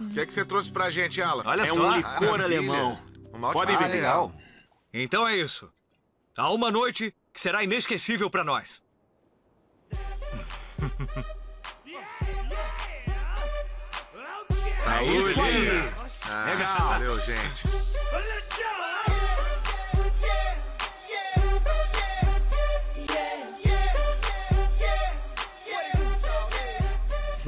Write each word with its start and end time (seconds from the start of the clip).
O 0.00 0.10
que 0.14 0.20
é 0.20 0.26
que 0.26 0.32
você 0.32 0.44
trouxe 0.44 0.70
pra 0.70 0.90
gente, 0.90 1.20
Alan? 1.20 1.42
Olha 1.46 1.62
é 1.62 1.66
só. 1.66 1.74
um 1.74 1.96
licor 1.96 2.30
Maravilha. 2.30 2.44
alemão. 2.44 2.98
Uma 3.32 3.52
Podem 3.52 3.74
ótima 3.76 3.88
beber. 3.88 4.00
legal. 4.02 4.32
Então 4.92 5.28
é 5.28 5.36
isso. 5.36 5.70
Há 6.36 6.50
uma 6.50 6.70
noite 6.70 7.14
que 7.32 7.40
será 7.40 7.62
inesquecível 7.62 8.30
pra 8.30 8.42
nós. 8.42 8.82
Saúde. 14.84 15.40
Ah, 16.28 16.44
Legal. 16.48 16.88
Valeu, 16.88 17.20
gente. 17.20 17.68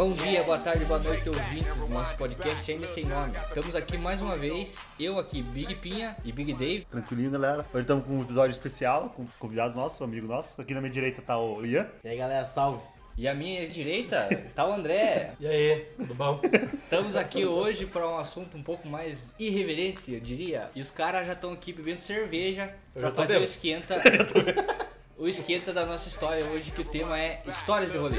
Bom 0.03 0.15
dia, 0.15 0.43
boa 0.43 0.59
tarde, 0.59 0.85
boa 0.87 0.99
noite, 0.99 1.29
ouvintes 1.29 1.77
do 1.77 1.87
nosso 1.87 2.17
podcast 2.17 2.73
ainda 2.73 2.89
sem 2.89 3.05
nome. 3.05 3.35
Estamos 3.47 3.77
aqui 3.77 3.97
mais 3.97 4.21
uma 4.21 4.37
vez, 4.37 4.77
eu 4.99 5.17
aqui, 5.17 5.41
Big 5.41 5.77
Pinha 5.77 6.17
e 6.25 6.33
Big 6.33 6.53
Dave. 6.55 6.85
Tranquilinho, 6.87 7.31
galera. 7.31 7.65
Hoje 7.73 7.83
estamos 7.83 8.05
com 8.05 8.15
um 8.15 8.23
episódio 8.23 8.51
especial, 8.51 9.11
com 9.11 9.25
convidados 9.39 9.77
nossos, 9.77 10.01
um 10.01 10.05
amigo 10.05 10.27
nosso. 10.27 10.61
Aqui 10.61 10.75
na 10.75 10.81
minha 10.81 10.93
direita 10.93 11.23
tá 11.23 11.39
o 11.39 11.65
Ian. 11.65 11.87
E 12.03 12.09
aí 12.09 12.17
galera, 12.17 12.49
salve! 12.49 12.83
E 13.17 13.29
à 13.29 13.35
minha 13.35 13.69
direita 13.69 14.29
tá 14.57 14.67
o 14.67 14.73
André. 14.73 15.35
E 15.39 15.47
aí, 15.47 15.87
tudo 15.97 16.15
bom? 16.17 16.41
Estamos 16.83 17.15
aqui 17.15 17.47
hoje 17.47 17.87
para 17.87 18.09
um 18.09 18.19
assunto 18.19 18.57
um 18.57 18.63
pouco 18.63 18.89
mais 18.89 19.33
irreverente, 19.39 20.13
eu 20.13 20.19
diria. 20.19 20.69
E 20.75 20.81
os 20.81 20.91
caras 20.91 21.29
já 21.29 21.35
estão 21.35 21.53
aqui 21.53 21.73
bebendo 21.73 22.01
cerveja 22.01 22.75
Eu 22.93 23.03
para 23.03 23.13
fazer 23.13 23.37
o 23.37 23.41
bêbado. 23.41 23.45
esquenta. 23.45 23.95
o 25.23 25.29
esquenta 25.29 25.73
da 25.73 25.87
nossa 25.87 26.09
história 26.09 26.45
hoje, 26.47 26.73
que 26.73 26.81
o 26.81 26.85
tema 26.85 27.17
é 27.17 27.41
histórias 27.47 27.93
de 27.93 27.97
rolê. 27.99 28.17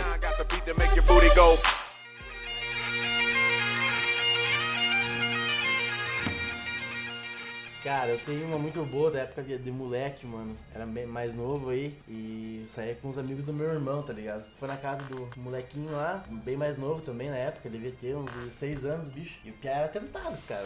Cara, 7.83 8.11
eu 8.11 8.17
tenho 8.17 8.45
uma 8.45 8.57
muito 8.57 8.81
boa 8.85 9.11
da 9.11 9.19
época 9.19 9.43
de, 9.43 9.57
de 9.57 9.69
moleque, 9.69 10.25
mano. 10.25 10.55
Era 10.73 10.85
mais 10.85 11.35
novo 11.35 11.69
aí 11.69 11.93
e 12.07 12.63
saía 12.65 12.95
com 12.95 13.09
os 13.09 13.17
amigos 13.17 13.43
do 13.43 13.51
meu 13.51 13.73
irmão, 13.73 14.01
tá 14.01 14.13
ligado? 14.13 14.45
Foi 14.57 14.69
na 14.69 14.77
casa 14.77 15.03
do 15.03 15.29
molequinho 15.35 15.91
lá, 15.91 16.23
bem 16.29 16.55
mais 16.55 16.77
novo 16.77 17.01
também 17.01 17.29
na 17.29 17.35
época, 17.35 17.69
devia 17.69 17.91
ter 17.91 18.15
uns 18.15 18.31
16 18.31 18.85
anos, 18.85 19.09
bicho. 19.09 19.37
E 19.43 19.49
o 19.49 19.53
Pia 19.55 19.71
era 19.71 19.89
tentado, 19.89 20.37
cara. 20.47 20.65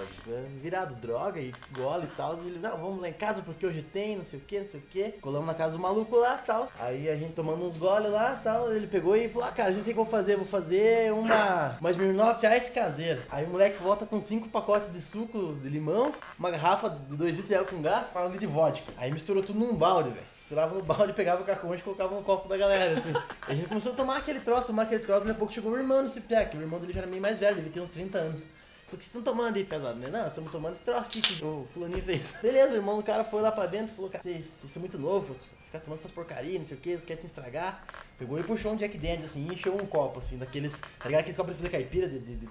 Virado 0.62 0.96
droga 0.98 1.40
e 1.40 1.52
gole 1.72 2.06
e 2.06 2.16
tal. 2.16 2.38
E 2.44 2.50
ele, 2.50 2.60
não, 2.60 2.78
vamos 2.78 3.02
lá 3.02 3.10
em 3.10 3.14
casa 3.14 3.42
porque 3.42 3.66
hoje 3.66 3.82
tem, 3.82 4.16
não 4.16 4.26
sei 4.26 4.38
o 4.38 4.44
que, 4.44 4.60
não 4.60 4.68
sei 4.68 4.80
o 4.80 4.84
que. 4.84 5.12
Colamos 5.14 5.48
na 5.48 5.56
casa 5.56 5.72
do 5.72 5.80
maluco 5.80 6.18
lá 6.18 6.40
e 6.44 6.46
tal. 6.46 6.68
Aí 6.80 7.10
a 7.10 7.16
gente 7.16 7.34
tomando 7.34 7.66
uns 7.66 7.78
goles 7.78 8.12
lá 8.12 8.38
e 8.40 8.44
tal. 8.44 8.72
Ele 8.72 8.86
pegou 8.86 9.16
e 9.16 9.28
falou, 9.28 9.48
ah, 9.48 9.52
cara, 9.52 9.74
já 9.74 9.82
sei 9.82 9.94
o 9.94 9.96
que 9.96 10.02
vou 10.04 10.06
fazer. 10.06 10.36
Vou 10.36 10.46
fazer 10.46 11.12
uma, 11.12 11.78
uma 11.80 11.90
Smirnoff 11.90 12.46
Ice 12.46 12.72
caseira. 12.72 13.24
Aí 13.32 13.44
o 13.44 13.50
moleque 13.50 13.82
volta 13.82 14.06
com 14.06 14.22
cinco 14.22 14.50
pacotes 14.50 14.94
de 14.94 15.02
suco 15.02 15.56
de 15.56 15.68
limão, 15.68 16.12
uma 16.38 16.52
garrafa 16.52 17.07
de 17.10 17.16
2 17.16 17.36
litros 17.36 17.48
de 17.48 17.56
água 17.56 17.68
com 17.68 17.82
gás, 17.82 18.10
uma 18.16 18.30
de 18.30 18.46
vodka. 18.46 18.92
Aí 18.98 19.12
misturou 19.12 19.44
tudo 19.44 19.60
num 19.60 19.74
balde, 19.74 20.10
velho. 20.10 20.26
Misturava 20.38 20.76
no 20.76 20.84
balde, 20.84 21.14
pegava 21.14 21.42
o 21.42 21.46
carconte 21.46 21.82
e 21.82 21.84
colocava 21.84 22.16
no 22.16 22.22
copo 22.22 22.48
da 22.48 22.58
galera, 22.58 22.98
assim. 22.98 23.14
A 23.48 23.54
gente 23.54 23.68
começou 23.68 23.92
a 23.92 23.96
tomar 23.96 24.18
aquele 24.18 24.40
troço, 24.40 24.68
tomar 24.68 24.84
aquele 24.84 25.04
troço, 25.04 25.22
daqui 25.22 25.32
a 25.32 25.36
pouco 25.36 25.54
chegou 25.54 25.72
o 25.72 25.78
irmão 25.78 26.04
desse 26.04 26.22
piá, 26.22 26.46
que 26.46 26.58
o 26.58 26.62
irmão 26.62 26.80
dele 26.80 26.94
já 26.94 27.00
era 27.00 27.08
meio 27.08 27.22
mais 27.22 27.40
velho, 27.40 27.56
devia 27.56 27.72
ter 27.72 27.82
uns 27.82 27.90
30 27.90 28.18
anos. 28.18 28.44
O 28.44 28.96
que 28.96 29.04
vocês 29.04 29.08
estão 29.08 29.22
tomando 29.22 29.58
aí, 29.58 29.66
pesado? 29.66 30.00
Né? 30.00 30.08
Não, 30.08 30.28
estamos 30.28 30.50
tomando 30.50 30.74
esse 30.74 30.82
troço 30.82 31.12
que 31.12 31.44
o 31.44 31.68
fulaninho 31.74 32.02
fez. 32.02 32.36
Beleza, 32.42 32.72
o 32.72 32.76
irmão 32.78 32.96
do 32.96 33.04
cara 33.04 33.26
foi 33.26 33.42
lá 33.42 33.52
pra 33.52 33.66
dentro 33.66 33.92
e 33.92 33.96
falou, 33.96 34.10
cara, 34.10 34.24
vocês, 34.24 34.48
são 34.48 34.80
muito 34.80 34.98
novos, 34.98 35.36
ficar 35.66 35.80
tomando 35.80 36.00
essas 36.00 36.12
porcarias, 36.12 36.60
não 36.60 36.66
sei 36.66 36.78
o 36.78 36.80
que, 36.80 36.90
vocês 36.92 37.04
querem 37.04 37.20
se 37.20 37.28
estragar. 37.28 37.84
Pegou 38.18 38.40
e 38.40 38.44
puxou 38.44 38.72
um 38.72 38.78
Jack 38.78 38.98
Daniels, 38.98 39.26
assim, 39.26 39.46
e 39.46 39.54
encheu 39.54 39.76
um 39.76 39.86
copo, 39.86 40.20
assim, 40.20 40.38
daqueles, 40.38 40.80
tá 41.00 41.06
ligado? 41.06 41.20
Aqueles 41.20 41.36
copos 41.36 41.52
de 41.52 41.58
fazer 41.58 41.70
caipira, 41.70 42.08
de, 42.08 42.20
de, 42.20 42.36
de 42.38 42.50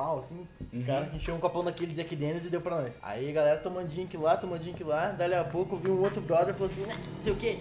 pau, 0.00 0.18
assim. 0.20 0.48
O 0.72 0.84
cara 0.86 1.10
encheu 1.14 1.34
um 1.34 1.40
copão 1.40 1.62
daquele 1.62 1.92
Jack 1.92 2.16
Daniels 2.16 2.46
e 2.46 2.50
deu 2.50 2.60
pra 2.62 2.80
nós. 2.80 2.94
Aí 3.02 3.28
a 3.28 3.32
galera 3.32 3.60
tomando 3.60 3.88
drink 3.88 4.16
lá, 4.16 4.34
tomando 4.36 4.62
drink 4.62 4.82
lá, 4.82 5.10
dali 5.10 5.34
a 5.34 5.44
pouco 5.44 5.76
viu 5.76 5.92
um 5.92 6.02
outro 6.02 6.22
brother 6.22 6.54
e 6.54 6.56
falou 6.56 6.68
assim, 6.68 6.84
"Ah, 6.90 6.96
não 7.16 7.22
sei 7.22 7.32
o 7.32 7.36
que, 7.36 7.60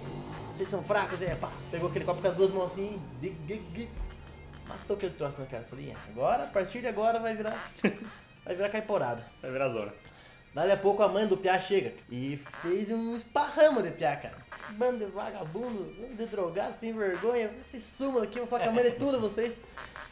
vocês 0.53 0.69
são 0.69 0.81
fracos, 0.81 1.21
é, 1.21 1.35
pá. 1.35 1.51
Pegou 1.69 1.89
aquele 1.89 2.05
copo 2.05 2.21
com 2.21 2.27
as 2.29 2.35
duas 2.35 2.51
mãos 2.51 2.67
assim, 2.71 3.01
e... 3.21 3.29
di- 3.29 3.35
di- 3.45 3.59
di- 3.73 3.89
Matou 4.67 4.95
aquele 4.95 5.13
troço 5.15 5.39
na 5.39 5.47
cara. 5.47 5.63
Falei, 5.69 5.89
"É, 5.89 5.95
agora, 6.11 6.43
a 6.43 6.47
partir 6.47 6.79
de 6.81 6.87
agora 6.87 7.19
vai 7.19 7.35
virar. 7.35 7.71
vai 8.45 8.55
virar 8.55 8.69
caiporada. 8.69 9.25
Vai 9.41 9.51
virar 9.51 9.67
zona. 9.69 9.91
Dali 10.53 10.71
a 10.71 10.77
pouco 10.77 11.03
a 11.03 11.07
mãe 11.09 11.27
do 11.27 11.35
Piá 11.37 11.59
chega 11.59 11.91
e 12.09 12.37
fez 12.61 12.89
um 12.91 13.15
esparramo 13.15 13.81
de 13.83 13.91
Piá, 13.91 14.15
cara. 14.15 14.35
Bando 14.77 14.99
de 15.03 15.11
vagabundos, 15.11 15.95
bando 15.95 16.15
de 16.15 16.25
drogados, 16.27 16.79
sem 16.79 16.93
vergonha. 16.93 17.49
Vocês 17.61 17.83
sumam 17.83 18.21
aqui, 18.23 18.37
eu 18.39 18.45
vou 18.45 18.47
falar 18.47 18.63
com 18.63 18.69
a 18.69 18.73
mãe 18.73 18.83
de 18.91 18.97
tudo 18.97 19.19
vocês. 19.19 19.55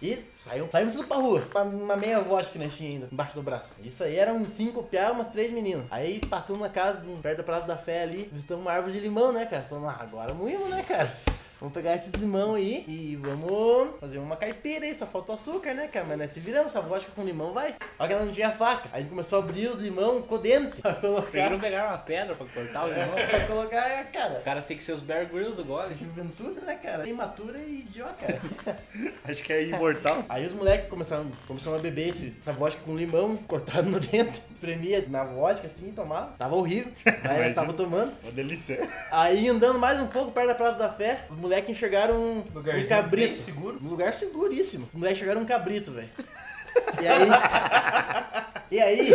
E 0.02 0.16
saiu, 0.16 0.70
saímos 0.72 0.94
tudo 0.94 1.08
pra 1.08 1.18
rua. 1.18 1.44
Uma, 1.56 1.98
meia 1.98 2.22
vodka 2.22 2.52
que 2.52 2.60
nós 2.60 2.76
tinha 2.76 2.90
ainda, 2.90 3.10
embaixo 3.12 3.36
do 3.36 3.42
braço. 3.42 3.76
Isso 3.82 4.04
aí 4.04 4.16
eram 4.16 4.48
cinco 4.48 4.84
piá, 4.84 5.12
umas 5.12 5.28
três 5.28 5.52
meninas. 5.52 5.86
Aí 5.90 6.20
passando 6.20 6.60
na 6.60 6.70
casa, 6.70 7.04
perto 7.22 7.38
da 7.38 7.44
Praça 7.44 7.66
da 7.66 7.78
Fé 7.78 8.04
ali, 8.04 8.30
visitamos 8.32 8.64
uma 8.64 8.72
árvore 8.72 8.94
de 8.94 9.00
limão, 9.00 9.32
né, 9.32 9.46
cara? 9.46 9.64
Falando, 9.64 9.88
ah, 9.88 9.98
agora 10.00 10.34
moímos, 10.34 10.70
né, 10.70 10.84
cara? 10.84 11.12
Vamos 11.60 11.74
pegar 11.74 11.96
esses 11.96 12.12
limão 12.12 12.54
aí 12.54 12.84
e 12.88 13.16
vamos 13.16 14.00
fazer 14.00 14.20
uma 14.20 14.36
caipira 14.36 14.86
aí, 14.86 14.94
só 14.94 15.08
falta 15.08 15.32
o 15.32 15.36
açúcar, 15.36 15.74
né, 15.74 15.88
cara? 15.88 16.06
Mas 16.08 16.18
nós 16.20 16.32
se 16.32 16.40
viramos, 16.40 16.68
essa 16.68 16.82
vodka 16.82 17.12
com 17.16 17.24
limão 17.24 17.52
vai. 17.52 17.74
Olha 17.98 18.08
que 18.08 18.14
ela 18.14 18.26
não 18.26 18.32
tinha 18.32 18.52
faca. 18.52 18.90
Aí 18.92 19.00
a 19.00 19.00
gente 19.00 19.10
começou 19.10 19.40
a 19.40 19.44
abrir 19.44 19.68
os 19.68 19.80
limão 19.80 20.22
com 20.22 20.36
o 20.36 20.38
dente 20.38 20.80
pra 20.80 20.94
Primeiro 20.94 21.26
colocar. 21.32 21.60
pegaram 21.60 21.90
uma 21.90 21.98
pedra 21.98 22.36
pra 22.36 22.46
cortar 22.46 22.86
o 22.86 22.88
limão. 22.90 23.16
pra 23.30 23.48
colocar, 23.48 24.04
cara. 24.12 24.40
O 24.40 24.44
cara 24.44 24.62
tem 24.62 24.78
que 24.78 24.84
ser 24.84 24.92
os 24.92 25.00
Bear 25.00 25.26
Grylls 25.28 25.56
do 25.58 25.64
gole. 25.64 25.96
Juventude, 25.98 26.62
né, 26.62 26.76
cara? 26.76 27.10
Imatura 27.10 27.58
e 27.58 27.80
idiota, 27.80 28.14
cara. 28.64 28.80
Acho 29.28 29.42
que 29.42 29.52
é 29.52 29.64
imortal. 29.64 30.24
Aí 30.30 30.46
os 30.46 30.54
moleques 30.54 30.88
começaram, 30.90 31.26
começaram 31.48 31.78
a 31.78 31.82
beber 31.82 32.10
esse, 32.10 32.36
essa 32.40 32.54
vodka 32.54 32.82
com 32.86 32.96
limão 32.96 33.36
cortado 33.48 33.90
no 33.90 34.00
dente. 34.00 34.44
Espremia 34.54 35.04
na 35.08 35.24
vodka 35.24 35.66
assim, 35.66 35.92
tomava. 35.92 36.34
Tava 36.38 36.56
horrível. 36.56 36.92
Imagina. 37.24 37.56
tava 37.56 37.74
tomando. 37.74 38.14
Uma 38.22 38.32
delícia. 38.32 38.88
Aí 39.12 39.48
andando 39.50 39.80
mais 39.80 40.00
um 40.00 40.08
pouco 40.08 40.32
perto 40.32 40.48
da 40.48 40.56
Praça 40.56 40.78
da 40.78 40.90
Fé, 40.94 41.26
os 41.30 41.47
moleques 41.48 41.70
enxergaram 41.70 42.16
um, 42.16 42.40
um 42.40 42.88
cabrito. 42.88 43.38
seguro. 43.38 43.80
Um 43.82 43.88
lugar 43.88 44.14
seguríssimo. 44.14 44.88
Os 44.88 44.96
moleques 44.96 45.18
enxergaram 45.18 45.42
um 45.42 45.46
cabrito, 45.46 45.92
velho. 45.92 46.10
E 47.02 47.08
aí. 47.08 47.28
E 48.70 48.82
aí. 48.82 49.12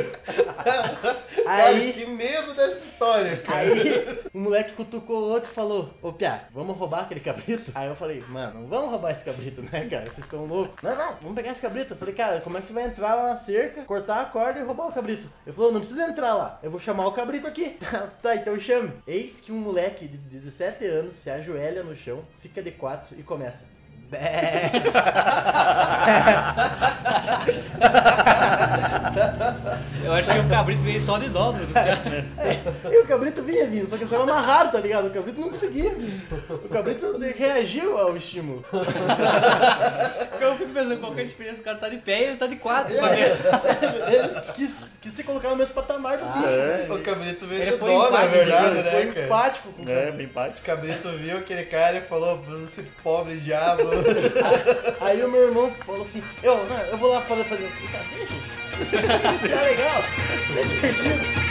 Cara, 0.62 1.66
Aí. 1.66 1.92
que 1.92 2.06
medo 2.06 2.54
dessa 2.54 2.84
história, 2.84 3.36
cara. 3.38 3.58
Aí 3.60 4.20
o 4.32 4.38
moleque 4.38 4.72
cutucou 4.72 5.22
o 5.22 5.30
outro 5.30 5.50
e 5.50 5.54
falou, 5.54 5.90
ô 6.00 6.12
Pia, 6.12 6.42
vamos 6.52 6.76
roubar 6.76 7.02
aquele 7.02 7.20
cabrito? 7.20 7.72
Aí 7.74 7.88
eu 7.88 7.94
falei, 7.94 8.22
mano, 8.28 8.60
não 8.60 8.68
vamos 8.68 8.90
roubar 8.90 9.12
esse 9.12 9.24
cabrito, 9.24 9.62
né, 9.62 9.88
cara? 9.88 10.04
Vocês 10.06 10.18
estão 10.18 10.44
loucos. 10.46 10.82
Não, 10.82 10.96
não, 10.96 11.14
vamos 11.20 11.34
pegar 11.34 11.50
esse 11.50 11.60
cabrito. 11.60 11.94
Eu 11.94 11.98
falei, 11.98 12.14
cara, 12.14 12.40
como 12.40 12.56
é 12.56 12.60
que 12.60 12.66
você 12.66 12.72
vai 12.72 12.84
entrar 12.84 13.14
lá 13.14 13.30
na 13.30 13.36
cerca, 13.36 13.82
cortar 13.84 14.20
a 14.20 14.24
corda 14.24 14.60
e 14.60 14.62
roubar 14.62 14.88
o 14.88 14.92
cabrito? 14.92 15.28
Ele 15.46 15.54
falou, 15.54 15.72
não 15.72 15.80
precisa 15.80 16.08
entrar 16.08 16.34
lá, 16.34 16.58
eu 16.62 16.70
vou 16.70 16.80
chamar 16.80 17.06
o 17.06 17.12
cabrito 17.12 17.46
aqui. 17.46 17.76
tá, 18.22 18.36
então 18.36 18.58
chame. 18.58 18.92
Eis 19.06 19.40
que 19.40 19.52
um 19.52 19.56
moleque 19.56 20.06
de 20.06 20.16
17 20.16 20.86
anos 20.86 21.12
se 21.14 21.30
ajoelha 21.30 21.82
no 21.82 21.96
chão, 21.96 22.22
fica 22.40 22.62
de 22.62 22.70
quatro 22.70 23.16
e 23.18 23.22
começa. 23.22 23.64
Bé. 24.12 24.70
Eu 30.04 30.12
acho 30.12 30.32
que 30.32 30.38
o 30.38 30.48
cabrito 30.48 30.82
veio 30.82 31.00
só 31.00 31.16
de 31.18 31.28
dobro. 31.28 31.62
E 32.90 32.98
o 32.98 33.06
cabrito 33.06 33.42
vinha 33.42 33.66
vindo, 33.66 33.88
só 33.88 33.96
que 33.96 34.04
estava 34.04 34.24
amarrado, 34.24 34.72
tá 34.72 34.80
ligado? 34.80 35.06
O 35.06 35.10
cabrito 35.10 35.40
não 35.40 35.48
conseguia. 35.48 35.92
O 36.50 36.68
cabrito 36.68 37.18
reagiu 37.36 37.98
ao 37.98 38.16
estímulo. 38.16 38.64
Eu 40.40 40.56
fico 40.56 40.70
pensando 40.70 40.98
qual 40.98 41.12
que 41.14 41.20
é 41.20 41.24
a 41.24 41.26
diferença. 41.26 41.60
O 41.60 41.64
cara 41.64 41.78
tá 41.78 41.88
de 41.88 41.98
pé 41.98 42.20
e 42.20 42.24
ele 42.24 42.36
tá 42.36 42.46
de 42.46 42.56
quatro. 42.56 42.92
ver. 42.94 43.32
Ele 44.12 44.40
quis, 44.54 44.80
quis 45.00 45.12
se 45.12 45.22
colocar 45.24 45.48
no 45.50 45.56
mesmo 45.56 45.72
patamar 45.74 46.18
do 46.18 46.24
bicho. 46.26 46.46
É, 46.46 46.86
O 46.90 46.98
cabrito 47.00 47.46
veio 47.46 47.62
Ele 47.62 47.70
de 47.72 47.78
foi 47.78 47.88
dó, 47.90 48.10
na 48.10 48.26
verdade, 48.26 48.66
Ele 48.78 48.82
né, 48.82 48.90
foi 48.90 49.06
cara? 49.06 49.26
empático 49.26 49.72
com 49.72 49.82
o 49.82 49.90
é 49.90 50.10
bem 50.10 50.26
empático. 50.26 50.60
O 50.60 50.62
cabrito 50.64 51.08
viu 51.10 51.38
aquele 51.38 51.64
cara 51.64 51.96
e 51.98 52.00
falou, 52.02 52.42
esse 52.64 52.82
pobre 53.02 53.36
diabo. 53.36 53.82
Aí 55.00 55.22
o 55.22 55.28
meu 55.30 55.42
irmão 55.48 55.70
falou 55.86 56.02
assim, 56.02 56.22
eu, 56.42 56.56
não, 56.64 56.78
eu 56.78 56.96
vou 56.98 57.10
lá 57.10 57.20
fazer 57.20 57.44
fazer. 57.44 57.62
Eu 57.64 57.70
falei, 57.70 57.88
"Cara, 57.92 58.04
deixa. 58.14 59.56
Tá 59.56 59.62
legal. 59.62 60.02
É 60.56 60.62
divertido. 60.64 61.41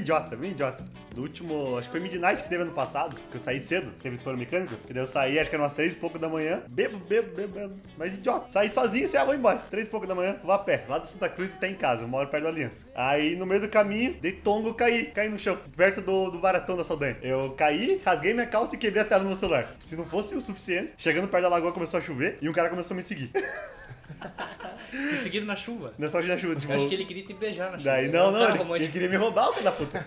Idiota, 0.00 0.36
bem 0.36 0.50
idiota. 0.50 0.84
Do 1.14 1.22
último, 1.22 1.76
acho 1.76 1.88
que 1.88 1.92
foi 1.92 2.00
Midnight 2.00 2.42
que 2.42 2.48
teve 2.48 2.62
ano 2.62 2.72
passado, 2.72 3.16
que 3.30 3.36
eu 3.36 3.40
saí 3.40 3.58
cedo, 3.58 3.92
teve 4.02 4.18
touro 4.18 4.38
mecânico. 4.38 4.74
E 4.88 4.92
daí 4.92 5.02
eu 5.02 5.06
saí, 5.06 5.38
acho 5.38 5.48
que 5.48 5.56
eram 5.56 5.64
umas 5.64 5.74
três 5.74 5.92
e 5.92 5.96
pouco 5.96 6.18
da 6.18 6.28
manhã, 6.28 6.62
bebo, 6.68 6.98
bebo, 6.98 7.34
bebo, 7.34 7.52
bebo. 7.52 7.74
Mas 7.96 8.16
idiota. 8.16 8.48
Saí 8.48 8.68
sozinho 8.68 9.04
e 9.04 9.08
sei, 9.08 9.20
ah, 9.20 9.24
vou 9.24 9.34
embora. 9.34 9.58
Três 9.70 9.86
e 9.86 9.90
pouco 9.90 10.06
da 10.06 10.14
manhã, 10.14 10.38
vou 10.42 10.52
a 10.52 10.58
pé, 10.58 10.84
lá 10.88 10.98
de 10.98 11.08
Santa 11.08 11.28
Cruz 11.28 11.50
até 11.52 11.68
em 11.68 11.74
casa, 11.74 12.04
uma 12.04 12.18
hora 12.18 12.26
perto 12.26 12.44
da 12.44 12.50
Aliança. 12.50 12.86
Aí 12.94 13.36
no 13.36 13.46
meio 13.46 13.60
do 13.60 13.68
caminho, 13.68 14.14
dei 14.20 14.32
tongo, 14.32 14.74
caí, 14.74 15.06
caí 15.06 15.28
no 15.28 15.38
chão, 15.38 15.58
perto 15.76 16.00
do, 16.00 16.30
do 16.30 16.38
baratão 16.38 16.76
da 16.76 16.84
Saldanha. 16.84 17.16
Eu 17.22 17.50
caí, 17.52 18.00
rasguei 18.04 18.34
minha 18.34 18.46
calça 18.46 18.74
e 18.74 18.78
quebrei 18.78 19.02
a 19.02 19.04
tela 19.04 19.22
do 19.22 19.26
meu 19.26 19.36
celular. 19.36 19.68
Se 19.84 19.96
não 19.96 20.04
fosse 20.04 20.34
o 20.34 20.40
suficiente, 20.40 20.92
chegando 20.96 21.28
perto 21.28 21.42
da 21.42 21.48
lagoa 21.48 21.72
começou 21.72 21.98
a 21.98 22.00
chover 22.02 22.38
e 22.40 22.48
um 22.48 22.52
cara 22.52 22.68
começou 22.68 22.94
a 22.94 22.96
me 22.96 23.02
seguir. 23.02 23.30
Te 24.90 25.16
seguindo 25.16 25.46
na 25.46 25.56
chuva. 25.56 25.92
Não 25.98 26.08
só 26.08 26.20
de 26.20 26.30
ajuda, 26.30 26.58
tipo. 26.58 26.72
Eu 26.72 26.76
acho 26.76 26.88
que 26.88 26.94
ele 26.94 27.04
queria 27.04 27.24
te 27.24 27.34
beijar 27.34 27.70
na 27.70 27.78
chuva. 27.78 27.90
Daí, 27.90 28.08
não, 28.08 28.30
não, 28.30 28.48
ele, 28.76 28.84
ele 28.84 28.92
queria 28.92 29.08
me 29.08 29.16
roubar, 29.16 29.48
o 29.48 29.52
filho 29.52 29.64
da 29.64 29.72
puta. 29.72 30.04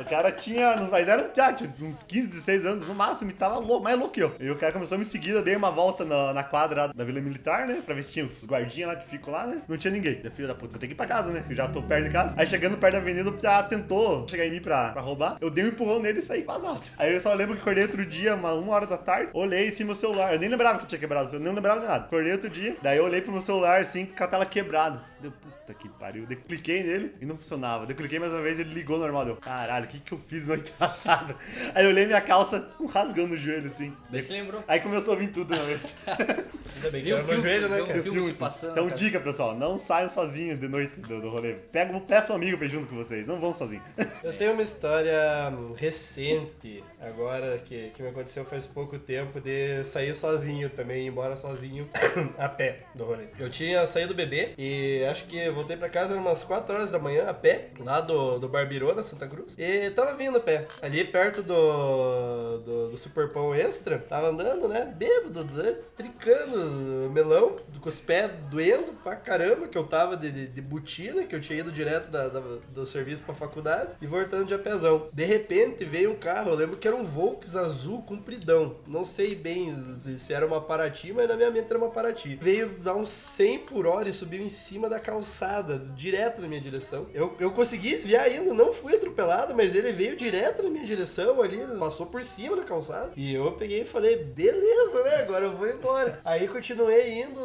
o 0.00 0.04
cara 0.08 0.32
tinha, 0.32 0.76
não 0.76 0.90
vai 0.90 1.04
dar, 1.04 1.30
já, 1.34 1.52
tinha 1.52 1.72
uns 1.82 2.02
15, 2.02 2.28
16 2.28 2.64
anos 2.64 2.88
no 2.88 2.94
máximo, 2.94 3.30
e 3.30 3.34
tava 3.34 3.58
louco, 3.58 3.84
mais 3.84 3.98
louco 3.98 4.14
que 4.14 4.22
eu. 4.22 4.34
E 4.40 4.50
o 4.50 4.56
cara 4.56 4.72
começou 4.72 4.96
a 4.96 4.98
me 4.98 5.04
seguir, 5.04 5.30
eu 5.30 5.42
dei 5.42 5.56
uma 5.56 5.70
volta 5.70 6.04
na, 6.04 6.32
na 6.32 6.44
quadra 6.44 6.88
da 6.88 7.04
Vila 7.04 7.20
Militar, 7.20 7.66
né, 7.66 7.82
pra 7.84 7.94
ver 7.94 8.02
se 8.02 8.12
tinha 8.12 8.24
os 8.24 8.44
guardinhas 8.44 8.88
lá 8.88 8.96
que 8.96 9.08
ficam 9.08 9.32
lá, 9.32 9.46
né, 9.46 9.62
não 9.68 9.76
tinha 9.76 9.92
ninguém. 9.92 10.22
Filho 10.30 10.48
da 10.48 10.54
puta, 10.54 10.78
tenho 10.78 10.88
que 10.88 10.94
ir 10.94 10.96
pra 10.96 11.06
casa, 11.06 11.30
né, 11.32 11.44
eu 11.48 11.54
já 11.54 11.68
tô 11.68 11.82
perto 11.82 12.04
de 12.04 12.10
casa. 12.10 12.34
Aí 12.38 12.46
chegando 12.46 12.78
perto 12.78 12.92
da 12.94 12.98
avenida, 12.98 13.32
já 13.40 13.62
tentou 13.62 14.26
chegar 14.28 14.46
em 14.46 14.50
mim 14.50 14.60
pra, 14.60 14.90
pra 14.92 15.02
roubar, 15.02 15.36
eu 15.40 15.50
dei 15.50 15.64
um 15.64 15.68
empurrão 15.68 16.00
nele 16.00 16.20
e 16.20 16.22
saí 16.22 16.42
vazado. 16.42 16.80
Aí 16.96 17.12
eu 17.12 17.20
só 17.20 17.32
lembro 17.34 17.54
que 17.54 17.62
acordei 17.62 17.84
outro 17.84 18.04
dia, 18.04 18.34
uma, 18.34 18.52
uma 18.52 18.72
hora 18.72 18.86
da 18.86 18.96
tarde, 18.96 19.30
olhei 19.34 19.68
assim 19.68 19.84
meu 19.84 19.94
celular, 19.94 20.32
eu 20.32 20.40
nem 20.40 20.48
lembrava 20.48 20.78
que 20.78 20.84
eu 20.84 20.88
tinha 20.88 20.98
quebrado, 20.98 21.30
eu 21.32 21.40
nem 21.40 21.52
lembrava 21.52 21.80
de 21.80 21.86
nada. 21.86 22.04
Acordei 22.04 22.32
outro 22.32 22.48
dia, 22.48 22.76
daí 22.82 22.98
eu 22.98 23.04
olhei 23.04 23.20
pro 23.20 23.32
meu 23.32 23.40
celular, 23.40 23.80
assim, 23.80 24.06
com 24.22 24.26
a 24.26 24.28
tela 24.28 24.46
quebrada. 24.46 25.02
Deu, 25.20 25.32
puta 25.32 25.74
que 25.74 25.88
pariu. 25.88 26.26
Daí 26.26 26.36
cliquei 26.36 26.82
nele 26.82 27.14
e 27.20 27.26
não 27.26 27.36
funcionava. 27.36 27.86
Daí 27.86 27.94
cliquei 27.94 28.18
mais 28.18 28.32
uma 28.32 28.40
vez 28.40 28.58
ele 28.60 28.72
ligou 28.72 28.98
normal. 28.98 29.24
Deu, 29.24 29.36
caralho, 29.36 29.84
o 29.84 29.88
que 29.88 29.98
que 29.98 30.12
eu 30.12 30.18
fiz 30.18 30.46
noite 30.46 30.72
passada? 30.72 31.36
Aí 31.74 31.84
eu 31.84 31.90
olhei 31.90 32.06
minha 32.06 32.20
calça 32.20 32.60
com 32.60 32.84
um 32.84 32.86
rasgão 32.86 33.26
no 33.26 33.36
joelho, 33.36 33.66
assim. 33.66 33.94
Daí 34.10 34.22
você 34.22 34.32
lembrou. 34.32 34.62
Aí 34.68 34.80
começou 34.80 35.14
a 35.14 35.16
vir 35.16 35.32
tudo 35.32 35.54
na 35.54 35.62
mente. 35.62 35.94
Ainda 36.76 36.90
bem 36.90 37.02
que 37.02 37.08
Viu 37.08 37.14
o 37.14 37.18
meu 37.18 37.26
filme, 37.26 37.42
joelho, 37.42 37.68
né, 37.68 37.78
cara? 37.86 38.00
o 38.00 38.02
filme 38.02 38.22
se 38.32 38.38
passando. 38.38 38.72
Então, 38.72 38.84
cara. 38.86 38.96
dica, 38.96 39.20
pessoal, 39.20 39.54
não 39.54 39.78
saiam 39.78 40.10
sozinhos 40.10 40.58
de 40.58 40.66
noite 40.66 41.00
do, 41.00 41.20
do 41.20 41.30
rolê. 41.30 41.54
Pega, 41.54 41.98
peça 42.00 42.32
um 42.32 42.36
amigo 42.36 42.58
pra 42.58 42.66
ir 42.66 42.70
junto 42.70 42.88
com 42.88 42.96
vocês, 42.96 43.28
não 43.28 43.38
vão 43.40 43.54
sozinhos. 43.54 43.84
Eu 44.22 44.36
tenho 44.36 44.52
uma 44.52 44.62
história 44.62 45.52
hum, 45.52 45.74
recente, 45.76 46.82
agora, 47.00 47.58
que, 47.58 47.90
que 47.90 48.02
me 48.02 48.08
aconteceu 48.08 48.44
faz 48.44 48.66
pouco 48.66 48.98
tempo, 48.98 49.40
de 49.40 49.84
sair 49.84 50.14
sozinho 50.16 50.70
também, 50.70 51.04
ir 51.04 51.08
embora 51.08 51.36
sozinho 51.36 51.88
a 52.38 52.48
pé 52.48 52.80
do 52.94 53.04
rolê. 53.04 53.26
Eu 53.38 53.48
tinha 53.48 53.86
saído 53.86 54.11
do 54.12 54.16
bebê 54.16 54.50
e 54.58 55.04
acho 55.10 55.24
que 55.26 55.48
voltei 55.50 55.76
pra 55.76 55.88
casa 55.88 56.14
umas 56.14 56.44
4 56.44 56.74
horas 56.74 56.90
da 56.90 56.98
manhã 56.98 57.24
a 57.28 57.34
pé, 57.34 57.68
lá 57.80 58.00
do, 58.00 58.38
do 58.38 58.48
Barbirona, 58.48 59.02
Santa 59.02 59.26
Cruz. 59.26 59.54
E 59.58 59.90
tava 59.90 60.14
vindo 60.14 60.36
a 60.38 60.40
pé, 60.40 60.66
ali 60.80 61.04
perto 61.04 61.42
do, 61.42 62.58
do, 62.58 62.88
do 62.90 62.96
Super 62.96 63.28
Pão 63.30 63.54
Extra, 63.54 63.98
tava 63.98 64.28
andando, 64.28 64.68
né, 64.68 64.92
bêbado, 64.96 65.44
né, 65.44 65.76
tricando 65.96 67.10
melão, 67.10 67.56
com 67.80 67.88
os 67.88 68.00
pés 68.00 68.30
doendo 68.50 68.92
pra 69.02 69.16
caramba, 69.16 69.66
que 69.68 69.76
eu 69.76 69.84
tava 69.84 70.16
de, 70.16 70.30
de, 70.30 70.46
de 70.46 70.60
botina, 70.60 71.24
que 71.24 71.34
eu 71.34 71.40
tinha 71.40 71.58
ido 71.60 71.72
direto 71.72 72.10
da, 72.10 72.28
da- 72.28 72.42
do 72.68 72.86
serviço 72.86 73.22
pra 73.24 73.34
faculdade, 73.34 73.90
e 74.00 74.06
voltando 74.06 74.44
de 74.46 74.54
apezão. 74.54 75.08
De 75.12 75.24
repente 75.24 75.84
veio 75.84 76.12
um 76.12 76.16
carro, 76.16 76.50
eu 76.50 76.54
lembro 76.56 76.76
que 76.76 76.86
era 76.86 76.96
um 76.96 77.04
Volks 77.04 77.56
azul 77.56 78.02
compridão. 78.02 78.76
Não 78.86 79.04
sei 79.04 79.34
bem 79.34 79.74
se- 80.18 80.32
era 80.32 80.46
uma 80.46 80.60
Paraty, 80.60 81.12
mas 81.12 81.28
na 81.28 81.36
minha 81.36 81.50
mente 81.50 81.66
era 81.68 81.78
uma 81.78 81.90
Paraty. 81.90 82.38
Veio 82.40 82.68
dar 82.78 82.94
uns 82.94 83.10
100 83.10 83.58
por 83.60 83.86
hora 83.86 84.01
subiu 84.10 84.42
em 84.42 84.48
cima 84.48 84.88
da 84.88 84.98
calçada, 84.98 85.78
direto 85.94 86.40
na 86.40 86.48
minha 86.48 86.60
direção. 86.60 87.06
Eu, 87.12 87.36
eu 87.38 87.52
consegui 87.52 87.90
desviar 87.90 88.24
ainda, 88.24 88.54
não 88.54 88.72
fui 88.72 88.94
atropelado, 88.94 89.54
mas 89.54 89.74
ele 89.74 89.92
veio 89.92 90.16
direto 90.16 90.62
na 90.62 90.70
minha 90.70 90.86
direção 90.86 91.42
ali, 91.42 91.58
passou 91.78 92.06
por 92.06 92.24
cima 92.24 92.56
da 92.56 92.62
calçada. 92.62 93.12
E 93.16 93.34
eu 93.34 93.52
peguei 93.52 93.82
e 93.82 93.86
falei, 93.86 94.24
beleza, 94.24 95.02
né? 95.02 95.16
Agora 95.16 95.44
eu 95.44 95.52
vou 95.52 95.68
embora. 95.68 96.20
Aí 96.24 96.48
continuei 96.48 97.20
indo 97.20 97.40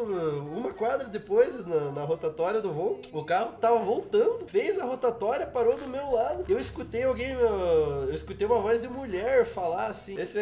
uma 0.55 0.71
quadra 0.71 1.07
depois 1.07 1.65
na, 1.65 1.91
na 1.91 2.03
rotatória 2.03 2.61
do 2.61 2.71
Volk. 2.71 3.09
O 3.11 3.25
carro 3.25 3.53
tava 3.59 3.79
voltando, 3.79 4.47
fez 4.47 4.79
a 4.79 4.85
rotatória, 4.85 5.45
parou 5.45 5.77
do 5.77 5.87
meu 5.87 6.11
lado. 6.11 6.45
Eu 6.47 6.59
escutei 6.59 7.03
alguém, 7.03 7.31
eu 7.31 8.13
escutei 8.13 8.47
uma 8.47 8.59
voz 8.59 8.81
de 8.81 8.87
mulher 8.87 9.45
falar 9.45 9.87
assim: 9.87 10.17
esse, 10.19 10.39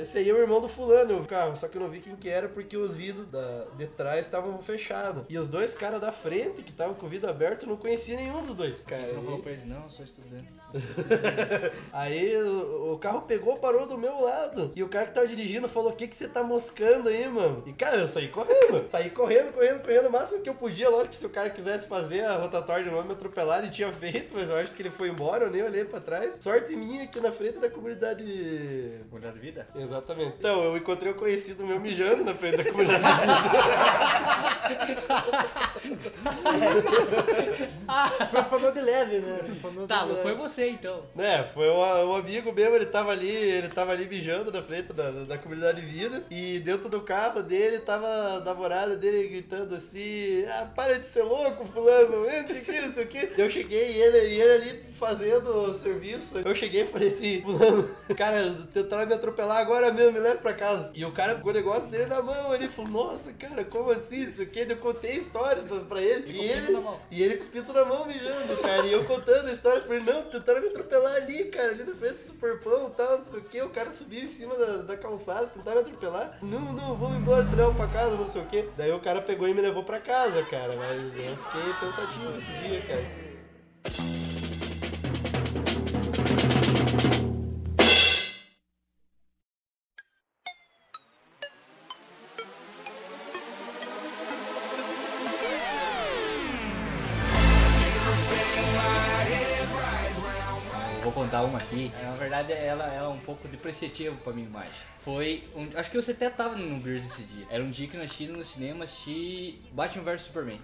esse 0.00 0.18
aí 0.18 0.28
é 0.28 0.32
o 0.32 0.38
irmão 0.38 0.60
do 0.60 0.68
fulano, 0.68 1.20
o 1.20 1.26
carro. 1.26 1.56
Só 1.56 1.68
que 1.68 1.76
eu 1.76 1.80
não 1.80 1.88
vi 1.88 2.00
quem 2.00 2.16
que 2.16 2.28
era 2.28 2.48
porque 2.48 2.76
os 2.76 2.94
vidros 2.94 3.26
da, 3.26 3.64
de 3.76 3.86
trás 3.86 4.26
estavam 4.26 4.58
fechados. 4.58 5.24
E 5.28 5.38
os 5.38 5.48
dois 5.48 5.55
caras 5.74 6.00
da 6.00 6.12
frente, 6.12 6.62
que 6.62 6.70
estavam 6.70 6.94
com 6.94 7.06
o 7.06 7.08
vidro 7.08 7.28
aberto, 7.30 7.64
eu 7.64 7.68
não 7.70 7.76
conhecia 7.76 8.16
nenhum 8.16 8.44
dos 8.44 8.56
dois. 8.56 8.84
Cara, 8.84 9.04
Você 9.04 9.14
não 9.14 9.22
falou 9.24 9.40
pra 9.40 9.52
eles, 9.52 9.64
não, 9.64 9.82
eu 9.82 9.88
sou 9.88 10.04
estudante. 10.04 10.48
Aí 11.92 12.36
o, 12.36 12.94
o 12.94 12.98
carro 12.98 13.22
pegou, 13.22 13.58
parou 13.58 13.86
do 13.86 13.98
meu 13.98 14.22
lado. 14.22 14.72
E 14.74 14.82
o 14.82 14.88
cara 14.88 15.06
que 15.06 15.14
tava 15.14 15.26
dirigindo 15.26 15.68
falou: 15.68 15.92
O 15.92 15.96
que, 15.96 16.06
que 16.06 16.16
você 16.16 16.28
tá 16.28 16.42
moscando 16.42 17.08
aí, 17.08 17.28
mano? 17.28 17.62
E 17.66 17.72
cara, 17.72 17.96
eu 17.96 18.08
saí 18.08 18.28
correndo. 18.28 18.86
Saí 18.90 19.10
correndo, 19.10 19.52
correndo, 19.52 19.82
correndo. 19.82 20.08
O 20.08 20.12
máximo 20.12 20.42
que 20.42 20.48
eu 20.48 20.54
podia, 20.54 20.88
lógico 20.88 21.10
que 21.10 21.16
se 21.16 21.26
o 21.26 21.30
cara 21.30 21.50
quisesse 21.50 21.86
fazer 21.86 22.24
a 22.24 22.36
rotatória 22.36 22.84
de 22.84 22.90
novo, 22.90 23.06
me 23.06 23.12
atropelar, 23.12 23.60
ele 23.60 23.70
tinha 23.70 23.92
feito, 23.92 24.34
mas 24.34 24.48
eu 24.48 24.56
acho 24.56 24.72
que 24.72 24.82
ele 24.82 24.90
foi 24.90 25.08
embora, 25.08 25.44
eu 25.44 25.50
nem 25.50 25.62
olhei 25.62 25.84
pra 25.84 26.00
trás. 26.00 26.38
Sorte 26.40 26.74
minha 26.74 27.04
aqui 27.04 27.20
na 27.20 27.32
frente 27.32 27.58
da 27.58 27.70
comunidade. 27.70 28.24
Mudar 29.10 29.30
de 29.30 29.38
vida? 29.38 29.66
Exatamente. 29.74 30.36
Então, 30.38 30.64
eu 30.64 30.76
encontrei 30.76 31.12
um 31.12 31.16
conhecido 31.16 31.64
meu 31.64 31.80
mijando 31.80 32.24
na 32.24 32.34
frente 32.34 32.58
da 32.58 32.64
comunidade. 32.64 33.04
Profanou 38.30 38.72
de 38.72 38.80
leve, 38.80 39.18
né? 39.18 39.38
Tá, 39.86 40.02
de 40.02 40.06
não 40.06 40.08
leve. 40.08 40.22
foi 40.22 40.34
você 40.34 40.65
então. 40.68 41.04
Né, 41.14 41.44
foi 41.54 41.68
um, 41.70 41.78
um 42.10 42.14
amigo 42.16 42.52
meu, 42.52 42.74
ele 42.74 42.86
tava 42.86 43.10
ali, 43.12 43.28
ele 43.30 43.68
tava 43.68 43.92
ali 43.92 44.06
mijando 44.06 44.50
na 44.52 44.62
frente 44.62 44.92
da, 44.92 45.10
da 45.10 45.38
comunidade 45.38 45.80
vida 45.80 46.24
e 46.30 46.58
dentro 46.60 46.88
do 46.88 47.00
carro 47.00 47.42
dele 47.42 47.78
tava 47.80 48.06
a 48.06 48.40
namorada 48.40 48.96
dele 48.96 49.28
gritando 49.28 49.74
assim, 49.74 50.44
ah, 50.48 50.70
para 50.74 50.98
de 50.98 51.06
ser 51.06 51.22
louco, 51.22 51.64
fulano, 51.66 52.28
entre 52.30 52.58
aqui, 52.58 52.80
não 52.80 52.92
sei 52.94 53.04
o 53.04 53.08
que. 53.08 53.28
Eu 53.36 53.48
cheguei 53.50 53.92
e 53.92 54.02
ele, 54.02 54.18
e 54.28 54.40
ele 54.40 54.52
ali 54.52 54.86
fazendo 54.94 55.74
serviço, 55.74 56.38
eu 56.38 56.54
cheguei 56.54 56.82
e 56.82 56.86
falei 56.86 57.08
assim, 57.08 57.42
fulano, 57.42 57.88
cara, 58.16 58.54
tentaram 58.72 59.06
me 59.06 59.14
atropelar 59.14 59.58
agora 59.58 59.92
mesmo, 59.92 60.12
me 60.12 60.20
leva 60.20 60.38
pra 60.38 60.54
casa. 60.54 60.90
E 60.94 61.04
o 61.04 61.12
cara 61.12 61.34
com 61.36 61.48
o 61.48 61.52
negócio 61.52 61.88
dele 61.90 62.06
na 62.06 62.22
mão, 62.22 62.54
ele 62.54 62.68
falou, 62.68 62.90
nossa, 62.90 63.32
cara, 63.34 63.64
como 63.64 63.90
assim, 63.90 64.22
isso 64.22 64.42
o 64.42 64.46
que? 64.46 64.60
Eu 64.60 64.76
contei 64.76 65.12
a 65.12 65.16
história 65.16 65.62
pra- 65.62 66.00
ele. 66.00 66.30
E 66.32 66.46
E 66.46 66.48
ele, 66.50 66.78
e 67.10 67.22
ele 67.22 67.36
com 67.36 67.44
o 67.44 67.48
pinto 67.48 67.72
na 67.72 67.84
mão 67.84 68.06
mijando, 68.06 68.56
cara. 68.62 68.86
E 68.86 68.92
eu 68.92 69.04
contando 69.04 69.48
a 69.48 69.52
história 69.52 69.82
pra 69.82 69.96
ele, 69.96 70.04
não, 70.04 70.22
tentaram 70.46 70.60
me 70.60 70.68
atropelar 70.68 71.16
ali, 71.16 71.44
cara, 71.46 71.70
ali 71.70 71.82
na 71.82 71.94
frente 71.94 72.14
do 72.14 72.20
superpão 72.20 72.86
e 72.86 72.90
tal, 72.92 73.16
não 73.16 73.22
sei 73.22 73.40
o 73.40 73.42
que. 73.42 73.62
O 73.62 73.70
cara 73.70 73.90
subiu 73.90 74.22
em 74.22 74.28
cima 74.28 74.54
da, 74.54 74.76
da 74.82 74.96
calçada, 74.96 75.48
tentaram 75.48 75.82
me 75.82 75.88
atropelar. 75.88 76.38
Não, 76.40 76.72
não, 76.72 76.94
vamos 76.94 77.16
embora, 77.16 77.44
trão 77.50 77.74
pra 77.74 77.88
casa, 77.88 78.16
não 78.16 78.28
sei 78.28 78.42
o 78.42 78.46
que. 78.46 78.68
Daí 78.76 78.92
o 78.92 79.00
cara 79.00 79.20
pegou 79.20 79.48
e 79.48 79.54
me 79.54 79.60
levou 79.60 79.82
pra 79.82 80.00
casa, 80.00 80.42
cara. 80.44 80.74
Mas 80.76 81.16
eu 81.16 81.36
fiquei 81.36 81.72
pensativo 81.80 82.36
esse 82.36 82.52
dia, 82.52 82.80
cara. 82.82 83.25
Pouco 103.46 103.48
depreciativa 103.48 104.14
pra 104.22 104.32
minha 104.32 104.46
imagem. 104.46 104.72
Foi. 104.98 105.44
Um, 105.54 105.68
acho 105.74 105.90
que 105.90 105.96
você 105.96 106.12
até 106.12 106.28
tava 106.28 106.56
no 106.56 106.78
Beers 106.78 107.04
esse 107.04 107.22
dia. 107.22 107.46
Era 107.50 107.62
um 107.62 107.70
dia 107.70 107.86
que 107.86 107.96
nós 107.96 108.12
tínhamos 108.12 108.38
no 108.38 108.44
cinema 108.44 108.84
assistir 108.84 109.60
Batman 109.72 110.04
vs 110.04 110.22
Superman. 110.22 110.58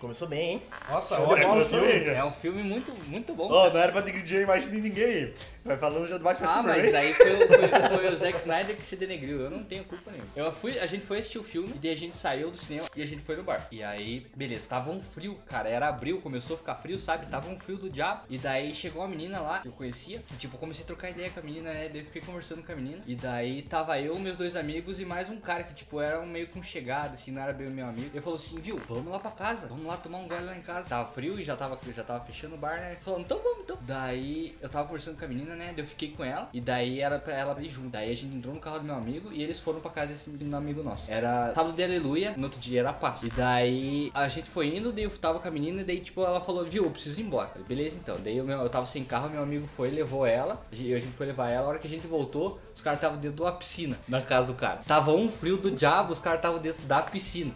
Começou 0.00 0.28
bem, 0.28 0.54
hein? 0.54 0.62
Nossa, 0.90 1.16
Show 1.16 1.28
ótimo 1.28 1.48
bola, 1.48 1.64
filme. 1.64 2.08
É 2.08 2.24
um 2.24 2.32
filme 2.32 2.62
muito, 2.62 2.92
muito 3.06 3.34
bom. 3.34 3.48
Ó, 3.50 3.70
não 3.70 3.80
era 3.80 3.90
pra 3.90 4.02
digredir 4.02 4.40
a 4.40 4.42
imagem 4.42 4.70
de 4.70 4.80
ninguém. 4.80 5.32
Vai 5.64 5.78
falando 5.78 6.06
já 6.06 6.18
do 6.18 6.24
Batman 6.24 6.46
Ah, 6.46 6.54
Superman. 6.56 6.82
mas 6.82 6.94
aí 6.94 7.14
foi, 7.14 7.32
o- 7.32 7.46
foi- 7.48 7.68
foi 7.98 8.08
o 8.08 8.14
Zack 8.16 8.38
Snyder 8.38 8.76
que 8.76 8.84
se 8.84 8.96
denegriu. 8.96 9.40
Eu 9.40 9.50
não 9.50 9.64
tenho 9.64 9.82
culpa 9.84 10.10
nenhuma. 10.10 10.28
Eu 10.36 10.52
fui, 10.52 10.78
a 10.78 10.84
gente 10.86 11.06
foi 11.06 11.20
assistir 11.20 11.38
o 11.38 11.42
filme 11.42 11.72
e 11.74 11.78
daí 11.78 11.90
a 11.92 11.96
gente 11.96 12.14
saiu 12.16 12.50
do 12.50 12.56
cinema 12.58 12.86
e 12.94 13.00
a 13.02 13.06
gente 13.06 13.22
foi 13.22 13.34
no 13.36 13.42
bar. 13.44 13.66
E 13.72 13.82
aí, 13.82 14.26
beleza, 14.36 14.68
tava 14.68 14.90
um 14.90 15.00
frio, 15.00 15.38
cara. 15.46 15.68
Era 15.68 15.88
abril, 15.88 16.20
começou 16.20 16.56
a 16.56 16.58
ficar 16.58 16.74
frio, 16.74 16.98
sabe? 16.98 17.26
Tava 17.26 17.48
um 17.48 17.58
frio 17.58 17.78
do 17.78 17.88
diabo. 17.88 18.24
E 18.28 18.36
daí 18.36 18.74
chegou 18.74 19.00
uma 19.00 19.08
menina 19.08 19.40
lá 19.40 19.60
que 19.60 19.68
eu 19.68 19.72
conhecia. 19.72 20.22
E 20.32 20.36
tipo, 20.36 20.58
comecei 20.58 20.84
a 20.84 20.86
trocar 20.86 21.08
ideia 21.10 21.30
com 21.30 21.40
a 21.40 21.42
menina, 21.42 21.72
né? 21.72 21.88
Daí 21.88 22.00
eu 22.00 22.04
fiquei 22.04 22.20
conversando 22.20 22.62
com 22.62 22.70
a 22.72 22.76
menina. 22.76 23.02
E 23.06 23.14
daí 23.16 23.62
tava 23.62 23.98
eu, 23.98 24.18
meus 24.18 24.36
dois 24.36 24.56
amigos 24.56 25.00
e 25.00 25.06
mais 25.06 25.30
um 25.30 25.40
cara 25.40 25.64
que, 25.64 25.72
tipo, 25.74 25.98
era 25.98 26.20
um 26.20 26.26
meio 26.26 26.46
que 26.46 26.58
um 26.58 26.62
chegado, 26.62 27.14
assim, 27.14 27.30
não 27.30 27.40
era 27.40 27.54
bem 27.54 27.68
o 27.68 27.70
meu 27.70 27.86
amigo. 27.86 28.10
Ele 28.12 28.20
falou 28.20 28.36
assim, 28.36 28.60
viu, 28.60 28.78
vamos 28.86 29.10
lá 29.10 29.18
pra 29.18 29.30
casa, 29.30 29.66
vamos 29.68 29.86
lá 29.86 29.96
tomar 29.96 30.18
um 30.18 30.28
gole 30.28 30.44
lá 30.44 30.54
em 30.56 30.60
casa. 30.62 30.90
Tava 30.90 31.08
frio 31.10 31.40
e 31.40 31.42
já 31.42 31.56
tava, 31.56 31.78
já 31.94 32.04
tava 32.04 32.22
fechando 32.22 32.54
o 32.54 32.58
bar, 32.58 32.76
né? 32.80 32.96
Falando, 33.02 33.22
então 33.22 33.40
vamos, 33.42 33.60
então. 33.64 33.78
Daí 33.80 34.56
eu 34.60 34.68
tava 34.68 34.84
conversando 34.86 35.18
com 35.18 35.24
a 35.24 35.28
menina, 35.28 35.53
né? 35.54 35.72
Daí 35.74 35.84
eu 35.84 35.86
fiquei 35.86 36.10
com 36.10 36.24
ela. 36.24 36.48
E 36.52 36.60
daí 36.60 37.00
era 37.00 37.18
pra 37.18 37.34
ela 37.34 37.62
ir 37.62 37.68
junto. 37.68 37.90
Daí 37.90 38.10
a 38.10 38.14
gente 38.14 38.34
entrou 38.34 38.54
no 38.54 38.60
carro 38.60 38.78
do 38.78 38.84
meu 38.84 38.94
amigo 38.94 39.32
e 39.32 39.42
eles 39.42 39.60
foram 39.60 39.80
pra 39.80 39.90
casa 39.90 40.12
desse 40.12 40.30
menino 40.30 40.56
amigo 40.56 40.82
nosso. 40.82 41.10
Era 41.10 41.54
sábado 41.54 41.74
de 41.74 41.82
aleluia, 41.82 42.34
no 42.36 42.44
outro 42.44 42.60
dia 42.60 42.80
era 42.80 42.92
Páscoa. 42.92 43.26
E 43.26 43.30
daí 43.30 44.10
a 44.14 44.28
gente 44.28 44.48
foi 44.48 44.76
indo, 44.76 44.92
daí 44.92 45.04
eu 45.04 45.10
tava 45.10 45.38
com 45.38 45.48
a 45.48 45.50
menina, 45.50 45.82
e 45.82 45.84
daí 45.84 46.00
tipo 46.00 46.22
ela 46.22 46.40
falou, 46.40 46.64
viu, 46.64 46.84
eu 46.84 46.90
preciso 46.90 47.20
ir 47.20 47.24
embora. 47.24 47.48
Falei, 47.48 47.66
Beleza 47.66 47.98
então. 47.98 48.16
Daí 48.22 48.36
eu, 48.36 48.48
eu 48.48 48.70
tava 48.70 48.86
sem 48.86 49.04
carro, 49.04 49.30
meu 49.30 49.42
amigo 49.42 49.66
foi, 49.66 49.90
levou 49.90 50.26
ela. 50.26 50.64
Gente, 50.72 50.94
a 50.94 50.98
gente 50.98 51.12
foi 51.12 51.26
levar 51.26 51.50
ela. 51.50 51.66
A 51.66 51.68
hora 51.68 51.78
que 51.78 51.86
a 51.86 51.90
gente 51.90 52.06
voltou, 52.06 52.60
os 52.74 52.80
caras 52.80 52.98
estavam 52.98 53.18
dentro 53.18 53.36
de 53.36 53.42
uma 53.42 53.52
piscina 53.52 53.96
na 54.08 54.20
casa 54.20 54.48
do 54.48 54.54
cara. 54.54 54.80
Tava 54.86 55.12
um 55.12 55.28
frio 55.28 55.56
do 55.56 55.70
diabo, 55.70 56.12
os 56.12 56.20
caras 56.20 56.38
estavam 56.38 56.60
dentro 56.60 56.82
da 56.82 57.02
piscina. 57.02 57.52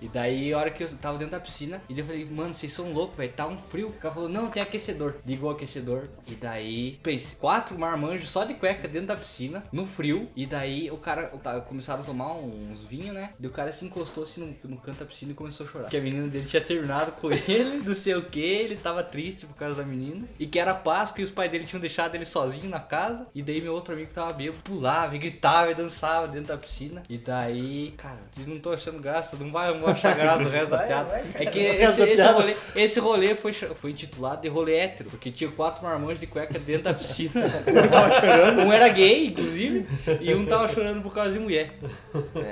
E 0.00 0.08
daí, 0.08 0.52
a 0.52 0.58
hora 0.58 0.70
que 0.70 0.82
eu 0.82 0.88
tava 0.96 1.18
dentro 1.18 1.32
da 1.32 1.40
piscina, 1.40 1.80
e 1.88 1.98
eu 1.98 2.04
falei, 2.04 2.24
mano, 2.24 2.54
vocês 2.54 2.72
são 2.72 2.92
loucos, 2.92 3.16
velho, 3.16 3.32
tá 3.32 3.46
um 3.46 3.58
frio. 3.58 3.88
O 3.88 3.92
cara 3.92 4.14
falou, 4.14 4.28
não, 4.28 4.50
tem 4.50 4.62
aquecedor. 4.62 5.14
Ligou 5.26 5.50
o 5.50 5.52
aquecedor. 5.52 6.08
E 6.26 6.34
daí, 6.34 6.98
pense, 7.02 7.36
quatro 7.36 7.78
marmanjos 7.78 8.28
só 8.28 8.44
de 8.44 8.54
cueca 8.54 8.86
dentro 8.88 9.08
da 9.08 9.16
piscina, 9.16 9.64
no 9.72 9.86
frio. 9.86 10.28
E 10.36 10.46
daí 10.46 10.90
o 10.90 10.98
cara 10.98 11.28
começaram 11.66 12.02
a 12.02 12.04
tomar 12.04 12.32
uns 12.32 12.82
vinhos, 12.82 13.14
né? 13.14 13.32
E 13.40 13.46
o 13.46 13.50
cara 13.50 13.72
se 13.72 13.84
encostou 13.84 14.24
assim 14.24 14.40
no, 14.40 14.70
no 14.70 14.76
canto 14.78 14.98
da 14.98 15.06
piscina 15.06 15.32
e 15.32 15.34
começou 15.34 15.66
a 15.66 15.68
chorar. 15.68 15.88
Que 15.88 15.96
a 15.96 16.00
menina 16.00 16.26
dele 16.28 16.46
tinha 16.46 16.62
terminado 16.62 17.12
com 17.12 17.30
ele, 17.48 17.82
não 17.84 17.94
sei 17.94 18.14
o 18.14 18.24
que, 18.24 18.40
ele 18.40 18.76
tava 18.76 19.02
triste 19.02 19.46
por 19.46 19.56
causa 19.56 19.76
da 19.76 19.84
menina. 19.84 20.26
E 20.38 20.46
que 20.46 20.58
era 20.58 20.74
Páscoa 20.74 21.20
e 21.20 21.24
os 21.24 21.30
pais 21.30 21.50
dele 21.50 21.64
tinham 21.64 21.80
deixado 21.80 22.14
ele 22.14 22.24
sozinho 22.24 22.68
na 22.68 22.80
casa. 22.80 23.26
E 23.34 23.42
daí 23.42 23.60
meu 23.60 23.72
outro 23.72 23.94
amigo 23.94 24.12
tava 24.12 24.32
bêbado 24.32 24.62
pulava, 24.62 25.14
e 25.14 25.18
gritava 25.18 25.70
e 25.70 25.74
dançava 25.74 26.28
dentro 26.28 26.48
da 26.48 26.56
piscina. 26.56 27.02
E 27.08 27.16
daí, 27.16 27.94
cara, 27.96 28.18
não 28.46 28.58
tô 28.58 28.72
achando 28.72 29.00
graça, 29.00 29.36
não 29.36 29.50
vai, 29.50 29.72
não 29.72 29.85
vou 29.86 29.94
achar 29.94 30.14
graça 30.14 30.42
do 30.44 30.50
resto 30.50 30.70
da 30.70 30.76
Vai, 30.78 30.86
piada. 30.86 31.08
vai, 31.10 31.24
É 31.34 31.46
que 31.46 31.58
o 31.58 31.62
esse, 31.62 32.02
esse 32.02 32.14
piada. 32.16 32.32
rolê, 32.32 32.56
esse 32.74 33.00
rolê 33.00 33.34
foi, 33.34 33.52
foi 33.52 33.90
intitulado 33.90 34.42
de 34.42 34.48
rolê 34.48 34.76
hétero, 34.76 35.08
porque 35.10 35.30
tinha 35.30 35.50
quatro 35.50 35.82
marmanjos 35.84 36.20
de 36.20 36.26
cueca 36.26 36.58
dentro 36.58 36.82
da 36.84 36.94
piscina. 36.94 37.32
Um 37.86 37.88
tava 37.88 38.12
chorando. 38.20 38.62
Um 38.62 38.72
era 38.72 38.88
gay, 38.88 39.26
inclusive, 39.26 39.86
e 40.20 40.34
um 40.34 40.44
tava 40.46 40.68
chorando 40.68 41.02
por 41.02 41.12
causa 41.14 41.32
de 41.32 41.38
mulher. 41.38 41.70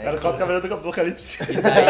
Era 0.02 0.14
os 0.14 0.20
quatro 0.20 0.38
cavaleiros 0.38 0.68
do 0.68 0.74
Apocalipse. 0.74 1.38
E 1.50 1.60
daí. 1.60 1.84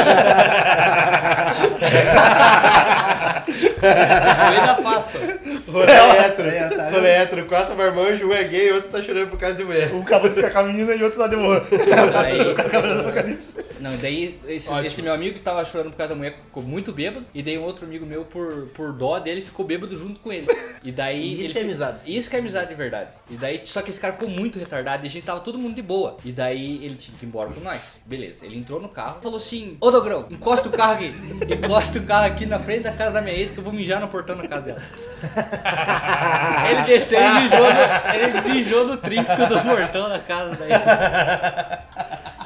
Rolê 3.85 4.67
da 4.67 4.75
Páscoa. 4.75 5.21
Rolê 5.69 5.93
hétero. 5.93 6.49
É, 6.49 6.69
tá 6.69 6.91
Rolê 6.91 7.09
hétero. 7.09 7.47
Quatro 7.47 7.77
marmanjos, 7.77 8.23
um 8.23 8.33
é 8.33 8.45
gay 8.45 8.69
e 8.69 8.73
outro 8.73 8.91
tá 8.91 9.03
chorando 9.03 9.31
por 9.31 9.39
causa 9.39 9.57
de 9.57 9.65
mulher. 9.65 9.93
Um 9.93 10.03
acabou 10.03 10.29
de 10.29 10.37
ficar 10.37 10.51
com 10.51 10.59
a 10.61 10.63
menina 10.65 10.95
e 10.95 11.03
outro 11.03 11.19
tá 11.19 11.27
de 11.27 11.37
boa. 11.37 11.61
Daí, 12.13 12.55
Cavaleiro 12.55 13.03
do 13.03 13.09
Apocalipse. 13.09 13.65
não, 13.81 13.97
daí 13.97 14.39
esse, 14.47 14.73
esse 14.85 15.03
meu 15.03 15.13
amigo 15.13 15.35
que 15.35 15.41
tava 15.41 15.65
chorando 15.65 15.91
por 15.91 15.97
causa 15.97 16.15
da 16.15 16.17
mulher 16.17 16.37
ficou 16.45 16.63
muito 16.63 16.93
bêbado. 16.93 17.27
E 17.35 17.43
daí 17.43 17.59
um 17.59 17.65
outro 17.65 17.85
amigo 17.85 18.07
meu, 18.07 18.25
por, 18.25 18.69
por 18.75 18.93
dó 18.93 19.19
dele, 19.19 19.43
ficou 19.43 19.67
bêbado 19.67 19.97
junto 19.97 20.21
com 20.21 20.33
ele. 20.33 20.47
E 20.83 20.93
daí. 20.93 21.35
Isso 21.35 21.43
ele 21.43 21.53
que 21.53 21.59
é 21.59 21.63
amizade. 21.63 21.99
Isso 22.07 22.31
que 22.31 22.37
é 22.37 22.39
amizade 22.39 22.69
de 22.69 22.75
verdade. 22.75 23.11
E 23.31 23.37
daí, 23.37 23.61
só 23.65 23.83
que 23.83 23.91
esse 23.91 24.01
cara 24.01 24.13
ficou 24.13 24.29
muito 24.29 24.59
retardado 24.59 25.05
e 25.05 25.09
a 25.09 25.11
gente 25.11 25.25
tava 25.25 25.41
todo 25.41 25.59
mundo 25.59 25.75
de 25.75 25.83
boa. 25.83 26.19
E 26.25 26.31
daí 26.31 26.85
ele 26.85 26.95
tinha 26.95 27.17
que 27.19 27.25
ir 27.25 27.29
embora 27.29 27.51
com 27.51 27.61
nós. 27.61 27.81
Beleza, 28.07 28.47
ele 28.47 28.59
entrou 28.59 28.81
no 28.81 28.89
carro 28.89 29.25
falou 29.25 29.39
assim: 29.39 29.77
Ô 29.81 29.91
Dogrão, 29.91 30.27
encosta 30.31 30.69
o 30.69 30.73
carro 30.73 30.95
aqui. 30.95 31.13
Encosta 31.51 31.99
o 31.99 32.03
carro 32.03 32.27
aqui 32.27 32.47
na 32.47 32.61
frente 32.61 32.83
da 32.83 32.93
casa 32.93 33.15
da 33.15 33.23
minha 33.23 33.35
ex 33.35 33.51
que 33.51 33.59
eu 33.59 33.65
vou 33.65 33.73
mijar 33.75 34.01
no 34.01 34.09
portão 34.09 34.37
da 34.37 34.49
casa 34.49 34.63
dela. 34.63 34.83
ele 36.71 36.83
desceu 36.83 37.21
e 37.21 37.41
mijou 37.41 37.61
no, 37.61 38.15
ele 38.15 38.41
mijou 38.55 38.87
no 38.87 38.97
trinco 38.97 39.37
do 39.37 39.61
portão 39.61 40.09
da 40.09 40.19
casa 40.19 40.57
da 40.57 40.67
ex. 40.67 40.81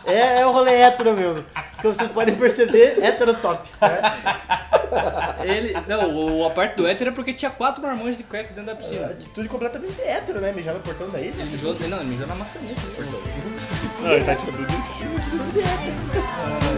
É, 0.05 0.41
é 0.41 0.47
o 0.47 0.53
rolê 0.53 0.77
hétero 0.77 1.15
mesmo. 1.15 1.45
Como 1.83 1.95
vocês 1.95 2.11
podem 2.11 2.35
perceber, 2.35 2.99
hétero 3.03 3.35
top. 3.35 3.69
Ele, 5.43 5.77
não, 5.87 6.39
o, 6.41 6.47
a 6.47 6.51
parte 6.51 6.77
do 6.77 6.87
hétero 6.87 7.11
é 7.11 7.13
porque 7.13 7.33
tinha 7.33 7.51
quatro 7.51 7.83
marmanjos 7.83 8.17
de 8.17 8.23
cueca 8.23 8.49
dentro 8.55 8.65
da 8.65 8.75
piscina. 8.75 9.07
Atitude 9.07 9.49
completamente 9.49 10.01
hétero, 10.01 10.41
né? 10.41 10.51
Mijar 10.53 10.75
no 10.75 10.81
portão 10.81 11.11
da 11.11 11.21
ilha. 11.21 11.35
Ele 11.39 11.51
mijou, 11.51 11.75
não, 11.89 12.01
ele 12.01 12.09
mijou 12.09 12.27
na 12.27 12.35
maçaneta 12.35 12.81
do 12.81 12.97
portão. 12.97 13.21
Não, 14.01 14.13
ele 14.13 14.25
tá 14.25 14.35
tirando 14.35 14.61
o 16.75 16.78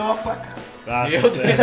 eu 0.00 0.06
uma 0.06 0.16
facada. 0.16 0.60
Ah, 0.86 1.06
Meu 1.08 1.22
tá 1.22 1.28
Deus. 1.28 1.58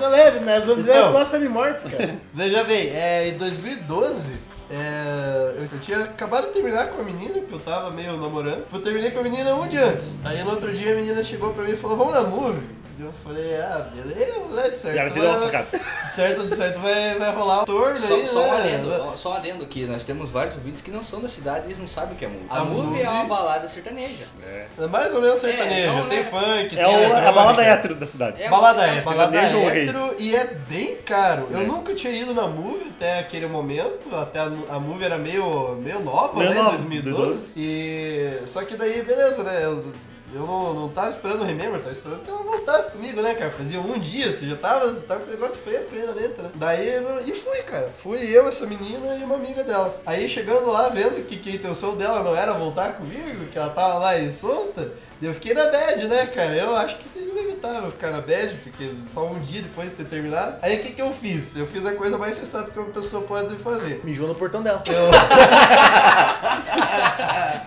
Não 0.00 0.08
leve, 0.08 0.40
né? 0.40 0.56
As 0.56 0.68
Andrés 0.68 0.98
Então. 0.98 1.12
só 1.12 1.26
semi-morto, 1.26 1.90
cara. 1.90 2.16
Veja 2.32 2.64
bem, 2.64 2.88
é, 2.94 3.28
em 3.28 3.36
2012, 3.36 4.34
é, 4.70 5.54
eu, 5.56 5.62
eu 5.62 5.80
tinha 5.82 5.98
acabado 6.04 6.46
de 6.48 6.52
terminar 6.54 6.88
com 6.88 7.00
a 7.00 7.04
menina, 7.04 7.40
que 7.40 7.52
eu 7.52 7.58
tava 7.58 7.90
meio 7.90 8.16
namorando. 8.16 8.64
Eu 8.72 8.80
terminei 8.80 9.10
com 9.10 9.20
a 9.20 9.22
menina 9.22 9.54
um 9.54 9.66
dia 9.68 9.86
antes. 9.86 10.16
Aí 10.24 10.42
no 10.44 10.50
outro 10.50 10.72
dia 10.72 10.92
a 10.92 10.96
menina 10.96 11.22
chegou 11.24 11.52
pra 11.52 11.64
mim 11.64 11.72
e 11.72 11.76
falou, 11.76 11.96
vamos 11.96 12.14
na 12.14 12.22
movie. 12.22 12.78
Eu 13.00 13.12
falei, 13.12 13.54
ah, 13.56 13.86
beleza, 13.94 14.40
né, 14.54 14.70
certo. 14.70 14.96
E 14.96 14.98
ela 14.98 15.10
te 15.10 15.20
deu 15.20 15.30
uma 15.30 15.38
facada. 15.40 15.77
Certo, 16.18 16.46
de 16.48 16.56
certo, 16.56 16.80
vai, 16.80 17.14
vai 17.16 17.32
rolar 17.32 17.62
um 17.62 17.64
torno 17.64 17.96
Só, 17.98 18.14
aí, 18.14 18.26
só 18.26 18.42
um 18.44 18.50
né? 18.50 18.56
adendo, 18.58 18.92
ó, 18.92 19.16
só 19.16 19.30
um 19.30 19.34
adendo 19.34 19.62
aqui, 19.64 19.84
nós 19.86 20.02
temos 20.02 20.28
vários 20.30 20.54
ouvintes 20.54 20.82
que 20.82 20.90
não 20.90 21.04
são 21.04 21.20
da 21.20 21.28
cidade 21.28 21.62
e 21.64 21.68
eles 21.68 21.78
não 21.78 21.86
sabem 21.86 22.14
o 22.14 22.16
que 22.18 22.24
é 22.24 22.28
movie. 22.28 22.46
A, 22.50 22.58
A 22.58 22.64
movie, 22.64 22.86
movie- 22.88 23.02
é 23.02 23.08
uma 23.08 23.24
balada 23.24 23.68
sertaneja. 23.68 24.24
É 24.78 24.86
mais 24.88 25.14
ou 25.14 25.20
menos 25.22 25.38
sertanejo, 25.38 25.92
não, 25.92 26.08
tem 26.08 26.18
né? 26.18 26.24
funk, 26.24 26.44
É 26.44 26.68
tem 26.68 26.84
o, 26.84 26.88
a 26.88 26.92
eletrônica. 26.94 27.32
balada 27.32 27.62
hétero 27.62 27.94
da 27.94 28.06
cidade. 28.06 28.42
É 28.42 28.48
Balada 28.48 28.80
um- 28.80 28.84
é, 28.84 29.00
balada 29.00 29.38
hétero 29.38 30.14
e 30.18 30.34
é 30.34 30.44
bem 30.44 30.96
caro. 31.04 31.48
Eu 31.50 31.60
É. 31.60 31.64
nunca 31.64 31.94
tinha 31.94 32.12
ido 32.12 32.34
na 32.34 32.46
Movie 32.48 32.92
até 32.96 33.20
aquele 33.20 33.46
momento, 33.46 34.14
até 34.16 34.40
a, 34.40 34.44
a 34.70 34.80
Movie 34.80 35.04
era 35.04 35.18
meio, 35.18 35.76
meio 35.76 36.00
nova, 36.00 36.36
Meio 36.38 36.50
né, 36.50 36.56
nova, 36.56 36.70
2012. 36.70 37.16
2012. 37.16 37.52
E 37.56 38.38
só 38.46 38.64
que 38.64 38.76
daí, 38.76 39.02
beleza, 39.02 39.42
né, 39.44 39.64
eu, 39.64 39.84
eu 40.34 40.46
não, 40.46 40.74
não 40.74 40.88
tava 40.88 41.10
esperando 41.10 41.40
o 41.42 41.44
Remember, 41.44 41.80
tava 41.80 41.92
esperando 41.92 42.22
que 42.22 42.30
ela 42.30 42.42
voltasse 42.42 42.92
comigo, 42.92 43.22
né, 43.22 43.34
cara. 43.34 43.50
Fazia 43.50 43.80
um 43.80 43.98
dia, 43.98 44.30
você 44.30 44.46
já 44.46 44.56
tava, 44.56 44.92
você 44.92 45.06
tava 45.06 45.20
com 45.20 45.28
o 45.28 45.34
negócio 45.34 45.58
fresco 45.60 45.94
ainda 45.94 46.12
dentro, 46.12 46.42
né. 46.42 46.50
Daí, 46.54 46.94
eu- 46.94 47.20
e 47.26 47.32
fui, 47.32 47.58
cara. 47.62 47.90
Fui 48.02 48.20
eu, 48.20 48.46
essa 48.48 48.66
menina 48.66 49.14
e 49.16 49.24
uma 49.24 49.36
amiga 49.36 49.64
dela. 49.64 49.94
Aí 50.04 50.28
chegando 50.28 50.70
lá, 50.70 50.88
vendo 50.90 51.26
que, 51.26 51.38
que 51.38 51.50
a 51.50 51.54
intenção 51.54 51.96
dela 51.96 52.22
não 52.22 52.36
era 52.36 52.52
voltar 52.52 52.94
comigo, 52.94 53.46
que 53.50 53.58
ela 53.58 53.70
tava 53.70 53.94
lá 53.94 54.18
e 54.18 54.30
solta, 54.32 54.92
eu 55.20 55.32
fiquei 55.34 55.54
na 55.54 55.70
bad, 55.70 56.06
né, 56.06 56.26
cara? 56.26 56.54
Eu 56.54 56.76
acho 56.76 56.98
que 56.98 57.08
seria 57.08 57.30
inevitável 57.30 57.90
ficar 57.90 58.10
na 58.10 58.20
bad, 58.20 58.54
porque 58.62 58.92
só 59.14 59.24
um 59.26 59.40
dia 59.40 59.62
depois 59.62 59.90
de 59.90 59.96
ter 59.96 60.04
terminado. 60.04 60.56
Aí 60.62 60.76
o 60.78 60.82
que, 60.82 60.92
que 60.92 61.02
eu 61.02 61.12
fiz? 61.12 61.56
Eu 61.56 61.66
fiz 61.66 61.84
a 61.86 61.94
coisa 61.94 62.18
mais 62.18 62.36
sensata 62.36 62.70
que 62.70 62.78
uma 62.78 62.90
pessoa 62.90 63.22
pode 63.24 63.56
fazer. 63.56 64.00
Mijou 64.04 64.28
no 64.28 64.34
portão 64.34 64.62
dela. 64.62 64.82
Eu... 64.86 65.08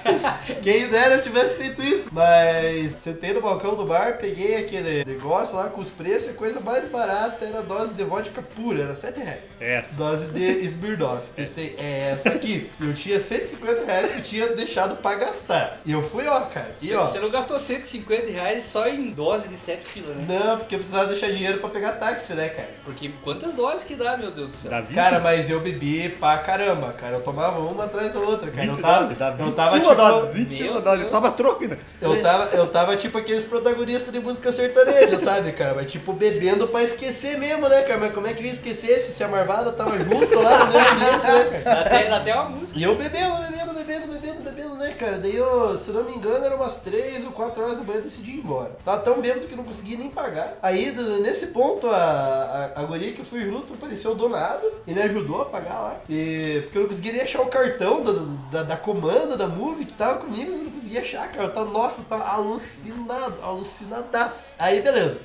Quem 0.62 0.88
dera 0.88 1.16
eu 1.16 1.22
tivesse 1.22 1.58
feito 1.58 1.82
isso. 1.82 2.06
Mas 2.12 2.51
sentei 2.98 3.34
no 3.34 3.42
balcão 3.42 3.76
do 3.76 3.86
bar, 3.86 4.18
peguei 4.20 4.56
aquele 4.58 5.04
negócio 5.06 5.56
lá 5.56 5.70
com 5.70 5.82
os 5.82 5.90
preços 5.90 6.28
e 6.28 6.30
a 6.32 6.34
coisa 6.34 6.60
mais 6.60 6.88
barata 6.88 7.46
era 7.46 7.60
a 7.60 7.62
dose 7.62 7.94
de 7.94 8.04
vodka 8.04 8.42
pura, 8.56 8.84
era 8.84 8.96
7 8.96 9.20
reais. 9.20 9.58
Essa. 9.60 9.96
Dose 9.98 10.28
de 10.28 10.44
Smirnoff. 10.66 11.24
Pensei, 11.36 11.76
é 11.80 12.12
essa 12.12 12.30
aqui. 12.30 12.70
E 12.80 12.88
eu 12.88 12.94
tinha 12.94 13.20
150 13.20 13.86
reais 13.86 14.10
que 14.10 14.18
eu 14.20 14.24
tinha 14.24 14.48
deixado 14.56 14.96
pra 14.98 15.16
gastar. 15.16 15.78
E 15.86 15.92
eu 15.92 16.02
fui, 16.02 16.28
ó, 16.28 16.42
cara. 16.42 16.72
E 16.82 16.88
Você, 16.88 16.96
ó. 16.96 17.06
você 17.06 17.20
não 17.20 17.30
gastou 17.30 17.60
150 17.60 18.32
reais 18.32 18.64
só 18.66 18.88
em 18.88 19.12
dose 19.12 19.48
de 19.48 19.58
7 19.58 19.82
quilos, 19.94 20.16
né? 20.18 20.26
Não, 20.28 20.58
porque 20.60 20.76
eu 20.76 20.80
precisava 20.80 21.08
deixar 21.08 21.32
dinheiro 21.32 21.60
pra 21.60 21.70
pegar 21.70 21.94
táxi, 21.94 22.34
né, 22.34 22.50
cara? 22.50 22.70
Porque 22.86 23.12
quantas 23.24 23.54
doses 23.54 23.84
que 23.84 23.96
dá, 23.96 24.18
meu 24.18 24.32
Deus 24.32 24.52
do 24.52 24.58
céu? 24.58 24.72
Dá 24.72 24.82
20? 24.82 24.96
Cara, 24.96 25.20
mas 25.20 25.50
eu 25.50 25.60
bebi 25.60 26.10
pra 26.10 26.38
caramba, 26.40 26.92
cara. 26.94 27.18
Eu 27.18 27.22
tomava 27.22 27.60
uma 27.60 27.86
atrás 27.86 28.12
da 28.14 28.20
outra, 28.20 28.50
cara. 28.52 28.68
20 28.68 28.76
Eu 28.78 28.82
tava, 28.82 29.02
doses, 29.04 29.18
dá 29.18 29.32
20 29.32 29.46
eu 29.48 29.52
tava 29.54 29.72
uma 29.76 29.80
tipo. 29.82 29.96
dose, 29.96 30.44
20 30.44 30.62
Meu 30.64 30.72
uma 30.72 30.82
dose, 30.82 30.98
Deus. 30.98 31.10
sobra 31.10 31.32
troco 31.32 31.64
ainda. 31.64 31.80
Eu 32.02 32.22
tava, 32.22 32.41
eu 32.54 32.68
tava 32.68 32.96
tipo 32.96 33.18
aqueles 33.18 33.46
protagonistas 33.46 34.14
de 34.14 34.20
música 34.20 34.52
sertaneja, 34.52 35.18
sabe, 35.20 35.52
cara? 35.52 35.76
Mas 35.76 35.92
tipo, 35.92 36.14
bebendo 36.14 36.68
pra 36.68 36.84
esquecer 36.84 37.38
mesmo, 37.38 37.68
né, 37.68 37.82
cara? 37.84 38.00
Mas 38.00 38.14
como 38.14 38.28
é 38.28 38.34
que 38.34 38.42
eu 38.42 38.46
ia 38.46 38.52
esquecer 38.52 39.00
se, 39.00 39.14
se 39.14 39.24
a 39.24 39.28
Marvada 39.28 39.72
tava 39.72 39.98
junto 40.00 40.40
lá 40.40 40.66
no 40.66 40.74
mesmo 40.74 40.90
ambiente, 40.90 41.52
né, 41.52 41.62
cara? 41.64 41.82
Até, 41.82 42.12
até 42.12 42.36
uma 42.36 42.50
música. 42.50 42.80
E 42.80 42.84
eu 42.84 42.96
bebendo, 42.96 43.36
bebendo, 43.38 43.74
bebendo, 43.74 44.08
bebendo, 44.08 44.44
bebendo, 44.44 44.76
né, 44.76 44.94
cara? 44.94 45.18
Daí 45.18 45.36
eu, 45.36 45.78
se 45.78 45.92
não 45.92 46.04
me 46.04 46.14
engano, 46.14 46.46
era 46.46 46.56
umas 46.56 46.78
3 46.78 47.26
ou 47.26 47.32
4 47.32 47.64
horas 47.64 47.78
da 47.80 47.84
manhã 47.84 48.00
eu 48.00 48.04
decidi 48.04 48.32
ir 48.32 48.40
embora. 48.40 48.72
Tava 48.84 49.02
tão 49.02 49.22
bêbado 49.22 49.48
que 49.48 49.54
eu 49.54 49.58
não 49.58 49.64
conseguia 49.64 49.98
nem 49.98 50.10
pagar. 50.10 50.58
Aí, 50.62 50.92
nesse 51.22 51.48
ponto, 51.48 51.88
a, 51.88 52.72
a, 52.76 52.82
a 52.82 52.84
guria 52.84 53.14
que 53.14 53.20
eu 53.20 53.26
fui 53.26 53.44
junto 53.46 53.74
apareceu 53.74 54.16
do 54.16 54.30
nada 54.30 54.68
e 54.88 54.94
me 54.94 55.02
ajudou 55.02 55.42
a 55.42 55.46
pagar 55.46 55.80
lá. 55.80 55.96
E, 56.10 56.62
porque 56.64 56.78
eu 56.78 56.82
não 56.84 56.90
conseguia 56.90 57.14
nem 57.14 57.22
achar 57.22 57.42
o 57.42 57.48
cartão 57.48 58.04
da, 58.04 58.12
da, 58.52 58.64
da 58.64 58.78
comanda 58.78 59.36
da 59.38 59.48
movie 59.48 59.86
que 59.86 59.94
tava 59.94 60.20
comigo, 60.20 60.50
mas 60.50 60.60
eu 60.60 60.66
não 60.66 60.72
conseguia 60.72 61.02
achar, 61.02 61.32
cara. 61.32 61.46
Eu 61.46 61.54
tava, 61.54 61.70
nossa, 61.70 62.02
eu 62.02 62.06
tava 62.06 62.26
alucinado, 62.32 63.42
alucinadaço. 63.44 64.56
Aí, 64.58 64.82
beleza. 64.82 65.20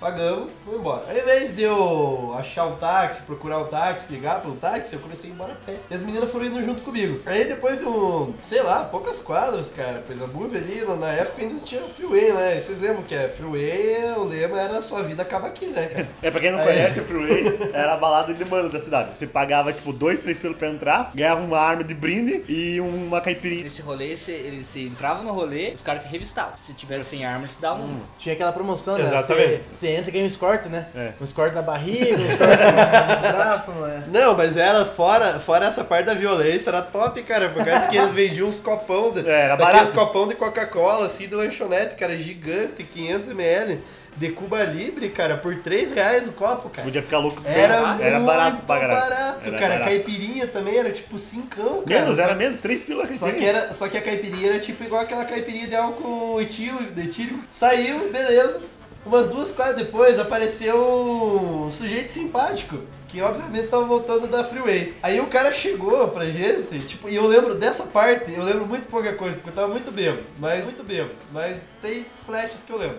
Pagamos, 0.00 0.50
fui 0.64 0.74
embora. 0.76 1.04
Ao 1.10 1.16
invés 1.16 1.56
de 1.56 1.62
eu 1.62 2.34
achar 2.38 2.66
um 2.66 2.76
táxi, 2.76 3.22
procurar 3.22 3.58
um 3.60 3.64
táxi, 3.64 4.12
ligar 4.12 4.40
para 4.42 4.50
um 4.50 4.56
táxi, 4.56 4.92
eu 4.94 5.00
comecei 5.00 5.30
a 5.30 5.32
ir 5.32 5.34
embora 5.34 5.52
a 5.52 5.56
pé. 5.56 5.76
E 5.90 5.94
as 5.94 6.02
meninas 6.02 6.30
foram 6.30 6.44
indo 6.46 6.62
junto 6.62 6.82
comigo. 6.82 7.20
Aí 7.24 7.44
depois 7.46 7.78
de 7.78 7.86
um, 7.86 8.34
sei 8.42 8.62
lá, 8.62 8.84
poucas 8.84 9.22
quadras, 9.22 9.72
cara, 9.74 10.04
pois 10.06 10.20
a 10.22 10.26
movie 10.26 10.58
ali, 10.58 10.84
na- 10.98 11.06
época 11.12 11.40
ainda 11.42 11.58
tinha 11.64 11.80
freeway, 11.80 12.30
né? 12.32 12.58
E 12.58 12.60
vocês 12.60 12.78
lembram 12.80 13.04
que 13.04 13.14
é 13.14 13.28
freeway, 13.30 14.12
o 14.18 14.24
lema 14.24 14.60
era 14.60 14.82
sua 14.82 15.02
vida 15.02 15.22
acaba 15.22 15.46
aqui, 15.46 15.66
né, 15.66 15.86
cara? 15.86 16.06
É, 16.22 16.30
pra 16.30 16.40
quem 16.40 16.50
não 16.50 16.58
Aí. 16.58 16.66
conhece, 16.66 17.00
o 17.00 17.04
Freeway 17.04 17.70
era 17.72 17.94
a 17.94 17.96
balada 17.96 18.32
de 18.34 18.42
demanda 18.42 18.68
da 18.68 18.80
cidade. 18.80 19.16
Você 19.16 19.26
pagava, 19.26 19.72
tipo, 19.72 19.92
dois, 19.92 20.20
três 20.20 20.38
pelo 20.38 20.54
pra 20.54 20.68
entrar, 20.68 21.10
ganhava 21.14 21.42
uma 21.42 21.58
arma 21.58 21.84
de 21.84 21.94
brinde 21.94 22.44
e 22.48 22.80
uma 22.80 23.20
caipirinha. 23.20 23.62
Nesse 23.64 23.80
rolê, 23.82 24.16
você, 24.16 24.32
ele, 24.32 24.64
você 24.64 24.80
entrava 24.80 25.22
no 25.22 25.32
rolê, 25.32 25.72
os 25.74 25.82
caras 25.82 26.04
te 26.04 26.10
revistavam. 26.10 26.56
Se 26.56 26.74
tivesse 26.74 27.10
sem 27.10 27.24
arma, 27.24 27.40
eles 27.42 27.56
te 27.56 27.62
davam 27.62 27.84
um. 27.86 28.00
Tinha 28.18 28.34
aquela 28.34 28.52
promoção, 28.52 28.98
né? 28.98 29.04
Exatamente. 29.06 29.62
Você, 29.72 29.85
você 29.86 29.92
entra 29.96 30.10
e 30.10 30.12
ganha 30.12 30.24
um 30.24 30.28
escorte, 30.28 30.68
né? 30.68 30.86
É. 30.94 31.12
Um 31.20 31.24
escorte 31.24 31.54
na 31.54 31.62
barriga, 31.62 32.16
um 32.18 32.26
escorte 32.26 32.56
no- 32.62 33.12
nos 33.12 33.32
braços, 33.32 33.74
não 33.74 33.86
é? 33.86 34.02
Não, 34.12 34.36
mas 34.36 34.56
era 34.56 34.84
fora, 34.84 35.38
fora 35.38 35.66
essa 35.66 35.84
parte 35.84 36.06
da 36.06 36.14
violência, 36.14 36.70
era 36.70 36.82
top, 36.82 37.22
cara. 37.22 37.48
Por 37.50 37.64
causa 37.64 37.86
que 37.88 37.96
eles 37.96 38.12
vendiam 38.12 38.48
uns 38.48 38.60
copão, 38.60 39.12
de, 39.12 39.28
É, 39.28 39.44
era 39.44 39.56
barato. 39.56 39.92
copão 39.92 40.26
de 40.26 40.34
Coca-Cola, 40.34 41.06
assim, 41.06 41.28
de 41.28 41.34
lanchonete, 41.34 41.94
cara, 41.94 42.16
gigante, 42.16 42.82
500ml, 42.82 43.78
de 44.16 44.30
Cuba 44.30 44.62
Libre, 44.64 45.10
cara, 45.10 45.36
por 45.36 45.54
3 45.56 45.92
reais 45.92 46.26
o 46.26 46.32
copo, 46.32 46.70
cara. 46.70 46.84
Podia 46.84 47.02
ficar 47.02 47.18
louco. 47.18 47.42
Era, 47.44 47.98
era 48.00 48.16
muito 48.18 48.26
barato 48.26 48.62
pra 48.62 48.80
caralho. 48.80 49.00
barato, 49.10 49.40
Era 49.46 49.58
cara. 49.58 49.68
barato. 49.74 49.84
Caipirinha 49.90 50.46
também 50.46 50.78
era 50.78 50.90
tipo 50.90 51.18
cincão, 51.18 51.82
cara. 51.86 52.00
Menos, 52.00 52.16
Só- 52.16 52.22
era 52.22 52.34
menos, 52.34 52.60
3 52.62 52.82
pila 52.82 53.06
Só 53.12 53.30
que, 53.30 53.44
era, 53.44 53.72
só 53.74 53.88
que 53.88 53.98
a 53.98 54.00
caipirinha 54.00 54.52
era 54.52 54.58
tipo 54.58 54.82
igual 54.82 55.02
aquela 55.02 55.26
caipirinha 55.26 55.66
de 55.68 55.76
álcool 55.76 56.40
etílico, 56.40 56.82
de 56.84 57.02
etílico. 57.02 57.40
Saiu, 57.50 58.10
beleza. 58.10 58.60
Umas 59.06 59.28
duas 59.28 59.52
quadras 59.52 59.76
depois 59.76 60.18
apareceu 60.18 60.76
um 60.76 61.70
sujeito 61.70 62.10
simpático. 62.10 62.76
Que 63.08 63.22
obviamente 63.22 63.68
tava 63.68 63.84
voltando 63.84 64.26
da 64.26 64.42
Freeway. 64.42 64.96
Aí 65.00 65.20
o 65.20 65.28
cara 65.28 65.52
chegou 65.52 66.08
pra 66.08 66.24
gente, 66.24 66.80
tipo, 66.80 67.08
e 67.08 67.14
eu 67.14 67.24
lembro 67.24 67.54
dessa 67.54 67.84
parte, 67.84 68.32
eu 68.32 68.42
lembro 68.42 68.66
muito 68.66 68.88
pouca 68.88 69.12
coisa, 69.14 69.36
porque 69.36 69.50
eu 69.50 69.54
tava 69.54 69.68
muito 69.68 69.92
bêbado, 69.92 70.24
mas 70.40 70.64
muito 70.64 70.82
bêbado. 70.82 71.14
Mas 71.30 71.62
tem 71.80 72.04
flashes 72.26 72.64
que 72.66 72.72
eu 72.72 72.78
lembro. 72.78 72.98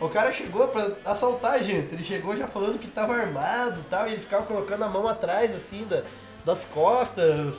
O 0.00 0.08
cara 0.08 0.32
chegou 0.32 0.66
pra 0.66 0.90
assaltar 1.04 1.52
a 1.52 1.58
gente. 1.58 1.94
Ele 1.94 2.02
chegou 2.02 2.36
já 2.36 2.48
falando 2.48 2.78
que 2.78 2.88
tava 2.88 3.14
armado 3.14 3.80
e 3.80 3.84
tal. 3.84 4.08
E 4.08 4.12
ele 4.12 4.20
ficava 4.20 4.44
colocando 4.44 4.82
a 4.82 4.88
mão 4.88 5.06
atrás, 5.06 5.54
assim, 5.54 5.86
da, 5.86 6.02
das 6.44 6.64
costas, 6.64 7.54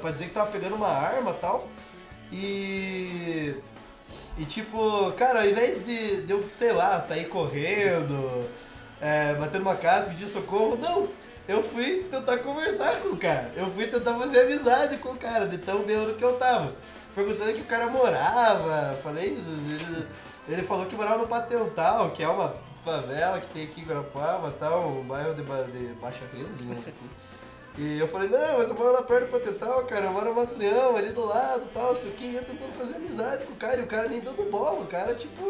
pra 0.00 0.10
dizer 0.10 0.26
que 0.26 0.34
tava 0.34 0.50
pegando 0.50 0.74
uma 0.74 0.88
arma 0.88 1.30
e 1.30 1.34
tal. 1.34 1.68
E. 2.30 3.54
E 4.38 4.44
tipo, 4.44 5.10
cara, 5.12 5.40
ao 5.40 5.48
invés 5.48 5.84
de, 5.84 6.22
de 6.22 6.32
eu, 6.32 6.48
sei 6.48 6.72
lá, 6.72 7.00
sair 7.00 7.26
correndo, 7.28 8.48
é, 9.00 9.34
bater 9.34 9.58
numa 9.58 9.74
casa, 9.74 10.06
pedir 10.06 10.28
socorro, 10.28 10.76
não. 10.76 11.08
Eu 11.48 11.62
fui 11.62 12.06
tentar 12.10 12.38
conversar 12.38 13.00
com 13.00 13.08
o 13.08 13.16
cara. 13.16 13.50
Eu 13.56 13.66
fui 13.66 13.86
tentar 13.86 14.14
fazer 14.14 14.42
amizade 14.42 14.96
com 14.98 15.10
o 15.10 15.16
cara, 15.16 15.46
de 15.46 15.58
tão 15.58 15.82
bêbado 15.82 16.14
que 16.14 16.22
eu 16.22 16.36
tava. 16.36 16.72
Perguntando 17.14 17.52
que 17.52 17.62
o 17.62 17.64
cara 17.64 17.86
morava. 17.88 18.96
Falei. 19.02 19.36
Ele 20.46 20.62
falou 20.62 20.86
que 20.86 20.94
morava 20.94 21.18
no 21.18 21.26
Patental, 21.26 22.10
que 22.10 22.22
é 22.22 22.28
uma 22.28 22.54
favela 22.84 23.40
que 23.40 23.48
tem 23.48 23.64
aqui 23.64 23.80
em 23.80 23.84
Guarapava, 23.84 24.50
tal, 24.52 24.88
um 24.88 25.02
bairro 25.02 25.34
de, 25.34 25.42
de 25.42 25.94
baixa 25.94 26.24
renda, 26.32 26.78
assim. 26.86 27.08
E 27.80 28.00
eu 28.00 28.08
falei, 28.08 28.28
não, 28.28 28.58
mas 28.58 28.68
eu 28.68 28.74
moro 28.74 28.92
lá 28.92 29.02
perto 29.02 29.26
do 29.26 29.30
Patental, 29.30 29.84
cara, 29.86 30.06
eu 30.06 30.12
moro 30.12 30.30
no 30.30 30.34
Matos 30.34 30.56
Leão, 30.56 30.96
ali 30.96 31.10
do 31.12 31.24
lado, 31.24 31.70
tal, 31.72 31.92
isso 31.92 32.08
aqui, 32.08 32.24
e 32.24 32.34
eu 32.36 32.44
tentando 32.44 32.72
fazer 32.72 32.96
amizade 32.96 33.44
com 33.44 33.52
o 33.52 33.56
cara, 33.56 33.76
e 33.80 33.84
o 33.84 33.86
cara 33.86 34.08
nem 34.08 34.20
dando 34.20 34.50
bola, 34.50 34.82
o 34.82 34.86
cara, 34.88 35.14
tipo, 35.14 35.40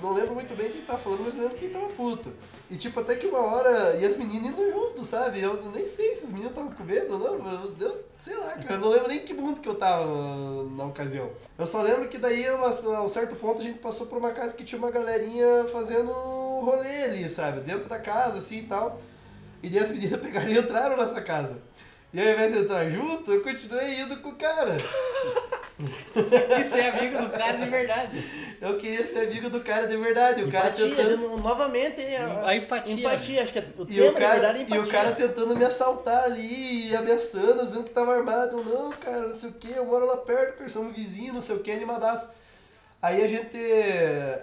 não 0.00 0.12
lembro 0.12 0.34
muito 0.34 0.54
bem 0.54 0.70
quem 0.70 0.82
tá 0.82 0.96
falando, 0.96 1.24
mas 1.24 1.34
lembro 1.34 1.56
que 1.56 1.64
ele 1.64 1.74
tava 1.74 1.88
puto. 1.88 2.32
E 2.70 2.76
tipo, 2.76 3.00
até 3.00 3.16
que 3.16 3.26
uma 3.26 3.40
hora, 3.40 3.96
e 3.96 4.04
as 4.06 4.16
meninas 4.16 4.52
indo 4.52 4.70
junto, 4.70 5.04
sabe? 5.04 5.40
Eu 5.40 5.60
nem 5.74 5.88
sei 5.88 6.14
se 6.14 6.24
os 6.26 6.30
meninos 6.30 6.52
estavam 6.52 6.70
com 6.72 6.84
medo 6.84 7.14
ou 7.14 7.18
não, 7.38 7.52
eu, 7.52 7.74
eu 7.80 8.04
sei 8.14 8.36
lá, 8.36 8.52
cara, 8.52 8.74
eu 8.74 8.78
não 8.78 8.88
lembro 8.88 9.08
nem 9.08 9.24
que 9.24 9.34
mundo 9.34 9.60
que 9.60 9.68
eu 9.68 9.74
tava 9.74 10.06
na, 10.06 10.62
na 10.76 10.84
ocasião. 10.84 11.28
Eu 11.58 11.66
só 11.66 11.82
lembro 11.82 12.08
que 12.08 12.16
daí, 12.16 12.48
uma- 12.50 12.68
a 12.68 13.02
um 13.02 13.08
certo 13.08 13.34
ponto, 13.34 13.60
a 13.60 13.64
gente 13.64 13.80
passou 13.80 14.06
por 14.06 14.18
uma 14.18 14.30
casa 14.30 14.54
que 14.56 14.64
tinha 14.64 14.78
uma 14.78 14.90
galerinha 14.90 15.66
fazendo 15.72 16.12
rolê 16.12 17.02
ali, 17.04 17.28
sabe? 17.28 17.60
Dentro 17.60 17.88
da 17.88 17.98
casa, 17.98 18.38
assim 18.38 18.58
e 18.58 18.62
tal. 18.62 18.98
E 19.62 19.68
daí 19.68 19.78
as 19.82 19.90
meninas 19.90 20.20
pegaram 20.20 20.48
e 20.48 20.58
entraram 20.58 20.96
nessa 20.96 21.20
casa. 21.20 21.60
E 22.12 22.20
ao 22.20 22.26
invés 22.26 22.52
de 22.52 22.58
entrar 22.60 22.90
junto, 22.90 23.32
eu 23.32 23.42
continuei 23.42 24.00
indo 24.00 24.16
com 24.18 24.30
o 24.30 24.34
cara. 24.34 24.76
Isso 26.60 26.76
é 26.76 26.90
amigo 26.90 27.22
do 27.22 27.30
cara 27.30 27.56
de 27.56 27.68
verdade. 27.68 28.24
Eu 28.60 28.76
queria 28.76 29.04
ser 29.06 29.26
amigo 29.28 29.50
do 29.50 29.60
cara 29.60 29.86
de 29.86 29.96
verdade. 29.96 30.44
O 30.44 30.50
cara 30.50 30.68
Empatia, 30.68 30.88
tentando. 30.94 31.28
dando- 31.28 31.42
novamente 31.42 32.00
a, 32.14 32.46
A 32.48 32.56
empatia. 32.56 32.94
Empatia, 32.94 33.42
acho 33.42 33.52
que 33.52 33.58
é 33.58 33.64
o 33.78 33.86
E 33.88 34.00
o, 34.02 34.12
cara, 34.12 34.32
verdade, 34.34 34.72
é 34.72 34.76
e 34.76 34.78
o 34.78 34.86
cara 34.86 35.12
tentando 35.12 35.56
me 35.56 35.64
assaltar 35.64 36.24
ali, 36.24 36.90
e 36.90 36.96
ameaçando, 36.96 37.64
dizendo 37.64 37.84
que 37.84 37.90
tava 37.90 38.14
armado. 38.14 38.58
Eu, 38.58 38.64
não, 38.64 38.90
cara, 38.92 39.28
não 39.28 39.34
sei 39.34 39.48
o 39.50 39.54
que, 39.54 39.72
eu 39.72 39.86
moro 39.86 40.06
lá 40.06 40.18
perto, 40.18 40.58
cara, 40.58 40.68
somos 40.68 40.94
vizinhos, 40.94 41.34
não 41.34 41.40
sei 41.40 41.56
o 41.56 41.60
que, 41.60 41.72
animadaço. 41.72 42.30
Aí 43.02 43.20
a 43.22 43.26
gente. 43.26 43.56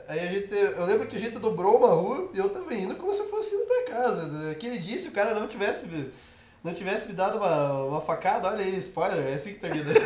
Aí 0.08 0.20
a 0.20 0.26
gente. 0.32 0.54
Eu 0.54 0.86
lembro 0.86 1.08
que 1.08 1.16
a 1.16 1.20
gente 1.20 1.40
dobrou 1.40 1.78
uma 1.78 1.88
rua 1.94 2.30
e 2.34 2.38
eu 2.40 2.50
tava 2.50 2.74
indo 2.74 2.94
como 2.96 3.14
se 3.14 3.22
eu 3.22 3.28
fosse 3.30 3.56
indo 3.56 3.64
pra 3.66 3.84
casa. 3.96 4.52
Aquele 4.52 4.78
dia, 4.78 5.00
se 5.00 5.08
o 5.08 5.12
cara 5.14 5.34
não 5.34 5.48
tivesse. 5.48 5.88
me- 5.88 6.12
Não 6.62 6.74
tivesse 6.74 7.08
me 7.08 7.14
dado 7.14 7.38
uma, 7.38 7.86
uma 7.86 8.02
facada, 8.02 8.50
olha 8.50 8.66
aí, 8.66 8.76
spoiler, 8.80 9.26
é 9.28 9.34
assim 9.36 9.54
que 9.54 9.60
termina. 9.62 9.90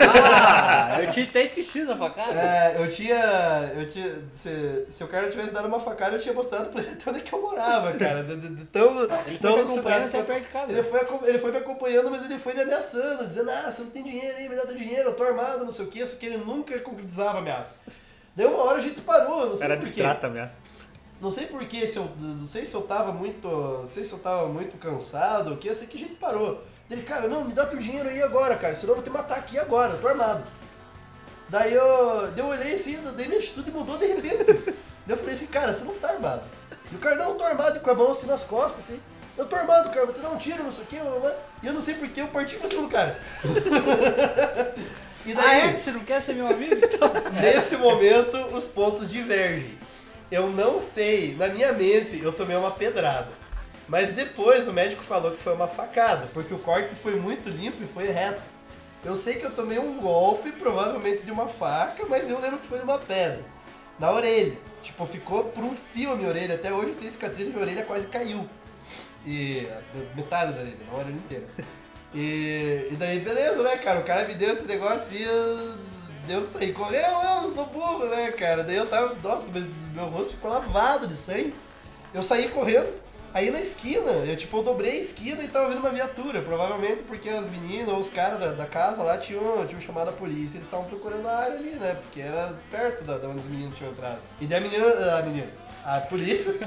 Ah, 0.96 1.02
eu 1.02 1.10
tinha 1.12 1.26
até 1.26 1.42
esquecido 1.42 1.94
a 1.94 1.98
facada. 1.98 2.32
É, 2.40 2.76
eu 2.78 2.88
tinha. 2.88 3.72
Eu 3.76 3.90
tinha. 3.90 4.08
Se, 4.36 4.86
se 4.88 5.04
o 5.04 5.08
cara 5.08 5.32
tivesse 5.32 5.50
dado 5.50 5.68
uma 5.68 5.80
facada, 5.80 6.16
eu 6.16 6.20
tinha 6.20 6.32
mostrado 6.36 6.70
pra 6.70 6.80
ele 6.82 6.92
até 6.92 7.10
onde 7.10 7.20
é 7.22 7.24
que 7.24 7.34
eu 7.34 7.42
morava, 7.42 7.92
cara. 7.94 8.24
De, 8.24 8.36
de, 8.36 8.50
de 8.50 8.66
tão, 8.66 9.02
Ele 9.26 9.40
tão 9.40 9.54
foi 9.54 9.64
me 9.64 9.72
acompanhando 9.72 10.06
até 10.06 10.22
perto 10.22 10.42
de 10.46 10.48
casa. 10.50 10.72
Ele 10.72 10.84
foi, 10.84 11.00
ele 11.30 11.40
foi 11.40 11.52
me 11.52 11.58
acompanhando, 11.58 12.12
mas 12.12 12.24
ele 12.24 12.38
foi 12.38 12.54
me 12.54 12.62
ameaçando, 12.62 13.26
dizendo, 13.26 13.50
ah, 13.50 13.72
você 13.72 13.82
não 13.82 13.90
tem 13.90 14.04
dinheiro 14.04 14.38
aí, 14.38 14.48
me 14.48 14.56
dá 14.56 14.62
teu 14.68 14.76
dinheiro, 14.78 15.10
eu 15.10 15.16
tô 15.16 15.24
armado, 15.24 15.66
não 15.66 15.72
sei 15.72 15.86
o 15.86 15.88
que, 15.88 16.06
só 16.06 16.18
que 16.18 16.28
ele 16.28 16.38
nunca 16.38 16.78
concretizava 16.82 17.38
a 17.40 17.42
ameaça. 17.42 17.80
Daí 18.36 18.46
uma 18.48 18.64
hora 18.64 18.78
a 18.78 18.82
gente 18.82 19.02
parou, 19.02 19.48
não 19.48 19.56
sei 19.56 19.66
Era 19.66 19.76
abstrata 19.76 20.28
ameaça. 20.28 20.60
Não 21.22 21.32
sei 21.32 21.46
porquê, 21.46 21.88
se 21.88 21.98
eu. 21.98 22.10
Não 22.20 22.46
sei 22.46 22.66
se 22.66 22.76
eu 22.76 22.82
tava 22.82 23.12
muito. 23.12 23.48
Não 23.48 23.88
sei 23.88 24.04
se 24.04 24.12
eu 24.12 24.20
tava 24.20 24.48
muito 24.48 24.78
cansado 24.78 25.52
ou 25.52 25.56
o 25.56 25.58
que, 25.58 25.70
eu 25.70 25.76
sei 25.76 25.88
que 25.88 25.98
a 25.98 26.00
gente 26.00 26.16
parou. 26.16 26.64
Ele, 26.90 27.02
cara, 27.04 27.28
não, 27.28 27.46
me 27.46 27.54
dá 27.54 27.66
teu 27.66 27.80
dinheiro 27.80 28.10
aí 28.10 28.22
agora, 28.22 28.58
cara, 28.58 28.76
senão 28.76 28.92
eu 28.92 28.96
vou 28.96 29.04
te 29.04 29.10
matar 29.10 29.38
aqui 29.38 29.58
agora, 29.58 29.94
eu 29.94 30.02
tô 30.02 30.08
armado. 30.08 30.44
Daí 31.48 31.74
eu, 31.74 32.32
daí 32.32 32.40
eu 32.40 32.48
olhei 32.48 32.74
assim, 32.74 33.00
daí 33.16 33.28
minha 33.28 33.40
atitude 33.40 33.72
mudou 33.72 33.98
de 33.98 34.08
repente. 34.08 34.44
daí 34.44 34.76
eu 35.08 35.18
falei 35.18 35.34
assim, 35.34 35.48
cara, 35.48 35.74
você 35.74 35.86
não 35.86 35.94
tá 35.96 36.10
armado. 36.10 36.44
E 36.92 36.96
o 36.96 37.00
cara, 37.00 37.16
não, 37.16 37.30
eu 37.30 37.36
tô 37.36 37.44
armado 37.44 37.80
com 37.80 37.90
a 37.90 37.96
mão 37.96 38.12
assim 38.12 38.28
nas 38.28 38.44
costas, 38.44 38.84
assim. 38.84 39.00
Eu 39.38 39.46
tô 39.46 39.56
armado, 39.56 39.90
cara, 39.90 40.06
vou 40.06 40.14
te 40.14 40.22
dar 40.22 40.30
um 40.30 40.38
tiro, 40.38 40.64
não 40.64 40.72
sei 40.72 40.84
o 40.84 40.88
que, 40.88 40.96
e 40.98 41.68
eu 41.68 41.74
não 41.74 41.82
sei 41.82 41.96
porquê, 41.96 42.22
eu 42.22 42.28
parti 42.28 42.56
pra 42.56 42.68
cima 42.68 42.84
do 42.84 42.90
cara. 42.90 43.18
e 45.26 45.32
Ah, 45.32 45.36
daí, 45.36 45.62
é? 45.70 45.80
Você 45.80 45.92
não 45.92 46.02
quer 46.02 46.22
ser 46.22 46.34
meu 46.34 46.48
amigo? 46.48 46.76
Então. 46.76 47.12
Nesse 47.42 47.78
momento, 47.78 48.38
os 48.56 48.66
pontos 48.66 49.10
divergem. 49.10 49.78
Eu 50.32 50.50
não 50.50 50.80
sei, 50.80 51.36
na 51.36 51.48
minha 51.50 51.72
mente, 51.74 52.20
eu 52.22 52.34
tomei 52.34 52.56
uma 52.58 52.72
pedrada. 52.72 53.30
Mas 53.88 54.10
depois 54.12 54.68
o 54.68 54.74
médico 54.74 55.04
falou 55.04 55.32
que 55.32 55.42
foi 55.42 55.54
uma 55.54 55.68
facada, 55.68 56.28
porque 56.34 56.54
o 56.54 56.60
corte 56.60 56.96
foi 56.96 57.16
muito 57.16 57.50
limpo 57.50 57.84
e 57.84 57.88
foi 57.88 58.08
reto. 58.10 58.42
Eu 59.04 59.16
sei 59.16 59.36
que 59.36 59.44
eu 59.46 59.52
tomei 59.52 59.78
um 59.78 60.00
golpe, 60.00 60.52
provavelmente 60.52 61.24
de 61.24 61.32
uma 61.32 61.48
faca, 61.48 62.06
mas 62.08 62.30
eu 62.30 62.40
lembro 62.40 62.58
que 62.60 62.68
foi 62.68 62.78
de 62.78 62.86
uma 62.86 62.98
pedra. 62.98 63.42
Na 64.00 64.12
orelha. 64.12 64.58
Tipo, 64.82 65.06
ficou 65.06 65.46
por 65.46 65.64
um 65.64 65.76
fio 65.76 66.14
a 66.14 66.16
minha 66.16 66.30
orelha. 66.30 66.56
Até 66.56 66.72
hoje 66.72 66.92
eu 66.92 66.96
tenho 66.96 67.12
cicatriz 67.12 67.48
e 67.48 67.52
minha 67.52 67.62
orelha 67.62 67.86
quase 67.86 68.08
caiu. 68.08 68.48
E. 69.26 69.68
metade 70.16 70.54
da 70.54 70.60
orelha, 70.62 70.78
não 70.88 70.96
a 70.96 71.00
orelha 71.00 71.16
inteira. 71.16 71.46
E, 72.14 72.88
e 72.92 72.96
daí, 72.98 73.20
beleza, 73.20 73.64
né, 73.64 73.78
cara? 73.78 74.00
O 74.00 74.04
cara 74.04 74.28
me 74.28 74.36
deu 74.36 74.54
esse 74.54 74.66
negócio 74.66 75.18
e 75.18 75.24
eu, 75.24 75.74
eu 76.30 76.48
saí 76.48 76.72
correndo, 76.72 77.06
eu 77.06 77.42
não 77.42 77.50
sou 77.50 77.66
burro, 77.66 78.06
né, 78.06 78.32
cara? 78.32 78.64
Daí 78.64 78.76
eu 78.76 78.86
tava, 78.86 79.16
nossa, 79.24 79.48
mas 79.54 79.66
meu 79.94 80.06
rosto 80.06 80.36
ficou 80.36 80.52
lavado 80.52 81.08
de 81.08 81.16
sangue. 81.16 81.54
Eu 82.14 82.22
saí 82.22 82.50
correndo, 82.50 82.94
aí 83.34 83.50
na 83.50 83.60
esquina, 83.60 84.12
eu 84.12 84.38
tipo, 84.38 84.58
eu 84.58 84.64
dobrei 84.64 84.92
a 84.92 85.00
esquina 85.00 85.42
e 85.42 85.48
tava 85.48 85.70
vendo 85.70 85.80
uma 85.80 85.90
viatura, 85.90 86.44
provavelmente 86.44 87.02
porque 87.08 87.28
as 87.28 87.50
meninas 87.50 87.90
ou 87.90 88.00
os 88.00 88.10
caras 88.12 88.40
da, 88.40 88.52
da 88.52 88.68
casa 88.68 89.02
lá 89.02 89.18
tinham, 89.18 89.66
tinham 89.66 89.82
chamado 89.82 90.10
a 90.10 90.14
polícia, 90.14 90.58
eles 90.58 90.68
estavam 90.68 90.86
procurando 90.86 91.28
a 91.28 91.36
área 91.36 91.56
ali, 91.56 91.72
né? 91.72 91.98
Porque 92.04 92.22
era 92.22 92.54
perto 92.70 93.04
da, 93.04 93.18
da 93.18 93.28
onde 93.28 93.40
os 93.40 93.46
meninos 93.46 93.76
tinham 93.76 93.92
entrado. 93.92 94.20
E 94.40 94.46
daí 94.46 94.60
a 94.60 94.62
menina, 94.62 94.86
a 95.18 95.22
menina, 95.24 95.48
a 95.86 96.02
polícia 96.02 96.54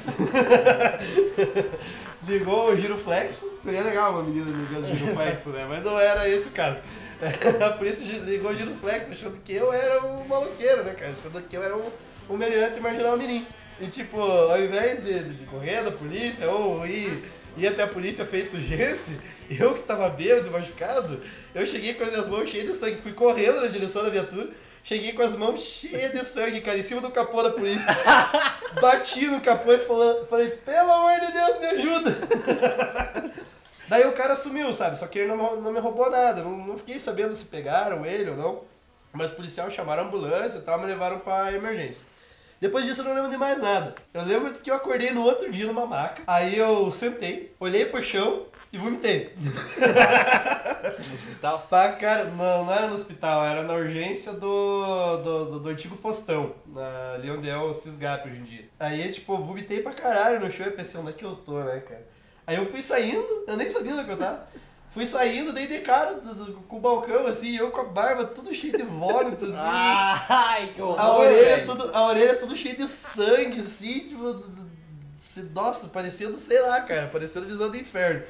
ligou 2.29 2.73
o 2.73 2.77
giroflexo. 2.77 3.53
Seria 3.57 3.83
legal 3.83 4.13
uma 4.13 4.23
menina 4.23 4.47
ligando 4.47 4.85
o 4.85 4.97
giroflexo, 4.97 5.51
né? 5.51 5.67
Mas 5.69 5.85
não 5.85 5.99
era 5.99 6.29
esse 6.29 6.49
o 6.49 6.53
caso. 6.53 6.79
A 7.65 7.71
polícia 7.71 8.05
ligou 8.19 8.51
o 8.51 8.55
giroflexo 8.55 9.13
achando 9.13 9.39
que 9.41 9.55
eu 9.55 9.73
era 9.73 10.05
um 10.05 10.27
maloqueiro, 10.29 10.85
né, 10.85 10.93
cara? 10.93 11.15
Achando 11.19 11.43
que 11.43 11.57
eu 11.57 11.63
era 11.63 11.77
um, 11.77 11.91
um 12.29 12.37
meliante 12.37 12.81
marginal 12.81 13.17
mirim. 13.17 13.47
E 13.81 13.87
tipo, 13.87 14.21
ao 14.21 14.61
invés 14.61 15.03
de, 15.03 15.23
de 15.23 15.47
correr 15.47 15.83
da 15.83 15.91
polícia 15.91 16.49
ou 16.51 16.87
ir, 16.87 17.23
ir 17.57 17.67
até 17.67 17.83
a 17.83 17.87
polícia 17.87 18.25
feito 18.25 18.61
gente, 18.61 19.01
eu 19.51 19.75
que 19.75 19.83
tava 19.83 20.09
bêbado, 20.11 20.51
machucado, 20.51 21.21
eu 21.55 21.67
cheguei 21.67 21.95
com 21.95 22.05
as 22.05 22.11
minhas 22.11 22.29
mãos 22.29 22.49
cheias 22.49 22.67
de 22.67 22.75
sangue, 22.75 22.97
fui 22.97 23.13
correndo 23.13 23.61
na 23.61 23.67
direção 23.67 24.03
da 24.03 24.11
viatura, 24.11 24.49
cheguei 24.87 25.13
com 25.13 25.23
as 25.23 25.35
mãos 25.35 25.61
cheias 25.61 26.13
de 26.13 26.25
sangue, 26.25 26.61
cara, 26.61 26.79
em 26.79 26.83
cima 26.83 27.01
do 27.01 27.11
capô 27.11 27.43
da 27.43 27.51
polícia. 27.51 27.93
Bati 28.81 29.27
no 29.27 29.41
capô 29.41 29.73
e 29.73 29.79
falando, 29.79 30.27
falei, 30.27 30.49
pelo 30.49 30.93
amor 30.93 31.21
de 31.21 31.33
Deus, 31.33 31.59
me 31.59 31.67
ajuda! 31.67 32.17
Daí 33.89 34.07
o 34.07 34.13
cara 34.13 34.37
sumiu, 34.37 34.73
sabe? 34.73 34.97
Só 34.97 35.07
que 35.07 35.19
ele 35.19 35.29
não, 35.29 35.61
não 35.61 35.73
me 35.73 35.81
roubou 35.81 36.11
nada. 36.11 36.43
Não, 36.43 36.51
não 36.51 36.79
fiquei 36.79 36.99
sabendo 36.99 37.35
se 37.35 37.45
pegaram 37.45 38.07
ele 38.07 38.31
ou 38.31 38.37
não. 38.37 38.61
Mas 39.13 39.31
os 39.31 39.37
policiais 39.37 39.73
chamaram 39.73 40.05
a 40.05 40.07
ambulância 40.07 40.59
e 40.59 40.63
tal, 40.63 40.79
me 40.79 40.87
levaram 40.87 41.19
pra 41.19 41.53
emergência. 41.53 42.05
Depois 42.61 42.85
disso 42.85 43.01
eu 43.01 43.05
não 43.05 43.15
lembro 43.15 43.31
de 43.31 43.37
mais 43.37 43.59
nada. 43.59 43.95
Eu 44.15 44.25
lembro 44.25 44.53
que 44.55 44.71
eu 44.71 44.75
acordei 44.75 45.11
no 45.11 45.23
outro 45.23 45.51
dia 45.51 45.67
numa 45.67 45.87
maca, 45.87 46.23
aí 46.27 46.57
eu 46.57 46.91
sentei, 46.91 47.55
olhei 47.61 47.85
pro 47.85 48.03
chão 48.03 48.47
e 48.77 48.79
vomitei. 48.81 49.33
Hospital. 51.15 51.67
Pá, 51.71 51.89
cara, 51.93 52.25
não, 52.25 52.65
não 52.65 52.73
era 52.73 52.87
no 52.89 52.95
hospital, 52.95 53.45
era 53.45 53.63
na 53.63 53.75
urgência 53.75 54.33
do, 54.33 55.17
do, 55.19 55.45
do, 55.47 55.61
do 55.61 55.69
antigo 55.69 55.97
postão, 55.97 56.53
na, 56.67 57.13
ali 57.15 57.31
onde 57.31 57.49
é 57.49 57.57
o 57.57 57.73
Cisgap 57.75 58.29
hoje 58.29 58.39
em 58.39 58.45
dia. 58.45 58.69
Aí, 58.79 59.11
tipo, 59.11 59.37
vomitei 59.39 59.81
pra 59.83 59.93
caralho 59.93 60.41
no 60.41 60.51
chão 60.51 60.67
e 60.67 60.71
pensei, 60.71 61.01
onde 61.01 61.11
é 61.11 61.13
que 61.13 61.25
eu 61.25 61.35
tô, 61.37 61.59
né, 61.61 61.81
cara? 61.81 62.07
Aí 62.47 62.57
eu 62.57 62.67
fui 62.67 62.81
saindo, 62.83 63.45
eu 63.47 63.57
nem 63.57 63.69
sabia 63.69 63.93
onde 63.93 64.03
é 64.03 64.05
que 64.05 64.13
eu 64.13 64.17
tava. 64.19 64.47
Fui 64.91 65.05
saindo, 65.05 65.53
dei 65.53 65.67
de 65.67 65.81
cara 65.81 66.15
do- 66.15 66.35
do- 66.35 66.53
com 66.63 66.77
o 66.77 66.81
balcão, 66.81 67.27
assim, 67.27 67.55
eu 67.57 67.71
com 67.71 67.81
a 67.83 67.85
barba 67.85 68.25
tudo 68.25 68.55
cheio 68.55 68.73
de 68.73 68.83
vômito, 68.83 69.45
assim. 69.45 69.55
Ai, 69.57 70.69
que 70.75 70.81
horror, 70.81 70.99
A 71.01 71.17
orelha, 71.19 71.57
velho. 71.57 71.67
tudo, 71.67 71.91
a 71.95 72.07
orelha 72.07 72.37
tudo 72.37 72.57
cheia 72.57 72.75
de 72.77 72.89
sangue, 72.89 73.61
assim, 73.61 74.01
tipo. 74.01 74.43
Nossa, 75.55 75.89
parecendo, 75.89 76.39
sei 76.39 76.59
lá, 76.63 76.81
cara, 76.81 77.09
parecendo 77.13 77.45
visão 77.47 77.69
do 77.71 77.77
inferno. 77.77 78.23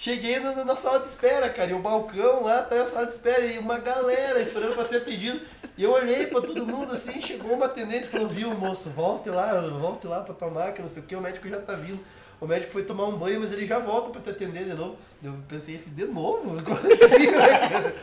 Cheguei 0.00 0.40
na, 0.40 0.64
na 0.64 0.74
sala 0.76 1.00
de 1.00 1.08
espera, 1.08 1.50
cara, 1.50 1.72
e 1.72 1.74
o 1.74 1.78
balcão 1.78 2.42
lá 2.42 2.62
tá 2.62 2.74
na 2.74 2.86
sala 2.86 3.04
de 3.04 3.12
espera, 3.12 3.44
e 3.44 3.58
uma 3.58 3.76
galera 3.76 4.40
esperando 4.40 4.72
pra 4.74 4.82
ser 4.82 4.96
atendido. 4.96 5.38
E 5.76 5.82
eu 5.84 5.92
olhei 5.92 6.26
pra 6.26 6.40
todo 6.40 6.66
mundo 6.66 6.94
assim, 6.94 7.20
chegou 7.20 7.52
uma 7.52 7.66
atendente 7.66 8.04
e 8.04 8.08
falou: 8.08 8.26
Viu, 8.26 8.50
moço, 8.54 8.88
volte 8.88 9.28
lá, 9.28 9.60
volte 9.60 10.06
lá 10.06 10.22
pra 10.22 10.32
tomar, 10.32 10.72
que 10.72 10.80
não 10.80 10.88
sei 10.88 11.02
o 11.02 11.04
que, 11.04 11.14
o 11.14 11.20
médico 11.20 11.46
já 11.46 11.60
tá 11.60 11.74
vindo. 11.74 12.02
O 12.40 12.46
médico 12.46 12.72
foi 12.72 12.82
tomar 12.82 13.04
um 13.08 13.18
banho, 13.18 13.40
mas 13.40 13.52
ele 13.52 13.66
já 13.66 13.78
volta 13.78 14.08
pra 14.08 14.22
te 14.22 14.30
atender 14.30 14.64
de 14.64 14.72
novo. 14.72 14.96
Eu 15.22 15.34
pensei 15.46 15.76
assim, 15.76 15.90
de 15.90 16.06
novo? 16.06 16.48
Como 16.64 16.78
assim, 16.78 17.30
né, 17.32 17.68
cara? 17.68 17.94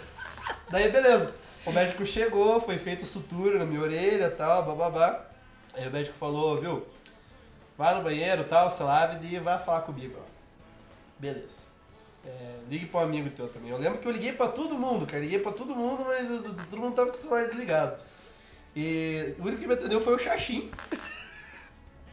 Daí 0.70 0.92
beleza. 0.92 1.34
O 1.66 1.72
médico 1.72 2.06
chegou, 2.06 2.62
foi 2.62 2.78
feito 2.78 3.08
sutura 3.08 3.58
na 3.58 3.66
minha 3.66 3.82
orelha 3.82 4.30
tal, 4.30 4.64
bababá. 4.64 5.26
Aí 5.74 5.88
o 5.88 5.92
médico 5.92 6.16
falou, 6.16 6.62
viu? 6.62 6.86
Vai 7.76 7.96
no 7.96 8.04
banheiro 8.04 8.44
tal, 8.44 8.70
se 8.70 8.84
lave 8.84 9.18
e 9.26 9.40
vai 9.40 9.58
falar 9.58 9.82
comigo. 9.82 10.20
Beleza. 11.18 11.67
É, 12.28 12.60
ligue 12.70 12.86
pra 12.88 13.00
um 13.00 13.04
amigo 13.04 13.30
teu 13.30 13.48
também. 13.48 13.72
Eu 13.72 13.78
lembro 13.78 14.00
que 14.00 14.08
eu 14.08 14.12
liguei 14.12 14.34
pra 14.34 14.50
todo 14.50 14.78
mundo, 14.78 15.06
cara. 15.06 15.22
Liguei 15.24 15.40
pra 15.40 15.54
todo 15.54 15.74
mundo, 15.74 16.04
mas 16.06 16.30
uh, 16.30 16.54
todo 16.70 16.78
mundo 16.82 16.94
tava 16.96 17.10
com 17.10 17.16
o 17.16 17.20
celular 17.20 17.46
desligado. 17.46 17.98
E 18.76 19.34
o 19.40 19.44
único 19.44 19.62
que 19.62 19.68
me 19.68 19.74
atendeu 19.74 20.02
foi 20.02 20.16
o 20.16 20.20
Xaxim. 20.20 20.70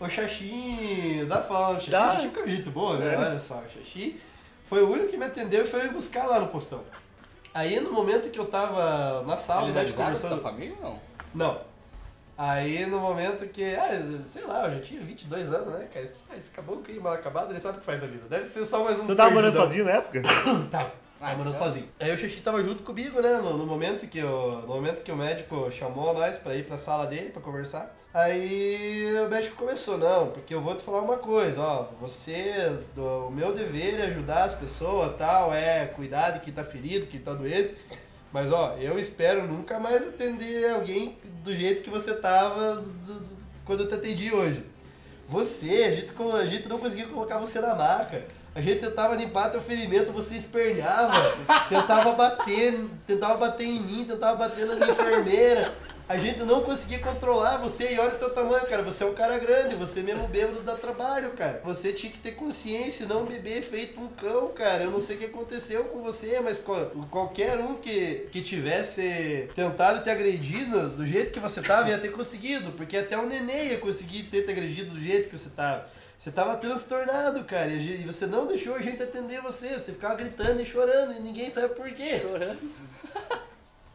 O 0.01 0.09
Xaxim 0.09 1.25
da 1.29 1.43
fala, 1.43 1.71
o 1.71 1.75
Xaxim, 1.75 1.91
Dá. 1.91 2.15
Xaxim 2.15 2.33
é 2.37 2.49
gente 2.49 2.71
boa, 2.71 2.97
né? 2.99 3.17
Olha 3.17 3.41
só, 3.41 3.59
o 3.59 3.69
Xaxim 3.69 4.19
foi 4.67 4.83
o 4.83 4.91
único 4.91 5.09
que 5.09 5.17
me 5.17 5.27
atendeu 5.27 5.65
e 5.65 5.67
foi 5.67 5.83
me 5.85 5.89
buscar 5.91 6.27
lá 6.27 6.41
no 6.41 6.49
postão. 6.49 6.83
Aí 7.53 7.79
no 7.81 7.93
momento 7.93 8.31
que 8.31 8.39
eu 8.39 8.47
tava 8.47 9.23
na 9.25 9.37
sala, 9.37 9.65
Eles 9.65 9.77
avisaram 9.77 10.05
conversando. 10.15 10.41
sua 10.41 10.51
família 10.51 10.75
ou 10.83 10.91
não? 10.91 11.01
Não. 11.35 11.61
Aí 12.37 12.85
no 12.87 12.99
momento 12.99 13.47
que, 13.49 13.63
ah, 13.77 14.03
sei 14.27 14.45
lá, 14.45 14.67
eu 14.67 14.77
já 14.77 14.81
tinha 14.81 15.01
22 15.01 15.53
anos, 15.53 15.75
né, 15.75 15.87
cara? 15.93 16.13
Ah, 16.31 16.37
esse 16.37 16.51
caboclo 16.51 16.85
aí 16.89 16.99
mal 16.99 17.13
acabado, 17.13 17.53
ele 17.53 17.61
sabe 17.61 17.77
o 17.77 17.81
que 17.81 17.87
faz 17.87 18.01
da 18.01 18.07
vida. 18.07 18.25
Deve 18.29 18.45
ser 18.47 18.67
só 18.67 18.83
mais 18.83 18.99
um. 18.99 19.07
Tu 19.07 19.15
tava 19.15 19.31
morando 19.31 19.53
perdidão. 19.53 19.67
sozinho 19.67 19.85
na 19.85 19.91
época? 19.93 20.23
Tava. 20.71 20.93
Tava 21.21 21.37
morando 21.37 21.57
sozinho. 21.57 21.89
Aí 22.01 22.13
o 22.13 22.19
Xixi 22.19 22.41
tava 22.41 22.63
junto 22.63 22.83
comigo, 22.83 23.23
né? 23.23 23.39
No, 23.39 23.57
no 23.57 23.65
momento 23.65 24.07
que 24.07 24.23
o, 24.23 24.63
no 24.63 24.67
momento 24.67 25.03
que 25.03 25.13
o 25.13 25.17
médico 25.17 25.71
chamou 25.71 26.13
nós 26.13 26.37
pra 26.37 26.55
ir 26.57 26.67
pra 26.67 26.77
sala 26.77 27.07
dele 27.07 27.31
pra 27.31 27.41
conversar. 27.41 27.95
Aí 28.13 29.13
o 29.27 29.29
médico 29.29 29.57
começou, 29.57 29.99
não, 29.99 30.29
porque 30.29 30.55
eu 30.55 30.61
vou 30.61 30.77
te 30.77 30.83
falar 30.83 31.01
uma 31.01 31.17
coisa, 31.17 31.61
ó. 31.61 31.89
Você, 32.01 32.79
o 32.97 33.31
meu 33.31 33.53
dever 33.53 33.99
é 34.01 34.07
ajudar 34.07 34.45
as 34.45 34.55
pessoas, 34.55 35.17
tal, 35.17 35.53
é 35.53 35.87
cuidar 35.87 36.31
de 36.31 36.41
quem 36.41 36.53
tá 36.53 36.63
ferido, 36.63 37.07
quem 37.07 37.21
tá 37.21 37.33
doente. 37.33 37.75
Mas 38.35 38.51
ó, 38.51 38.75
eu 38.81 38.99
espero 38.99 39.47
nunca 39.47 39.79
mais 39.79 40.03
atender 40.09 40.69
alguém 40.73 41.17
do 41.45 41.55
jeito 41.55 41.83
que 41.83 41.89
você 41.89 42.15
tava 42.15 42.75
do- 42.75 42.83
do- 43.15 43.27
quando 43.65 43.85
eu 43.85 43.89
te 43.89 43.95
atendi 43.95 44.35
hoje. 44.35 44.67
Você, 45.29 45.85
a 45.85 45.95
gente, 45.95 46.13
a 46.43 46.45
gente 46.45 46.69
não 46.69 46.77
conseguia 46.77 47.07
colocar 47.07 47.39
você 47.39 47.61
na 47.61 47.77
maca. 47.77 48.25
A 48.53 48.61
gente 48.61 48.81
tentava 48.81 49.15
limpar 49.15 49.51
teu 49.51 49.61
ferimento, 49.63 50.11
você 50.11 50.35
esperneava, 50.35 51.15
tentava 51.69 52.13
bater, 52.15 52.85
tentava 53.07 53.37
bater 53.37 53.67
em 53.69 53.81
mim, 53.81 54.05
tentava 54.05 54.37
bater 54.37 54.67
nas 54.67 54.81
enfermeiras. 54.81 55.71
A 56.07 56.19
gente 56.19 56.41
não 56.41 56.61
conseguia 56.63 56.99
controlar 56.99 57.57
você 57.57 57.95
e 57.95 57.99
olha 57.99 58.15
o 58.15 58.19
teu 58.19 58.29
tamanho, 58.29 58.67
cara. 58.67 58.83
Você 58.83 59.03
é 59.03 59.07
um 59.07 59.15
cara 59.15 59.39
grande, 59.39 59.75
você 59.75 60.03
mesmo 60.03 60.29
bêbado 60.29 60.61
dá 60.61 60.75
trabalho, 60.77 61.31
cara. 61.31 61.63
Você 61.65 61.95
tinha 61.95 62.13
que 62.13 62.19
ter 62.19 62.33
consciência, 62.33 63.07
não 63.07 63.25
beber 63.25 63.63
feito 63.63 63.99
um 63.99 64.09
cão, 64.09 64.49
cara. 64.49 64.85
Eu 64.85 64.91
não 64.91 65.01
sei 65.01 65.17
o 65.17 65.19
que 65.21 65.25
aconteceu 65.25 65.85
com 65.85 66.03
você, 66.03 66.39
mas 66.41 66.59
qual- 66.59 66.91
qualquer 67.11 67.59
um 67.59 67.77
que, 67.77 68.29
que 68.31 68.43
tivesse 68.43 69.49
tentado 69.55 70.03
te 70.05 70.11
agredir 70.11 70.69
do 70.69 71.07
jeito 71.07 71.33
que 71.33 71.41
você 71.41 71.63
tava 71.63 71.89
ia 71.89 71.97
ter 71.99 72.13
conseguido, 72.13 72.73
porque 72.73 72.99
até 72.99 73.17
o 73.17 73.25
neném 73.27 73.69
ia 73.69 73.79
conseguir 73.79 74.25
ter 74.25 74.43
te 74.45 74.51
agredido 74.51 74.91
do 74.95 75.01
jeito 75.01 75.31
que 75.31 75.39
você 75.39 75.49
tava. 75.51 75.89
Você 76.19 76.31
tava 76.31 76.55
transtornado, 76.59 77.45
cara, 77.45 77.69
e 77.71 78.03
e 78.03 78.05
você 78.05 78.27
não 78.27 78.47
deixou 78.47 78.75
a 78.77 78.83
gente 78.83 79.03
atender 79.03 79.41
você. 79.41 79.79
Você 79.79 79.93
ficava 79.93 80.15
gritando 80.17 80.61
e 80.61 80.67
chorando 80.67 81.15
e 81.15 81.21
ninguém 81.21 81.49
sabe 81.51 81.69
por 81.75 81.91
quê. 81.93 82.21
Chorando. 82.21 82.59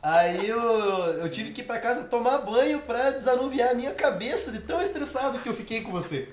Aí 0.02 0.48
eu, 0.48 0.60
eu 0.60 1.30
tive 1.30 1.52
que 1.52 1.62
ir 1.62 1.66
pra 1.66 1.78
casa 1.80 2.06
tomar 2.06 2.40
banho 2.40 2.80
pra 2.82 3.12
desanuviar 3.12 3.72
a 3.72 3.74
minha 3.74 3.94
cabeça 3.94 4.52
de 4.52 4.60
tão 4.60 4.82
estressado 4.82 5.40
que 5.40 5.50
eu 5.50 5.54
fiquei 5.54 5.82
com 5.82 5.92
você. 5.92 6.30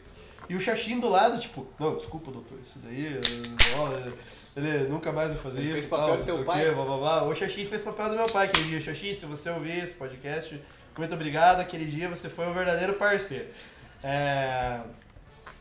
E 0.49 0.55
o 0.55 0.61
Xaxim 0.61 1.01
do 1.01 1.09
lado, 1.09 1.37
tipo, 1.41 1.67
não, 1.81 1.97
desculpa, 1.97 2.31
doutor, 2.31 2.57
isso 2.63 2.79
daí, 2.79 3.07
eh, 3.17 3.77
ó, 3.77 3.89
eh, 3.89 4.13
ele 4.57 4.89
nunca 4.89 5.11
mais 5.11 5.33
vai 5.33 5.41
fazer 5.43 5.59
Ele 5.59 5.67
isso. 5.67 5.77
fez 5.79 5.87
papel 5.89 6.07
tal, 6.07 6.17
do 6.19 6.25
teu 6.25 6.35
sei 6.37 6.43
o 6.43 6.47
pai? 6.47 6.65
quê, 6.65 6.71
blá, 6.71 6.85
blá, 6.85 6.97
blá. 6.99 7.25
O 7.25 7.35
Xaxim 7.35 7.65
fez 7.65 7.83
papel 7.83 8.11
do 8.11 8.15
meu 8.15 8.27
pai 8.27 8.47
aquele 8.47 8.69
dia. 8.69 8.81
Xaxim, 8.81 9.13
se 9.13 9.27
você 9.27 9.51
ouvir 9.51 9.83
esse 9.83 9.95
podcast, 9.95 10.63
muito 10.97 11.13
obrigado, 11.13 11.59
aquele 11.59 11.85
dia 11.85 12.09
você 12.09 12.29
foi 12.29 12.47
um 12.47 12.53
verdadeiro 12.55 12.93
parceiro. 12.95 13.49
É... 14.05 14.79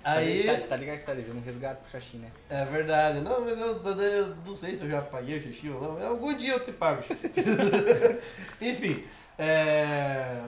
Aí... 0.05 0.37
Você 0.37 0.43
tá, 0.47 0.59
você 0.59 0.67
tá 0.67 0.75
ligado 0.75 0.95
que 0.97 1.01
você 1.01 1.07
tá 1.07 1.13
devendo 1.15 1.37
um 1.39 1.41
resgate 1.43 1.81
pro 1.81 1.89
Xaxim, 1.91 2.17
né? 2.17 2.29
É 2.49 2.63
verdade. 2.65 3.19
Não, 3.21 3.41
mas 3.41 3.59
eu, 3.59 3.81
eu 3.83 4.35
não 4.45 4.55
sei 4.55 4.75
se 4.75 4.83
eu 4.83 4.89
já 4.89 5.01
paguei 5.01 5.37
o 5.37 5.41
xixi 5.41 5.67
ou 5.69 5.81
não. 5.81 6.07
Algum 6.07 6.33
dia 6.35 6.53
eu 6.53 6.59
te 6.63 6.71
pago. 6.71 7.01
Enfim. 8.61 9.03
É... 9.37 10.41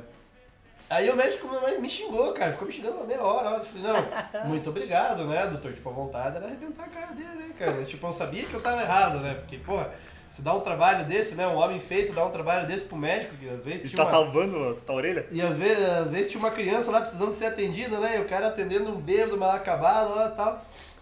Aí 0.90 1.10
o 1.10 1.16
médico 1.16 1.48
me- 1.50 1.78
me 1.80 1.90
xingou, 1.90 2.32
cara. 2.34 2.52
Ficou 2.54 2.68
me 2.68 2.74
xingando 2.74 2.98
uma 2.98 3.06
meia 3.06 3.22
hora. 3.22 3.58
Eu 3.58 3.64
falei, 3.64 3.84
não, 3.84 4.48
muito 4.48 4.70
obrigado, 4.70 5.26
né, 5.26 5.48
doutor? 5.48 5.74
Tipo, 5.74 5.90
a 5.90 5.94
vontade 5.94 6.38
era 6.38 6.46
arrebentar 6.46 6.86
a 6.86 6.90
cara 6.90 7.14
dele, 7.14 7.36
né, 7.36 7.54
cara? 7.58 7.74
Mas, 7.74 7.90
tipo, 7.90 8.06
eu 8.08 8.14
sabia 8.14 8.46
que 8.46 8.54
eu 8.54 8.62
tava 8.62 8.82
errado, 8.82 9.20
né? 9.20 9.34
Porque, 9.34 9.58
porra, 9.58 9.92
se 10.30 10.42
dá 10.42 10.54
um 10.54 10.60
trabalho 10.62 11.06
desse, 11.06 11.36
né? 11.36 11.48
Um 11.48 11.56
homem 11.56 11.80
feito 11.80 12.14
dá 12.14 12.26
um 12.26 12.30
trabalho 12.32 12.68
desse 12.68 12.86
pro 12.86 12.98
médico, 12.98 13.36
que 13.38 13.48
às 13.50 13.64
vezes 13.66 13.82
Ele 13.82 13.90
tinha 13.90 13.98
tá 13.98 14.04
uma- 14.04 14.12
salvando 14.12 14.70
a 14.70 14.76
tua 14.76 14.96
orelha? 14.96 15.26
e 15.32 15.42
às 15.42 15.58
vezes, 15.58 15.84
às 15.84 16.12
vezes 16.12 16.30
tinha 16.32 16.40
uma 16.40 16.52
criança 16.52 16.92
lá 16.92 17.02
precisando 17.02 17.32
ser 17.34 17.46
atendida, 17.46 18.00
né? 18.00 18.18
E 18.18 18.22
o 18.22 18.26
cara 18.26 18.48
atendendo 18.48 18.90
um 18.92 19.00
bêbado 19.00 19.38
mal 19.38 19.52
acabado 19.52 20.14
lá 20.16 20.30
e 20.34 20.36
tal. 20.36 20.58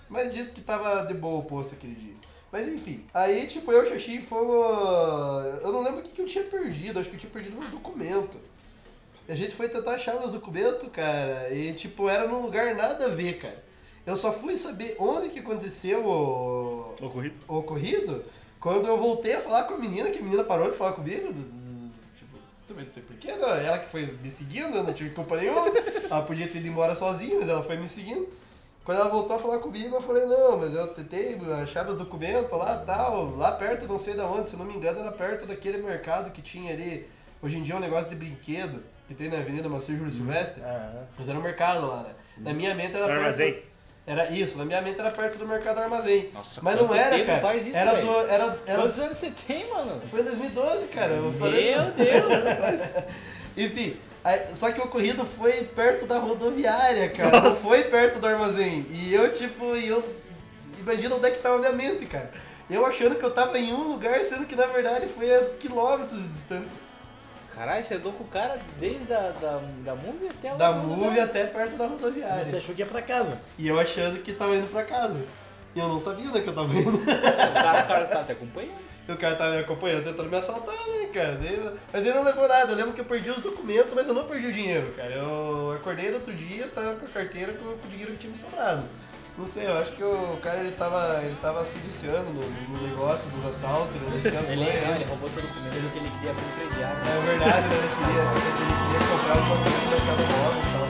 Mas 0.10 0.32
disse 0.34 0.52
que 0.52 0.62
tava 0.62 1.06
de 1.06 1.14
boa 1.14 1.40
o 1.40 1.44
posto 1.44 1.74
aquele 1.74 1.96
dia. 1.96 2.14
Mas 2.52 2.68
enfim, 2.70 3.04
aí 3.14 3.48
tipo 3.48 3.72
eu 3.72 3.84
e 3.84 3.88
o 3.88 3.90
Xaxi 3.90 4.22
fomos. 4.22 4.56
Eu 5.64 5.72
não 5.72 5.84
lembro 5.84 6.00
o 6.00 6.04
que, 6.04 6.10
que 6.12 6.22
eu 6.22 6.26
tinha 6.26 6.44
perdido, 6.44 7.00
acho 7.00 7.10
que 7.10 7.16
eu 7.16 7.20
tinha 7.20 7.32
perdido 7.32 7.58
meus 7.58 7.70
documentos. 7.72 8.40
E 9.28 9.32
a 9.32 9.36
gente 9.36 9.56
foi 9.56 9.68
tentar 9.68 9.94
achar 9.96 10.20
meus 10.20 10.32
documentos, 10.32 10.88
cara, 10.94 11.50
e 11.52 11.74
tipo, 11.74 12.08
era 12.08 12.28
num 12.28 12.44
lugar 12.44 12.76
nada 12.76 13.06
a 13.06 13.10
ver, 13.10 13.40
cara. 13.40 13.64
Eu 14.06 14.16
só 14.16 14.32
fui 14.32 14.56
saber 14.56 14.96
onde 15.00 15.30
que 15.30 15.40
aconteceu 15.40 16.06
o, 16.06 16.94
Ocorrido? 17.02 17.36
o 17.48 17.56
ocorrido 17.58 18.24
quando 18.66 18.88
eu 18.88 18.98
voltei 18.98 19.36
a 19.36 19.42
falar 19.42 19.66
com 19.66 19.76
a 19.76 19.78
menina, 19.78 20.10
que 20.10 20.18
a 20.18 20.24
menina 20.24 20.44
parou 20.44 20.72
de 20.72 20.76
falar 20.76 20.94
comigo. 20.94 21.32
Tipo, 22.18 22.36
também 22.68 22.86
não 22.86 22.92
sei 22.92 23.04
porquê, 23.04 23.32
né? 23.34 23.64
Ela 23.64 23.78
que 23.78 23.92
foi 23.92 24.08
me 24.08 24.32
seguindo, 24.32 24.76
eu 24.76 24.82
não 24.84 24.92
tive 24.92 25.12
culpa 25.12 25.38
nenhuma. 25.38 25.68
Ela 26.10 26.24
podia 26.24 26.48
ter 26.48 26.58
ido 26.58 26.70
embora 26.70 26.96
sozinha, 26.96 27.38
mas 27.40 27.48
ela 27.48 27.64
foi 27.64 27.78
me 27.78 27.88
seguindo. 27.88 28.28
Quando 28.84 29.02
ela 29.02 29.10
voltou 29.10 29.36
a 29.36 29.40
falar 29.40 29.60
comigo, 29.60 29.96
eu 29.96 30.02
falei, 30.02 30.26
não, 30.26 30.58
mas 30.58 30.74
eu 30.74 30.88
tentei 30.88 31.40
achar 31.62 31.84
meus 31.84 31.96
documentos 31.96 32.52
lá 32.58 32.80
tal, 32.80 33.36
lá 33.36 33.52
perto, 33.52 33.88
não 33.88 34.00
sei 34.00 34.16
da 34.16 34.26
onde, 34.26 34.48
se 34.48 34.56
não 34.56 34.66
me 34.66 34.74
engano, 34.74 35.00
era 35.00 35.12
perto 35.12 35.46
daquele 35.46 35.78
mercado 35.78 36.32
que 36.32 36.42
tinha 36.42 36.74
ali. 36.74 37.08
Hoje 37.44 37.60
em 37.60 37.62
dia 37.62 37.76
é 37.76 37.78
um 37.78 37.82
negócio 37.82 38.10
de 38.10 38.16
brinquedo 38.16 38.82
que 39.08 39.14
tem 39.14 39.30
na 39.30 39.38
Avenida 39.38 39.70
Macir 39.70 39.96
Júlio 39.96 40.12
Silvestre. 40.12 40.64
Aham. 40.64 41.06
Mas 41.20 41.30
era 41.30 41.38
um 41.38 41.44
mercado 41.44 41.86
lá, 41.86 42.02
né? 42.02 42.16
Na 42.40 42.52
minha 42.52 42.74
mente 42.74 42.96
era 42.96 43.06
perto. 43.06 43.62
Era 44.08 44.30
isso, 44.30 44.58
na 44.60 44.66
minha 44.66 44.82
mente 44.84 45.00
era 45.00 45.10
perto 45.10 45.40
do 45.40 45.48
mercado 45.48 45.80
armazém. 45.80 46.30
Nossa, 46.32 46.62
Mas 46.62 46.80
não 46.80 46.94
era, 46.94 47.16
tempo 47.16 47.26
cara. 47.26 47.42
faz 47.42 47.66
isso, 47.66 47.76
era 47.76 47.96
do. 47.96 48.20
Era, 48.30 48.58
era, 48.68 48.82
Quantos 48.82 49.00
anos 49.00 49.18
você 49.18 49.32
tem, 49.48 49.68
mano? 49.70 50.00
foi 50.12 50.20
em 50.22 50.24
2012, 50.26 50.86
cara. 50.88 51.14
Eu 51.14 51.34
falei, 51.34 51.76
Meu 51.76 51.86
Deus! 51.92 52.82
Enfim, 53.58 53.98
aí- 54.24 54.42
só 54.54 54.72
que 54.72 54.80
o 54.80 54.84
ocorrido 54.84 55.26
foi 55.26 55.64
perto 55.64 56.06
da 56.06 56.20
rodoviária, 56.20 57.10
cara. 57.10 57.42
Não 57.42 57.56
foi 57.56 57.82
perto 57.86 58.20
do 58.20 58.28
armazém. 58.28 58.86
E 58.92 59.12
eu, 59.14 59.32
tipo, 59.34 59.76
e 59.76 59.88
eu. 59.88 60.04
Imagina 60.78 61.16
onde 61.16 61.28
é 61.28 61.32
que 61.32 61.40
tava 61.40 61.56
a 61.56 61.60
minha 61.60 61.72
mente, 61.72 62.06
cara. 62.06 62.32
Eu 62.70 62.86
achando 62.86 63.16
que 63.16 63.24
eu 63.24 63.32
tava 63.32 63.58
em 63.58 63.74
um 63.74 63.88
lugar, 63.88 64.24
sendo 64.24 64.46
que 64.46 64.56
na 64.56 64.66
verdade 64.68 65.08
foi 65.08 65.34
a 65.34 65.46
quilômetros 65.60 66.22
de 66.22 66.28
distância. 66.28 66.85
Caralho, 67.56 67.84
você 67.84 67.96
andou 67.96 68.12
com 68.12 68.24
o 68.24 68.28
cara 68.28 68.60
desde 68.80 69.14
a 69.14 69.32
da, 69.32 69.62
da 69.86 69.96
Move 69.96 70.28
até 70.30 70.54
o 70.54 70.58
Da 70.58 70.72
Move 70.74 71.10
lugar. 71.10 71.24
até 71.26 71.46
perto 71.46 71.78
da 71.78 71.88
rodoviária. 71.88 72.46
Você 72.46 72.58
achou 72.58 72.76
que 72.76 72.82
ia 72.82 72.86
pra 72.86 73.02
casa. 73.02 73.40
E 73.58 73.68
eu 73.68 73.80
achando 73.80 74.22
que 74.22 74.34
tava 74.34 74.56
indo 74.56 74.68
pra 74.70 74.84
casa. 74.84 75.26
E 75.74 75.80
eu 75.80 75.88
não 75.88 76.00
sabia 76.02 76.28
onde 76.28 76.38
é 76.40 76.42
que 76.42 76.50
eu 76.50 76.56
tava 76.56 76.74
indo. 76.74 76.92
O 77.00 77.54
cara, 77.54 77.84
o 77.84 77.88
cara 77.88 78.06
tá 78.08 78.24
te 78.24 78.32
acompanhando. 78.34 78.86
O 79.08 79.16
cara 79.18 79.36
tava 79.36 79.52
me 79.52 79.60
acompanhando, 79.60 80.04
tentando 80.04 80.30
me 80.30 80.36
assaltar, 80.38 80.74
né, 80.74 81.08
cara? 81.14 81.38
Mas 81.94 82.06
ele 82.06 82.16
não 82.16 82.24
levou 82.24 82.48
nada. 82.48 82.72
Eu 82.72 82.76
lembro 82.76 82.94
que 82.94 83.02
eu 83.02 83.06
perdi 83.06 83.30
os 83.30 83.42
documentos, 83.42 83.94
mas 83.94 84.08
eu 84.08 84.14
não 84.14 84.26
perdi 84.26 84.48
o 84.48 84.52
dinheiro, 84.52 84.92
cara. 84.98 85.12
Eu 85.12 85.74
acordei 85.76 86.10
no 86.10 86.16
outro 86.16 86.34
dia, 86.34 86.68
tava 86.74 86.96
com 86.96 87.06
a 87.06 87.10
carteira 87.10 87.54
com, 87.54 87.66
com 87.78 87.88
o 87.88 87.90
dinheiro 87.90 88.12
que 88.14 88.18
tinha 88.18 88.32
me 88.32 88.38
sobrado. 88.38 88.84
Não 89.38 89.46
sei, 89.46 89.68
eu 89.68 89.78
acho 89.78 89.92
que 89.92 90.04
o 90.04 90.38
cara 90.42 90.60
ele 90.60 90.72
tava, 90.72 91.20
ele 91.22 91.36
tava 91.42 91.66
se 91.66 91.78
viciando 91.80 92.32
no, 92.32 92.40
no 92.42 92.88
negócio 92.88 93.30
dos 93.32 93.46
assaltos? 93.46 94.02
Ele 94.02 94.30
tinha 94.30 94.40
as 94.40 94.50
Ele, 94.50 94.64
manhas, 94.64 94.82
não, 94.82 94.90
né? 94.92 94.96
ele 94.96 95.04
roubou 95.06 95.30
todo 95.30 95.44
o 95.44 95.48
documento 95.48 95.92
que 95.92 96.00
ele 96.00 96.10
queria 96.10 96.34
pro 96.34 96.46
crediário. 96.56 96.98
É 97.04 97.26
verdade, 97.26 97.68
né? 97.68 97.76
Ele 97.76 97.90
queria, 98.00 98.24
ele 98.32 98.52
queria 98.56 99.02
comprar 99.12 99.36
alguma 99.36 99.58
coisa 99.60 99.76
no 99.76 99.90
mercado 99.92 100.24
móvel 100.32 100.62
e 100.64 100.72
tal. 100.72 100.88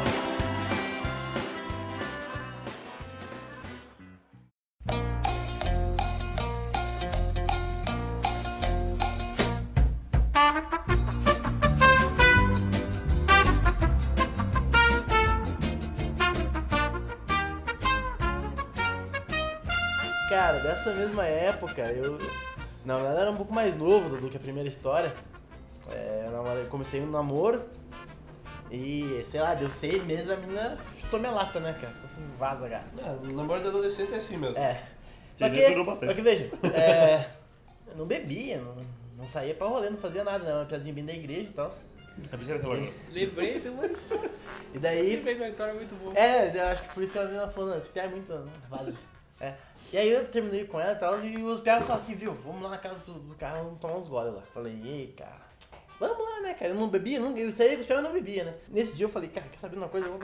Dessa 20.86 21.00
mesma 21.00 21.26
época, 21.26 21.82
eu. 21.82 22.20
Na 22.86 22.98
verdade, 22.98 23.22
era 23.22 23.32
um 23.32 23.36
pouco 23.36 23.52
mais 23.52 23.76
novo 23.76 24.08
do, 24.08 24.30
que 24.30 24.38
a 24.38 24.40
primeira 24.40 24.70
história. 24.70 25.12
É, 25.90 26.26
eu 26.28 26.32
namorei- 26.32 26.62
eu 26.62 26.68
comecei 26.68 27.02
um 27.02 27.10
namoro 27.10 27.64
e, 28.70 29.24
sei 29.26 29.42
lá, 29.42 29.56
deu 29.56 29.72
seis 29.72 30.04
meses 30.04 30.30
a 30.30 30.36
menina 30.38 30.78
chutou 31.02 31.20
minha 31.20 31.32
lata, 31.32 31.60
né, 31.60 31.74
cara? 31.74 31.92
Falei 31.92 32.06
assim, 32.06 32.38
vaza, 32.38 32.70
cara. 32.70 32.84
É, 33.00 33.28
o 33.28 33.34
namoro 33.34 33.64
de 33.64 33.70
adolescente 33.70 34.14
é 34.14 34.18
assim 34.18 34.38
mesmo. 34.38 34.60
É. 34.60 34.84
Só 35.34 35.50
que, 35.50 36.06
só 36.06 36.14
que 36.14 36.22
veja, 36.22 36.52
é, 36.72 37.30
eu 37.88 37.98
não 37.98 38.06
bebia, 38.06 38.62
não, 38.62 38.76
não 39.18 39.28
saía 39.28 39.56
pra 39.56 39.66
rolê, 39.66 39.90
não 39.90 39.98
fazia 39.98 40.24
nada, 40.24 40.44
né? 40.46 40.54
Uma 40.54 40.66
piazinha 40.66 40.94
bem 40.94 41.04
da 41.06 41.14
igreja 41.14 41.50
e 41.50 41.54
tal. 41.54 41.74
A 42.32 42.38
celular. 42.38 42.92
Lembrei 43.12 43.60
de 43.60 43.70
uma 43.70 43.86
história. 43.88 44.32
E 44.72 44.78
daí 44.78 45.16
Lembrei 45.16 45.34
de 45.34 45.42
uma 45.42 45.50
história 45.50 45.74
muito 45.74 45.96
boa. 45.96 46.14
É, 46.16 46.56
eu 46.56 46.68
acho 46.68 46.84
que 46.84 46.94
por 46.94 47.02
isso 47.02 47.12
que 47.12 47.18
ela 47.18 47.28
veio 47.28 47.52
falando, 47.52 47.80
esse 47.80 47.90
piá 47.90 48.04
é 48.04 48.08
muito 48.08 48.32
né, 48.32 48.52
vaso. 48.70 48.96
É. 49.40 49.54
E 49.92 49.98
aí 49.98 50.10
eu 50.10 50.28
terminei 50.28 50.66
com 50.66 50.80
ela 50.80 50.94
e 50.94 50.96
tal, 50.96 51.24
e 51.24 51.44
os 51.44 51.60
piá 51.60 51.80
falaram 51.82 52.02
assim, 52.02 52.16
viu, 52.16 52.34
vamos 52.34 52.62
lá 52.62 52.70
na 52.70 52.78
casa 52.78 53.00
do, 53.04 53.14
do 53.14 53.36
cara, 53.36 53.62
vamos 53.62 53.80
tomar 53.80 53.98
uns 53.98 54.08
goles 54.08 54.34
lá. 54.34 54.42
Falei, 54.54 54.82
ei, 54.84 55.14
cara, 55.16 55.45
vamos 56.00 56.18
lá, 56.18 56.42
né, 56.42 56.54
cara? 56.54 56.72
Eu 56.72 56.76
não 56.76 56.90
bebia, 56.90 57.20
não, 57.20 57.36
eu 57.38 57.52
saí 57.52 57.76
com 57.76 57.82
os 57.82 57.88
mas 57.88 58.04
não 58.04 58.12
bebia, 58.12 58.44
né? 58.44 58.54
Nesse 58.70 58.96
dia 58.96 59.06
eu 59.06 59.10
falei, 59.10 59.30
cara, 59.30 59.46
quer 59.52 59.60
saber 59.60 59.78
uma 59.78 59.88
coisa? 59.88 60.08
Eu 60.08 60.18
vou. 60.18 60.20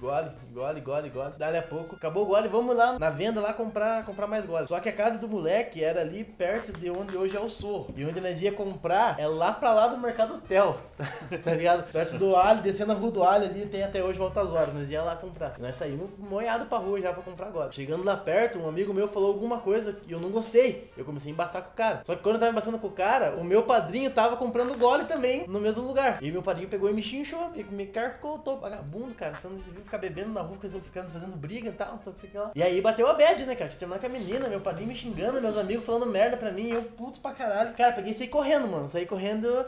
Gole, 0.00 0.30
gole, 0.52 0.80
gole, 0.80 1.10
gole. 1.10 1.32
Dali 1.36 1.56
a 1.56 1.62
pouco, 1.62 1.96
acabou 1.96 2.24
o 2.24 2.26
gole, 2.26 2.48
vamos 2.48 2.76
lá 2.76 2.98
na 2.98 3.10
venda 3.10 3.40
lá 3.40 3.52
comprar, 3.52 4.04
comprar 4.04 4.26
mais 4.26 4.44
gole. 4.46 4.66
Só 4.66 4.78
que 4.80 4.88
a 4.88 4.92
casa 4.92 5.18
do 5.18 5.28
moleque 5.28 5.82
era 5.82 6.00
ali 6.00 6.24
perto 6.24 6.72
de 6.72 6.90
onde 6.90 7.16
hoje 7.16 7.36
é 7.36 7.40
o 7.40 7.48
Sorro. 7.48 7.92
E 7.96 8.04
onde 8.04 8.20
nós 8.20 8.40
ia 8.40 8.52
comprar 8.52 9.18
é 9.18 9.26
lá 9.26 9.52
pra 9.52 9.72
lá 9.72 9.88
do 9.88 9.98
Mercado 9.98 10.34
Hotel, 10.34 10.76
tá 11.44 11.54
ligado? 11.54 11.90
Perto 11.90 12.16
do 12.16 12.36
Alho, 12.36 12.62
descendo 12.62 12.92
a 12.92 12.94
rua 12.94 13.10
do 13.10 13.22
Alho 13.22 13.44
ali, 13.44 13.66
tem 13.66 13.82
até 13.82 14.02
hoje 14.02 14.18
voltas 14.18 14.50
horas. 14.50 14.74
Nós 14.74 14.90
ia 14.90 15.02
lá 15.02 15.16
comprar. 15.16 15.58
Nós 15.58 15.76
saímos 15.76 16.10
moiado 16.18 16.66
pra 16.66 16.78
rua 16.78 17.00
já 17.00 17.12
pra 17.12 17.22
comprar 17.22 17.46
agora. 17.48 17.72
Chegando 17.72 18.04
lá 18.04 18.16
perto, 18.16 18.58
um 18.58 18.68
amigo 18.68 18.94
meu 18.94 19.08
falou 19.08 19.28
alguma 19.28 19.58
coisa 19.58 19.98
e 20.06 20.12
eu 20.12 20.20
não 20.20 20.30
gostei. 20.30 20.90
Eu 20.96 21.04
comecei 21.04 21.30
a 21.30 21.34
embaçar 21.34 21.62
com 21.62 21.70
o 21.70 21.74
cara. 21.74 22.02
Só 22.04 22.14
que 22.14 22.22
quando 22.22 22.36
eu 22.36 22.40
tava 22.40 22.52
embaçando 22.52 22.78
com 22.78 22.86
o 22.86 22.92
cara, 22.92 23.36
o 23.36 23.44
meu 23.44 23.64
padrinho 23.64 24.10
tava 24.10 24.36
comprando 24.36 24.76
gole 24.78 25.01
também 25.04 25.46
no 25.48 25.60
mesmo 25.60 25.82
lugar. 25.86 26.18
E 26.22 26.30
meu 26.30 26.42
padrinho 26.42 26.68
pegou 26.68 26.88
e 26.90 26.92
me 26.92 27.02
chinchou, 27.02 27.50
me, 27.50 27.62
me 27.64 27.86
carcotou. 27.86 28.58
Vagabundo, 28.60 29.14
cara. 29.14 29.36
Então 29.38 29.50
você 29.52 29.70
viu 29.70 29.82
ficar 29.82 29.98
bebendo 29.98 30.30
na 30.30 30.40
rua, 30.40 30.52
porque 30.52 30.66
eles 30.66 30.72
vão 30.72 30.82
ficando 30.82 31.10
fazendo 31.10 31.36
briga 31.36 31.68
e 31.68 31.72
tal, 31.72 31.92
não 31.92 32.02
sei 32.02 32.12
o 32.12 32.16
que 32.16 32.38
lá. 32.38 32.50
E 32.54 32.62
aí 32.62 32.80
bateu 32.80 33.06
a 33.08 33.14
bad, 33.14 33.44
né, 33.44 33.54
cara? 33.54 33.70
De 33.70 33.78
terminar 33.78 34.00
com 34.00 34.06
a 34.06 34.08
menina, 34.08 34.48
meu 34.48 34.60
padrinho 34.60 34.88
me 34.88 34.94
xingando, 34.94 35.40
meus 35.40 35.56
amigos 35.56 35.84
falando 35.84 36.06
merda 36.06 36.36
pra 36.36 36.50
mim, 36.52 36.70
eu 36.70 36.82
puto 36.82 37.20
pra 37.20 37.32
caralho. 37.32 37.74
Cara, 37.74 37.92
peguei 37.92 38.12
e 38.12 38.16
saí 38.18 38.28
correndo, 38.28 38.66
mano. 38.68 38.88
Saí 38.90 39.06
correndo. 39.06 39.66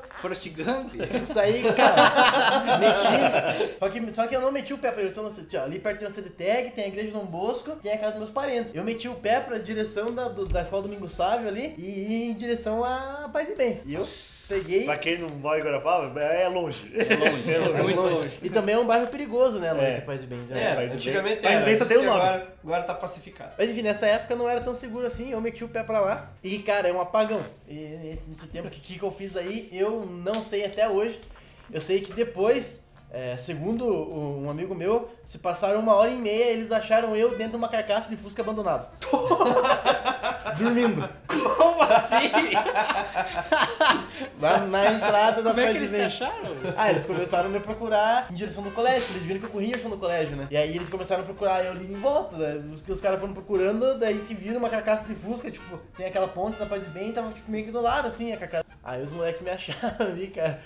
Gump. 0.55 0.90
Saí, 1.25 1.62
cara, 1.75 2.79
meti. 2.79 3.79
Só 3.79 3.88
que, 3.88 4.12
só 4.12 4.27
que 4.27 4.37
eu 4.37 4.40
não 4.40 4.53
meti 4.53 4.73
o 4.73 4.79
pé 4.79 4.90
pra 4.90 5.03
direção. 5.03 5.27
ó, 5.29 5.64
Ali 5.64 5.79
perto 5.79 5.99
tem 6.01 6.09
o 6.09 6.11
CDTEG, 6.11 6.70
tem 6.73 6.85
a 6.85 6.88
igreja 6.88 7.12
Dom 7.12 7.25
Bosco, 7.25 7.73
tem 7.77 7.92
a 7.92 7.99
casa 7.99 8.12
dos 8.12 8.18
meus 8.20 8.31
parentes. 8.31 8.75
Eu 8.75 8.85
meti 8.85 9.09
o 9.09 9.14
pé 9.14 9.40
pra 9.40 9.59
direção 9.59 10.07
da, 10.07 10.29
do- 10.29 10.47
da 10.47 10.62
escola 10.62 10.83
Domingo 10.83 11.09
Sávio 11.09 11.49
ali 11.49 11.75
e 11.79 12.25
em 12.31 12.35
direção 12.35 12.85
a 12.85 13.29
Paz 13.33 13.49
e 13.49 13.55
Bens. 13.55 13.85
E 13.87 13.94
eu 13.94 14.03
peguei. 14.49 14.85
Pra 14.85 14.99
quem 14.99 15.18
não 15.29 15.37
mora 15.37 15.59
em 15.59 15.63
Guarapava, 15.63 16.21
é 16.21 16.49
longe. 16.49 16.91
É 16.95 17.15
longe, 17.31 17.53
é 17.79 17.83
muito 17.83 18.01
longe. 18.01 18.39
E 18.43 18.51
também 18.51 18.75
é 18.75 18.79
um 18.79 18.87
bairro 18.87 19.07
perigoso, 19.09 19.59
né, 19.59 19.73
lá 19.73 19.83
É. 19.83 20.01
Paz 20.01 20.23
e 20.23 20.27
Bens. 20.27 20.49
né? 20.49 20.63
É, 20.73 20.75
Paz 20.75 20.91
e 20.93 20.95
antigamente 20.95 21.41
Bem- 21.41 21.53
Paz 21.61 21.69
e 21.69 21.77
só 21.79 21.85
tem 21.85 21.97
o 21.99 22.03
nome. 22.05 22.21
Agora, 22.21 22.49
agora 22.63 22.83
tá 22.85 22.95
pacificado. 22.95 23.53
Mas 23.59 23.71
enfim, 23.71 23.83
nessa 23.83 24.07
época 24.07 24.37
não 24.37 24.49
era 24.49 24.61
tão 24.61 24.75
seguro 24.75 25.07
assim, 25.07 25.33
eu 25.33 25.41
meti 25.41 25.65
o 25.65 25.69
pé 25.69 25.83
pra 25.83 26.01
lá. 26.01 26.31
E, 26.43 26.59
cara, 26.61 26.89
é 26.89 26.93
um 26.93 27.01
apagão. 27.01 27.45
E 27.69 27.75
nesse, 27.75 28.29
nesse 28.29 28.47
tempo 28.49 28.69
que, 28.71 28.99
que 28.99 29.03
eu 29.03 29.11
fiz 29.11 29.37
aí, 29.37 29.69
eu 29.73 30.07
não 30.07 30.43
sei 30.43 30.65
até 30.65 30.89
hoje. 30.89 31.19
Eu 31.73 31.81
sei 31.81 32.01
que 32.03 32.13
depois, 32.13 32.84
é, 33.14 33.37
segundo 33.37 33.87
um 33.88 34.50
amigo 34.50 34.74
meu, 34.74 35.09
se 35.24 35.38
passaram 35.38 35.79
uma 35.79 35.94
hora 35.94 36.11
e 36.11 36.16
meia, 36.16 36.50
eles 36.50 36.72
acharam 36.72 37.14
eu 37.14 37.31
dentro 37.31 37.53
de 37.53 37.57
uma 37.59 37.68
carcaça 37.68 38.11
de 38.11 38.16
Fusca 38.16 38.42
abandonado. 38.42 38.88
Dormindo. 40.59 41.09
Como 41.57 41.83
assim? 41.83 42.31
Lá 44.40 44.59
na 44.59 44.92
entrada 44.92 45.42
da 45.42 45.50
Como 45.50 45.62
é 45.62 45.70
que 45.70 45.79
eles 45.79 45.92
te 45.92 45.96
Bem. 45.96 46.07
acharam? 46.07 46.57
Ah, 46.77 46.90
eles 46.90 47.07
começaram 47.07 47.46
a 47.46 47.53
me 47.53 47.61
procurar 47.61 48.27
em 48.33 48.35
direção 48.35 48.64
do 48.64 48.72
colégio, 48.72 49.07
eles 49.11 49.22
viram 49.22 49.38
que 49.38 49.46
eu 49.46 49.50
corria 49.50 49.68
em 49.68 49.70
direção 49.70 49.92
do 49.92 49.98
colégio, 49.98 50.37
né? 50.37 50.48
E 50.50 50.57
aí 50.57 50.74
eles 50.74 50.88
começaram 50.88 51.22
a 51.22 51.24
procurar 51.24 51.64
eu 51.64 51.70
ali 51.70 51.85
em 51.85 52.00
volta, 52.00 52.37
né? 52.37 52.64
Os, 52.72 52.83
os 52.88 53.00
caras 53.00 53.20
foram 53.20 53.33
procurando, 53.33 53.96
daí 53.96 54.24
se 54.24 54.35
viram 54.35 54.59
uma 54.59 54.68
carcaça 54.68 55.05
de 55.05 55.14
Fusca, 55.14 55.53
tipo, 55.53 55.79
tem 55.96 56.07
aquela 56.07 56.27
ponte 56.27 56.59
da 56.59 56.66
Paz 56.66 56.85
e 56.85 56.88
Bem, 56.88 57.12
tava 57.12 57.31
tipo, 57.31 57.48
meio 57.48 57.64
que 57.64 57.70
do 57.70 57.81
lado, 57.81 58.09
assim, 58.09 58.33
a 58.33 58.37
carcaça. 58.37 58.64
Aí 58.83 59.00
os 59.00 59.12
moleques 59.12 59.40
me 59.40 59.50
acharam 59.50 60.07
ali, 60.07 60.27
cara. 60.27 60.61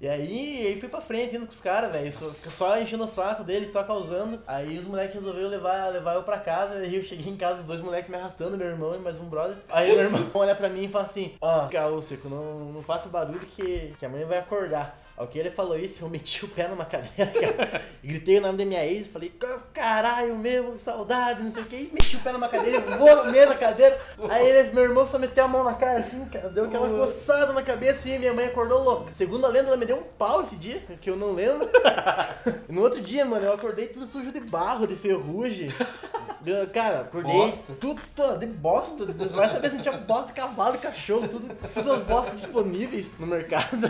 E 0.00 0.08
aí, 0.08 0.66
aí 0.66 0.78
fui 0.78 0.88
pra 0.88 1.00
frente, 1.00 1.34
indo 1.34 1.44
com 1.46 1.52
os 1.52 1.60
caras, 1.60 1.90
velho, 1.90 2.12
só, 2.12 2.26
só 2.26 2.78
enchendo 2.78 3.02
o 3.02 3.08
saco 3.08 3.42
deles, 3.42 3.72
só 3.72 3.82
causando. 3.82 4.40
Aí 4.46 4.78
os 4.78 4.86
moleques 4.86 5.14
resolveram 5.14 5.48
levar, 5.48 5.90
levar 5.92 6.14
eu 6.14 6.22
pra 6.22 6.38
casa, 6.38 6.74
aí 6.74 6.94
eu 6.94 7.02
cheguei 7.02 7.32
em 7.32 7.36
casa, 7.36 7.60
os 7.60 7.66
dois 7.66 7.80
moleques 7.80 8.08
me 8.08 8.16
arrastando, 8.16 8.56
meu 8.56 8.68
irmão 8.68 8.94
e 8.94 8.98
mais 8.98 9.18
um 9.18 9.28
brother. 9.28 9.56
Aí 9.68 9.90
meu 9.90 10.04
irmão 10.04 10.24
olha 10.34 10.54
pra 10.54 10.68
mim 10.68 10.84
e 10.84 10.88
fala 10.88 11.04
assim, 11.04 11.34
ó, 11.40 11.66
caô, 11.66 12.00
seco, 12.00 12.28
não, 12.28 12.72
não 12.72 12.82
faça 12.82 13.08
barulho 13.08 13.40
que, 13.40 13.92
que 13.98 14.06
a 14.06 14.08
mãe 14.08 14.24
vai 14.24 14.38
acordar. 14.38 15.07
Ao 15.18 15.26
que 15.26 15.36
ele 15.36 15.50
falou 15.50 15.76
isso, 15.76 16.04
eu 16.04 16.08
meti 16.08 16.44
o 16.44 16.48
pé 16.48 16.68
numa 16.68 16.84
cadeira, 16.84 17.26
cara. 17.32 17.82
Gritei 18.04 18.38
o 18.38 18.40
nome 18.40 18.56
da 18.56 18.64
minha 18.64 18.86
ex, 18.86 19.08
falei, 19.08 19.30
"Ca- 19.30 19.62
caralho, 19.74 20.36
meu, 20.36 20.72
que 20.74 20.82
saudade, 20.82 21.42
não 21.42 21.52
sei 21.52 21.64
o 21.64 21.66
que. 21.66 21.74
E 21.74 21.90
meti 21.92 22.14
o 22.16 22.20
pé 22.20 22.30
numa 22.30 22.48
cadeira, 22.48 22.80
voou 22.96 23.24
no 23.24 23.32
meio 23.32 23.48
da 23.48 23.56
cadeira. 23.56 24.00
Aí 24.30 24.46
ele, 24.48 24.70
meu 24.72 24.84
irmão 24.84 25.08
só 25.08 25.18
meteu 25.18 25.44
a 25.44 25.48
mão 25.48 25.64
na 25.64 25.74
cara 25.74 25.98
assim, 25.98 26.24
cara. 26.26 26.48
Deu 26.50 26.66
aquela 26.66 26.88
coçada 26.88 27.52
na 27.52 27.62
cabeça 27.62 28.08
e 28.08 28.16
minha 28.18 28.32
mãe 28.32 28.46
acordou 28.46 28.80
louca. 28.82 29.12
Segundo 29.12 29.44
a 29.44 29.48
lenda, 29.48 29.68
ela 29.68 29.76
me 29.76 29.86
deu 29.86 29.96
um 29.98 30.02
pau 30.02 30.42
esse 30.42 30.54
dia, 30.54 30.80
que 31.00 31.10
eu 31.10 31.16
não 31.16 31.32
lembro. 31.32 31.68
No 32.68 32.82
outro 32.82 33.00
dia, 33.00 33.24
mano, 33.24 33.44
eu 33.46 33.52
acordei 33.54 33.86
tudo 33.88 34.06
sujo 34.06 34.30
de 34.30 34.40
barro, 34.40 34.86
de 34.86 34.94
ferrugem. 34.94 35.68
Cara, 36.72 37.00
acordei 37.00 37.32
Bosta. 37.32 37.72
tudo 37.80 38.00
de 38.38 38.46
bosta. 38.46 39.04
Vai 39.34 39.48
saber 39.48 39.70
se 39.70 39.78
tinha 39.78 39.96
bosta 39.98 40.32
cavalo 40.32 40.78
cachorro, 40.78 41.26
tudo, 41.28 41.48
tudo 41.74 41.92
as 41.92 42.00
bostas 42.00 42.40
disponíveis 42.40 43.18
no 43.18 43.26
mercado. 43.26 43.66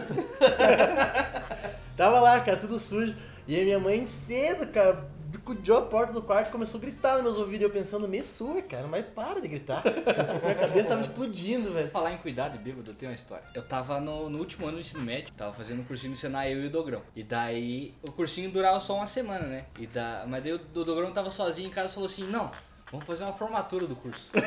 Tava 1.97 2.21
lá, 2.21 2.41
cara, 2.41 2.57
tudo 2.57 2.79
sujo. 2.79 3.15
E 3.47 3.57
aí 3.57 3.65
minha 3.65 3.79
mãe 3.79 4.07
cedo, 4.07 4.67
cara, 4.73 5.05
bicudiou 5.29 5.79
a 5.79 5.83
porta 5.83 6.12
do 6.12 6.23
quarto 6.23 6.49
e 6.49 6.53
começou 6.53 6.79
a 6.79 6.81
gritar 6.81 7.14
nos 7.14 7.23
meus 7.23 7.37
ouvidos. 7.37 7.61
E 7.61 7.64
eu 7.64 7.71
pensando, 7.71 8.09
me 8.09 8.23
sua, 8.25 8.62
cara, 8.62 8.87
mas 8.87 9.05
para 9.07 9.41
de 9.41 9.49
gritar. 9.49 9.83
Minha 10.43 10.55
cabeça 10.55 10.88
tava 10.88 11.01
explodindo, 11.03 11.73
velho. 11.73 11.91
Falar 11.91 12.14
em 12.14 12.19
cuidado 12.19 12.53
de 12.53 12.59
bêbado, 12.59 12.91
eu 12.91 12.95
tenho 12.95 13.12
uma 13.12 13.14
história. 13.14 13.45
Eu 13.55 13.62
tava 13.62 14.01
no, 14.01 14.31
no 14.31 14.38
último 14.38 14.67
ano 14.67 14.77
do 14.77 14.81
ensino 14.81 15.03
médio, 15.03 15.33
tava 15.35 15.53
fazendo 15.53 15.83
um 15.83 15.85
cursinho 15.85 16.14
de 16.14 16.19
Senai, 16.19 16.55
eu 16.55 16.62
e 16.62 16.67
o 16.67 16.71
Dogrão. 16.71 17.03
E 17.14 17.23
daí, 17.23 17.95
o 18.03 18.11
cursinho 18.11 18.51
durava 18.51 18.81
só 18.81 18.97
uma 18.97 19.07
semana, 19.07 19.47
né? 19.47 19.67
E 19.79 19.87
da, 19.87 20.25
mas 20.27 20.43
daí 20.43 20.53
o 20.53 20.59
Dogrão 20.59 21.12
tava 21.12 21.31
sozinho 21.31 21.69
em 21.69 21.73
casa 21.73 21.91
e 21.91 21.95
falou 21.95 22.09
assim, 22.09 22.25
não, 22.25 22.51
vamos 22.91 23.07
fazer 23.07 23.25
uma 23.25 23.35
formatura 23.35 23.87
do 23.87 23.97
curso. 23.97 24.33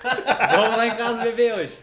vamos 0.00 0.76
lá 0.76 0.86
em 0.86 0.96
casa 0.96 1.22
beber 1.22 1.54
hoje. 1.54 1.76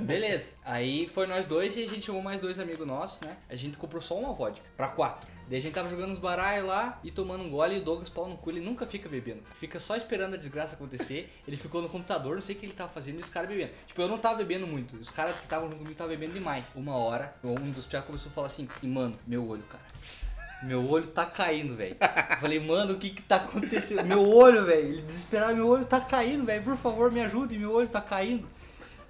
Beleza. 0.00 0.52
Aí 0.64 1.06
foi 1.08 1.26
nós 1.26 1.46
dois 1.46 1.76
e 1.76 1.84
a 1.84 1.88
gente 1.88 2.02
chamou 2.02 2.22
mais 2.22 2.40
dois 2.40 2.58
amigos 2.58 2.86
nossos, 2.86 3.20
né? 3.20 3.36
A 3.48 3.56
gente 3.56 3.76
comprou 3.76 4.00
só 4.00 4.16
uma 4.18 4.32
vodka, 4.32 4.64
pra 4.76 4.88
quatro. 4.88 5.28
Daí 5.52 5.58
a 5.58 5.62
gente 5.62 5.74
tava 5.74 5.90
jogando 5.90 6.12
uns 6.12 6.18
baralhos 6.18 6.66
lá 6.66 6.98
e 7.04 7.10
tomando 7.10 7.44
um 7.44 7.50
gole 7.50 7.76
e 7.76 7.78
o 7.78 7.82
Douglas 7.82 8.08
pau 8.08 8.26
no 8.26 8.38
cu, 8.38 8.48
ele 8.48 8.62
nunca 8.62 8.86
fica 8.86 9.06
bebendo. 9.06 9.42
Fica 9.52 9.78
só 9.78 9.94
esperando 9.94 10.32
a 10.32 10.38
desgraça 10.38 10.76
acontecer. 10.76 11.30
Ele 11.46 11.58
ficou 11.58 11.82
no 11.82 11.90
computador, 11.90 12.36
não 12.36 12.40
sei 12.40 12.56
o 12.56 12.58
que 12.58 12.64
ele 12.64 12.72
tava 12.72 12.90
fazendo 12.90 13.18
e 13.18 13.20
os 13.20 13.28
caras 13.28 13.50
bebendo. 13.50 13.70
Tipo, 13.86 14.00
eu 14.00 14.08
não 14.08 14.16
tava 14.16 14.36
bebendo 14.36 14.66
muito. 14.66 14.96
Os 14.96 15.10
caras 15.10 15.36
que 15.36 15.42
estavam 15.42 15.66
junto 15.66 15.76
comigo 15.76 15.92
estavam 15.92 16.10
bebendo 16.10 16.32
demais. 16.32 16.74
Uma 16.74 16.96
hora, 16.96 17.34
um 17.44 17.70
dos 17.70 17.84
piá 17.84 18.00
começou 18.00 18.30
a 18.30 18.34
falar 18.34 18.46
assim, 18.46 18.66
e 18.82 18.86
mano, 18.86 19.18
meu 19.26 19.46
olho, 19.46 19.62
cara. 19.64 19.84
Meu 20.62 20.88
olho 20.88 21.06
tá 21.08 21.26
caindo, 21.26 21.76
velho. 21.76 21.96
Falei, 22.40 22.58
mano, 22.58 22.94
o 22.94 22.98
que 22.98 23.10
que 23.10 23.20
tá 23.20 23.36
acontecendo? 23.36 24.06
Meu 24.06 24.26
olho, 24.26 24.64
velho. 24.64 24.88
Ele 24.88 25.02
desesperado, 25.02 25.56
meu 25.56 25.68
olho 25.68 25.84
tá 25.84 26.00
caindo, 26.00 26.46
velho. 26.46 26.62
Por 26.62 26.78
favor, 26.78 27.12
me 27.12 27.20
ajude, 27.20 27.58
meu 27.58 27.72
olho 27.72 27.90
tá 27.90 28.00
caindo. 28.00 28.48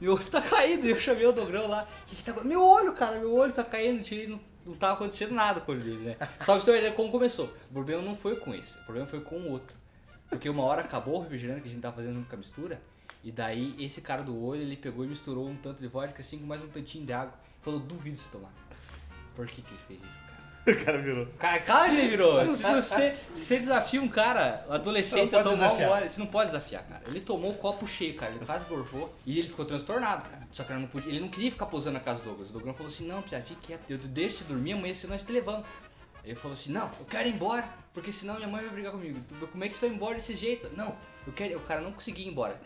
Meu 0.01 0.15
olho 0.15 0.27
tá 0.27 0.43
caindo. 0.43 0.87
E 0.87 0.91
eu 0.91 0.99
chamei 0.99 1.25
o 1.25 1.31
Dogrão 1.31 1.69
lá. 1.69 1.87
O 2.03 2.07
que 2.07 2.17
que 2.17 2.25
tá? 2.25 2.35
Meu 2.43 2.61
olho, 2.61 2.93
cara, 2.95 3.21
meu 3.21 3.33
olho 3.33 3.53
tá 3.53 3.63
caindo. 3.63 4.03
Tirei, 4.03 4.27
não, 4.27 4.41
não 4.65 4.75
tava 4.75 4.95
acontecendo 4.95 5.35
nada 5.35 5.61
com 5.61 5.77
dele, 5.77 6.05
né? 6.05 6.17
Só 6.41 6.55
pra 6.55 6.65
você 6.65 6.81
ter 6.81 6.95
como 6.95 7.11
começou. 7.11 7.53
O 7.71 7.73
problema 7.73 8.03
não 8.03 8.17
foi 8.17 8.37
com 8.37 8.55
esse, 8.55 8.79
o 8.79 8.85
problema 8.85 9.07
foi 9.07 9.21
com 9.21 9.37
o 9.37 9.51
outro. 9.51 9.77
Porque 10.31 10.49
uma 10.49 10.63
hora 10.63 10.81
acabou 10.81 11.17
o 11.17 11.23
refrigerante 11.23 11.63
que 11.63 11.69
a 11.69 11.71
gente 11.71 11.83
tava 11.83 11.97
fazendo 11.97 12.27
com 12.27 12.35
a 12.35 12.39
mistura. 12.39 12.81
E 13.23 13.31
daí 13.31 13.77
esse 13.79 14.01
cara 14.01 14.23
do 14.23 14.43
olho, 14.43 14.63
ele 14.63 14.77
pegou 14.77 15.05
e 15.05 15.09
misturou 15.09 15.47
um 15.49 15.57
tanto 15.57 15.81
de 15.81 15.89
vodka 15.89 16.23
assim 16.23 16.39
com 16.39 16.47
mais 16.47 16.63
um 16.63 16.69
tantinho 16.69 17.05
de 17.05 17.13
água. 17.13 17.35
Falou, 17.61 17.79
duvido 17.79 18.17
se 18.17 18.29
tomar. 18.29 18.53
Por 19.37 19.47
que 19.47 19.63
que 19.63 19.71
ele 19.71 19.81
fez 19.87 20.03
isso, 20.03 20.23
cara? 20.23 20.32
O 20.65 20.85
cara 20.85 20.99
virou. 20.99 21.27
Cara, 21.39 21.59
claro 21.59 21.91
que 21.91 21.97
ele 21.97 22.09
virou. 22.09 22.49
Se 22.49 22.63
você, 22.63 23.17
se 23.35 23.45
você 23.45 23.59
desafia 23.59 24.01
um 24.01 24.09
cara, 24.09 24.65
um 24.69 24.73
adolescente, 24.73 25.35
a 25.35 25.43
tomar 25.43 25.73
um 25.73 25.77
gole, 25.77 26.09
você 26.09 26.21
não 26.21 26.27
pode 26.27 26.53
desafiar, 26.53 26.85
cara. 26.85 27.03
Ele 27.07 27.21
tomou 27.21 27.51
o 27.51 27.55
copo 27.55 27.87
cheio, 27.87 28.15
cara. 28.15 28.33
Ele 28.33 28.45
quase 28.45 28.69
gorfou 28.69 29.13
e 29.27 29.41
ele 29.41 29.49
ficou 29.49 29.65
transtornado, 29.65 30.29
cara. 30.29 30.47
Só 30.53 30.63
que 30.63 30.73
ele 30.73 30.81
não, 30.83 30.89
podia, 30.89 31.11
ele 31.11 31.21
não 31.21 31.29
queria 31.29 31.51
ficar 31.51 31.67
posando 31.67 31.95
na 31.95 32.01
casa 32.01 32.21
do 32.21 32.27
Douglas. 32.27 32.51
O 32.51 32.53
Douglas 32.53 32.77
falou 32.77 32.93
assim: 32.93 33.07
Não, 33.07 33.23
Pia, 33.23 33.43
fique 33.43 33.67
quieto. 33.67 33.83
Eu 33.91 33.99
deixo 33.99 34.39
você 34.39 34.45
dormir, 34.45 34.73
amanhã 34.73 34.95
se 34.95 35.07
nós 35.09 35.23
te 35.23 35.33
levamos. 35.33 35.67
Ele 36.25 36.37
falou 36.37 36.53
assim: 36.53 36.71
Não, 36.71 36.89
eu 37.01 37.07
quero 37.11 37.29
ir 37.29 37.33
embora, 37.33 37.69
porque 37.93 38.13
senão 38.13 38.37
minha 38.37 38.47
mãe 38.47 38.63
vai 38.63 38.71
brigar 38.71 38.93
comigo. 38.93 39.21
Como 39.51 39.65
é 39.65 39.69
que 39.69 39.75
você 39.75 39.87
vai 39.87 39.97
embora 39.97 40.15
desse 40.15 40.37
jeito? 40.37 40.71
Não, 40.77 40.95
eu 41.27 41.33
quero. 41.33 41.57
O 41.57 41.63
cara 41.63 41.81
não 41.81 41.91
conseguia 41.91 42.25
ir 42.25 42.29
embora. 42.29 42.57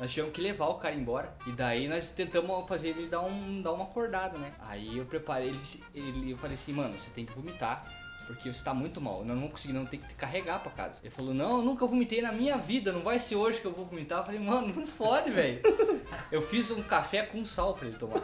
Nós 0.00 0.10
tivemos 0.12 0.34
que 0.34 0.40
levar 0.40 0.66
o 0.66 0.74
cara 0.74 0.94
embora. 0.94 1.32
E 1.46 1.52
daí 1.52 1.88
nós 1.88 2.10
tentamos 2.10 2.66
fazer 2.68 2.88
ele 2.88 3.08
dar, 3.08 3.20
um, 3.22 3.62
dar 3.62 3.72
uma 3.72 3.84
acordada, 3.84 4.36
né? 4.38 4.52
Aí 4.58 4.98
eu 4.98 5.04
preparei 5.04 5.48
ele, 5.48 5.60
ele. 5.94 6.30
Eu 6.32 6.36
falei 6.38 6.54
assim, 6.54 6.72
mano, 6.72 6.98
você 6.98 7.10
tem 7.10 7.24
que 7.24 7.32
vomitar. 7.32 7.86
Porque 8.26 8.52
você 8.52 8.64
tá 8.64 8.72
muito 8.72 9.00
mal. 9.00 9.18
Eu 9.20 9.24
não 9.26 9.40
vou 9.40 9.50
conseguir, 9.50 9.74
não 9.74 9.84
tem 9.84 9.98
que 10.00 10.08
te 10.08 10.14
carregar 10.14 10.60
pra 10.62 10.70
casa. 10.70 11.00
Ele 11.02 11.10
falou, 11.10 11.34
não, 11.34 11.56
eu 11.58 11.62
nunca 11.62 11.84
vomitei 11.86 12.22
na 12.22 12.32
minha 12.32 12.56
vida. 12.56 12.92
Não 12.92 13.00
vai 13.00 13.18
ser 13.18 13.34
hoje 13.36 13.60
que 13.60 13.66
eu 13.66 13.72
vou 13.72 13.84
vomitar. 13.84 14.20
Eu 14.20 14.24
falei, 14.24 14.40
mano, 14.40 14.72
não 14.74 14.86
fode, 14.86 15.30
velho. 15.30 15.60
Eu 16.30 16.40
fiz 16.40 16.70
um 16.70 16.82
café 16.82 17.22
com 17.24 17.44
sal 17.44 17.74
pra 17.74 17.88
ele 17.88 17.96
tomar. 17.96 18.14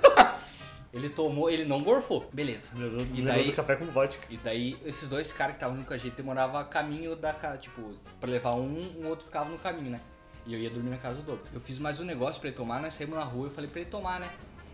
Ele 0.92 1.08
tomou, 1.10 1.50
ele 1.50 1.64
não 1.64 1.82
gorfou. 1.82 2.28
Beleza. 2.32 2.72
Lembrou, 2.74 3.06
E 3.14 3.22
daí- 3.22 3.44
do 3.46 3.52
café 3.52 3.76
com 3.76 3.84
vodka. 3.86 4.26
E 4.30 4.36
daí, 4.38 4.78
esses 4.84 5.08
dois 5.08 5.32
caras 5.32 5.52
que 5.52 5.62
estavam 5.64 5.82
com 5.82 5.92
a 5.92 5.96
gente 5.98 6.14
demoravam 6.14 6.58
a 6.60 6.64
caminho 6.64 7.14
da 7.14 7.32
casa, 7.32 7.58
tipo, 7.58 7.94
pra 8.20 8.30
levar 8.30 8.54
um, 8.54 8.94
um 9.00 9.06
outro 9.08 9.26
ficava 9.26 9.50
no 9.50 9.58
caminho, 9.58 9.90
né? 9.90 10.00
E 10.48 10.54
eu 10.54 10.58
ia 10.58 10.70
dormir 10.70 10.88
na 10.88 10.96
casa 10.96 11.16
do 11.16 11.22
Douglas. 11.24 11.46
Eu 11.52 11.60
fiz 11.60 11.78
mais 11.78 12.00
um 12.00 12.04
negócio 12.04 12.40
pra 12.40 12.48
ele 12.48 12.56
tomar, 12.56 12.80
nós 12.80 12.94
saímos 12.94 13.18
na 13.18 13.22
rua, 13.22 13.48
eu 13.48 13.50
falei 13.50 13.68
pra 13.68 13.82
ele 13.82 13.90
tomar, 13.90 14.18
né? 14.18 14.30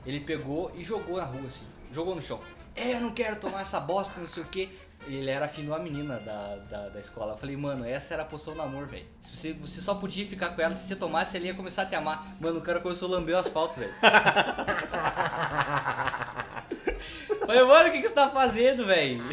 Ele 0.06 0.20
pegou 0.20 0.70
e 0.76 0.84
jogou 0.84 1.16
na 1.16 1.24
rua, 1.24 1.48
assim, 1.48 1.66
jogou 1.92 2.14
no 2.14 2.22
chão. 2.22 2.40
É, 2.76 2.92
eu 2.92 3.00
não 3.00 3.12
quero 3.12 3.40
tomar 3.40 3.62
essa 3.62 3.80
bosta, 3.80 4.20
não 4.20 4.28
sei 4.28 4.44
o 4.44 4.46
quê. 4.46 4.68
Ele 5.04 5.28
era 5.28 5.46
afim 5.46 5.62
de 5.62 5.68
uma 5.68 5.80
menina 5.80 6.20
da, 6.20 6.54
da, 6.70 6.88
da 6.90 7.00
escola. 7.00 7.32
Eu 7.32 7.38
falei, 7.38 7.56
mano, 7.56 7.84
essa 7.84 8.14
era 8.14 8.22
a 8.22 8.26
poção 8.26 8.54
do 8.54 8.62
amor, 8.62 8.87
velho. 8.87 9.04
Se 9.20 9.37
Você, 9.37 9.52
você 9.52 9.80
só 9.80 9.96
podia 9.96 10.24
ficar 10.24 10.50
com 10.50 10.62
ela 10.62 10.76
se 10.76 10.87
você 10.87 10.94
tomasse, 10.94 11.37
ele 11.37 11.46
ia 11.46 11.54
começar 11.54 11.82
a 11.82 11.87
te 11.87 11.96
amar. 11.96 12.37
Mano, 12.40 12.60
o 12.60 12.62
cara 12.62 12.78
começou 12.80 13.08
a 13.08 13.12
lamber 13.16 13.34
o 13.34 13.38
asfalto, 13.38 13.80
velho. 13.80 13.92
Falei, 17.44 17.64
mano, 17.64 17.88
o 17.88 17.92
que, 17.92 18.00
que 18.00 18.06
você 18.06 18.14
tá 18.14 18.28
fazendo, 18.28 18.87
velho? 18.87 19.24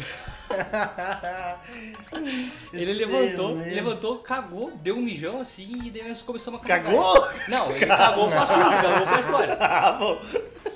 ele 2.72 2.92
levantou, 2.92 3.56
mesmo. 3.56 3.74
levantou, 3.74 4.18
cagou, 4.18 4.72
deu 4.76 4.96
um 4.96 5.02
mijão 5.02 5.40
assim 5.40 5.80
e 5.84 5.90
daí 5.90 6.08
nós 6.08 6.22
começamos 6.22 6.60
a 6.60 6.64
cagar. 6.64 6.92
Cagou? 6.92 7.28
Não, 7.48 7.70
ele 7.70 7.86
cagou 7.86 8.28
pra 8.28 8.42
assunto, 8.42 8.60
cagou 8.60 9.06
pra 9.06 9.20
história. 9.20 9.58
Ah, 9.62 9.92
bom. 9.92 10.20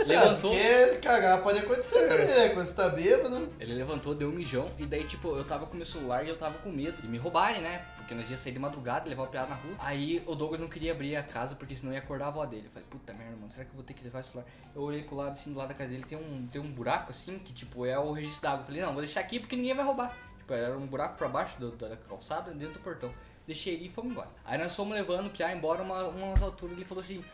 Levantou, 0.07 0.51
Porque 0.51 0.99
cagar 1.03 1.43
pode 1.43 1.59
acontecer 1.59 2.09
também, 2.09 2.27
né? 2.27 2.49
Quando 2.51 2.67
você 2.67 2.75
tá 2.75 2.89
bêbado. 2.89 3.49
ele 3.61 3.75
levantou, 3.75 4.15
deu 4.15 4.29
um 4.29 4.33
mijão 4.33 4.71
e 4.79 4.87
daí 4.87 5.05
tipo, 5.05 5.37
eu 5.37 5.45
tava 5.45 5.67
com 5.67 5.77
meu 5.77 5.87
celular 5.87 6.25
e 6.25 6.29
eu 6.29 6.37
tava 6.37 6.59
com 6.59 6.71
medo 6.71 7.01
de 7.01 7.09
me 7.09 7.19
roubarem, 7.19 7.61
né? 7.61 7.83
Porque 8.07 8.14
nós 8.14 8.31
ia 8.31 8.38
sair 8.38 8.53
de 8.53 8.61
madrugada, 8.61 9.09
levar 9.09 9.25
o 9.25 9.27
piada 9.27 9.49
na 9.49 9.57
rua. 9.57 9.75
Aí 9.81 10.23
o 10.29 10.37
Douglas 10.37 10.61
não 10.61 10.69
queria 10.69 10.92
abrir 10.92 11.16
a 11.16 11.25
casa 11.25 11.57
porque 11.57 11.75
senão 11.75 11.92
ia 11.92 11.99
acordar 11.99 12.27
a 12.27 12.29
avó 12.29 12.47
dele. 12.47 12.66
Eu 12.66 12.71
falei, 12.71 12.87
puta 12.88 13.12
merda, 13.12 13.35
mano, 13.37 13.51
será 13.51 13.64
que 13.64 13.73
eu 13.73 13.75
vou 13.75 13.83
ter 13.83 13.95
que 13.95 14.05
levar 14.05 14.21
o 14.21 14.23
celular? 14.23 14.49
Eu 14.77 14.83
olhei 14.83 15.03
pro 15.03 15.16
lado 15.16 15.33
assim, 15.33 15.53
do 15.53 15.59
lado 15.59 15.69
da 15.69 15.75
casa 15.75 15.90
dele 15.90 16.05
tem 16.05 16.16
um, 16.16 16.47
tem 16.47 16.61
um 16.61 16.71
buraco 16.71 17.11
assim, 17.11 17.37
que 17.40 17.53
tipo 17.53 17.85
é 17.85 17.99
o 17.99 18.12
registro 18.12 18.42
d'água. 18.42 18.61
Eu 18.61 18.64
falei, 18.64 18.81
não, 18.83 18.92
vou 18.92 19.03
deixar 19.03 19.19
aqui 19.19 19.40
porque 19.40 19.57
ninguém 19.57 19.75
vai 19.75 19.85
roubar. 19.85 20.16
Tipo, 20.38 20.55
era 20.55 20.79
um 20.79 20.87
buraco 20.87 21.19
pra 21.19 21.27
baixo 21.27 21.59
do- 21.59 21.73
da 21.73 21.97
calçada, 21.97 22.53
dentro 22.55 22.75
do 22.75 22.81
portão. 22.81 23.12
Deixei 23.45 23.75
ele 23.75 23.87
e 23.87 23.88
fomos 23.90 24.12
embora. 24.12 24.29
Aí 24.45 24.57
nós 24.57 24.77
fomos 24.77 24.95
levando 24.95 25.27
o 25.27 25.31
Piá 25.31 25.53
embora 25.53 25.83
uma, 25.83 26.05
umas 26.07 26.40
alturas. 26.45 26.77
Ele 26.77 26.85
falou 26.85 27.03
assim: 27.03 27.25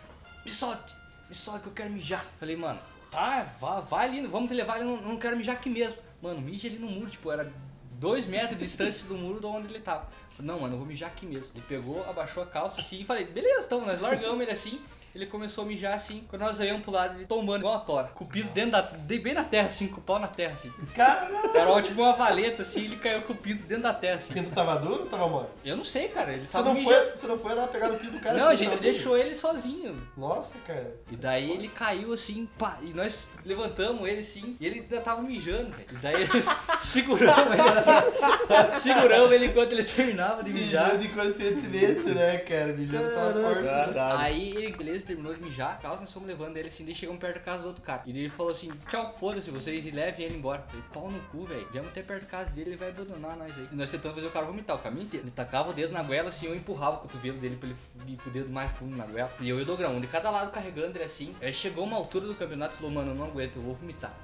Me 0.47 0.51
solte, 0.51 0.97
me 1.29 1.35
solte 1.35 1.65
que 1.65 1.69
eu 1.69 1.73
quero 1.75 1.91
mijar. 1.91 2.25
Falei, 2.41 2.57
mano, 2.57 2.81
tá, 3.11 3.43
vai, 3.61 3.83
vai 3.83 4.09
ali, 4.09 4.27
vamos 4.27 4.49
te 4.49 4.55
levar. 4.55 4.79
Eu 4.79 4.87
não, 4.87 4.97
não 5.03 5.17
quero 5.19 5.37
mijar 5.37 5.57
aqui 5.57 5.69
mesmo. 5.69 5.97
Mano, 6.23 6.41
mija 6.41 6.67
ali 6.67 6.79
no 6.79 6.89
muro, 6.89 7.11
tipo, 7.11 7.31
era 7.31 7.53
dois 7.99 8.27
metros 8.27 8.59
de 8.59 8.65
distância 8.65 9.07
do 9.07 9.17
muro 9.17 9.41
de 9.41 9.47
onde 9.47 9.69
ele 9.69 9.81
tava. 9.81 10.09
Falei, 10.31 10.51
não, 10.51 10.61
mano, 10.61 10.75
eu 10.75 10.79
vou 10.79 10.87
mijar 10.87 11.11
aqui 11.11 11.27
mesmo. 11.27 11.53
Ele 11.55 11.65
pegou, 11.69 12.03
abaixou 12.09 12.43
a 12.43 12.47
calça 12.47 12.81
assim 12.81 13.01
e 13.01 13.05
falei, 13.05 13.27
beleza, 13.27 13.67
então, 13.67 13.85
nós 13.85 14.01
largamos 14.01 14.41
ele 14.41 14.51
assim. 14.51 14.81
Ele 15.15 15.27
começou 15.27 15.65
a 15.65 15.67
mijar 15.67 15.95
assim. 15.95 16.25
Quando 16.29 16.43
nós 16.43 16.59
olhamos 16.59 16.83
pro 16.83 16.91
lado, 16.91 17.17
ele 17.17 17.27
tombando 17.27 17.59
igual 17.61 17.75
uma 17.75 17.81
tora. 17.81 18.09
Cupido 18.09 18.49
dentro 18.51 18.73
da. 18.73 18.81
de- 18.81 19.19
bem 19.19 19.35
na 19.35 19.45
terra, 19.45 19.69
assim, 19.69 19.87
com 19.89 19.99
o 20.01 20.03
pau 20.03 20.19
na 20.19 20.27
terra, 20.29 20.55
assim. 20.55 20.73
Caralho! 20.95 21.51
Era 21.55 21.83
tipo 21.83 22.01
uma 22.01 22.15
valeta, 22.15 22.63
assim, 22.63 22.85
ele 22.85 22.97
caiu 22.97 23.23
com 23.23 23.33
o 23.35 23.37
pinto 23.37 23.63
dentro 23.65 23.83
da 23.85 23.93
terra, 23.95 24.15
O 24.15 24.17
assim. 24.19 24.33
pinto 24.35 24.51
tava 24.53 24.77
duro 24.77 25.03
ou 25.03 25.07
tava 25.07 25.29
mole? 25.29 25.49
Eu 25.65 25.77
não 25.77 25.85
sei, 25.85 26.09
cara. 26.09 26.33
Ele 26.33 26.43
Você 26.47 26.53
tava 26.53 26.69
não, 26.71 26.75
mijando. 26.75 26.95
foi, 26.97 27.11
você 27.17 27.27
não 27.27 27.39
foi 27.39 27.55
lá 27.55 27.67
pegar 27.69 27.89
no 27.89 27.99
pinto 27.99 28.13
do 28.13 28.21
cara? 28.21 28.39
Não, 28.39 28.49
a 28.49 28.55
gente 28.55 28.77
deixou 28.79 29.17
ele 29.19 29.35
sozinho. 29.37 30.01
Nossa, 30.17 30.59
cara. 30.61 30.95
E 31.11 31.17
daí 31.17 31.51
ele 31.51 31.69
caiu 31.69 32.13
assim, 32.13 32.49
pá, 32.59 32.79
e 32.83 32.93
nós 32.95 33.29
levantamos 33.45 34.09
ele 34.09 34.21
assim, 34.21 34.57
e 34.59 34.67
ele 34.67 34.81
ainda 34.81 35.01
tava 35.01 35.21
mijando, 35.23 35.71
velho. 35.73 35.87
E 35.93 35.95
daí 35.97 36.15
seguramos 36.81 37.53
ele 37.53 37.61
assim, 37.69 38.81
seguramos 38.81 39.31
ele 39.33 39.47
enquanto 39.47 39.73
ele 39.73 39.85
terminava 39.85 40.43
de 40.43 40.51
mijar. 40.51 40.97
Mijando 40.97 41.05
inconscientemente, 41.05 42.15
né, 42.15 42.39
cara? 42.39 42.73
Mijando 42.73 43.09
pela 43.11 43.33
força. 43.33 43.87
né? 43.89 44.13
Aí 44.19 44.51
ele, 44.57 44.73
beleza, 44.73 45.02
terminou 45.07 45.35
de 45.35 45.43
mijar, 45.43 45.81
calça, 45.81 46.01
nós 46.01 46.13
fomos 46.13 46.29
levando 46.29 46.57
ele 46.57 46.69
assim, 46.69 46.85
daí 46.85 46.95
chegamos 46.95 47.21
perto 47.21 47.35
da 47.37 47.41
casa 47.41 47.63
do 47.63 47.69
outro 47.69 47.83
cara. 47.83 48.03
E 48.07 48.11
ele 48.11 48.31
falou 48.31 48.53
assim, 48.53 48.71
tchau, 48.89 49.15
foda-se 49.19 49.51
vocês, 49.51 49.87
e 49.87 49.91
levem 49.91 50.27
ele 50.27 50.37
embora. 50.37 50.63
Falei, 50.63 50.85
pau 50.93 51.11
no 51.11 51.21
cu, 51.29 51.45
velho. 51.47 51.67
Viemos 51.71 51.91
até 51.91 52.03
perto 52.03 52.23
da 52.23 52.29
casa 52.29 52.51
dele, 52.51 52.71
ele 52.71 52.77
vai 52.77 52.91
abandonar 52.91 53.37
nós 53.37 53.57
aí. 53.57 53.69
E 53.71 53.75
nós 53.75 53.91
tentamos 53.91 54.17
fazer 54.17 54.29
o 54.29 54.31
cara 54.31 54.47
vomitar 54.47 54.77
o 54.77 54.79
caminho 54.79 55.05
inteiro. 55.05 55.27
Ele 55.27 55.33
tacava 55.33 55.71
o 55.71 55.73
dedo 55.73 55.93
na 55.93 56.03
goela 56.03 56.29
assim, 56.29 56.47
eu 56.47 56.55
empurrava 56.55 56.97
o 56.97 57.01
cotovelo 57.01 57.39
dele 57.39 57.57
pra 57.57 57.69
ele 57.69 57.77
ir 58.13 58.17
com 58.17 58.31
o 58.31 58.33
dedo 58.33 58.51
mais 58.51 58.71
fundo 58.77 58.97
na 58.97 59.07
goela. 59.07 59.33
E 59.41 59.49
eu 59.49 59.59
e 59.59 59.63
o 59.63 59.65
Dogrão, 59.65 59.97
um 59.97 60.01
de 60.01 60.07
cada 60.07 60.31
lado 60.31 60.51
carregando 60.51 60.97
ele 60.97 61.05
assim. 61.05 61.35
Aí 61.41 61.53
chegou 61.53 61.85
uma 61.85 61.97
altura 61.97 62.27
do 62.27 62.35
campeonato 62.35 62.75
e 62.75 62.79
falou, 62.79 62.93
mano, 62.93 63.11
eu 63.11 63.15
não 63.15 63.27
aguento, 63.27 63.57
eu 63.57 63.63
vou 63.63 63.75
vomitar. 63.75 64.15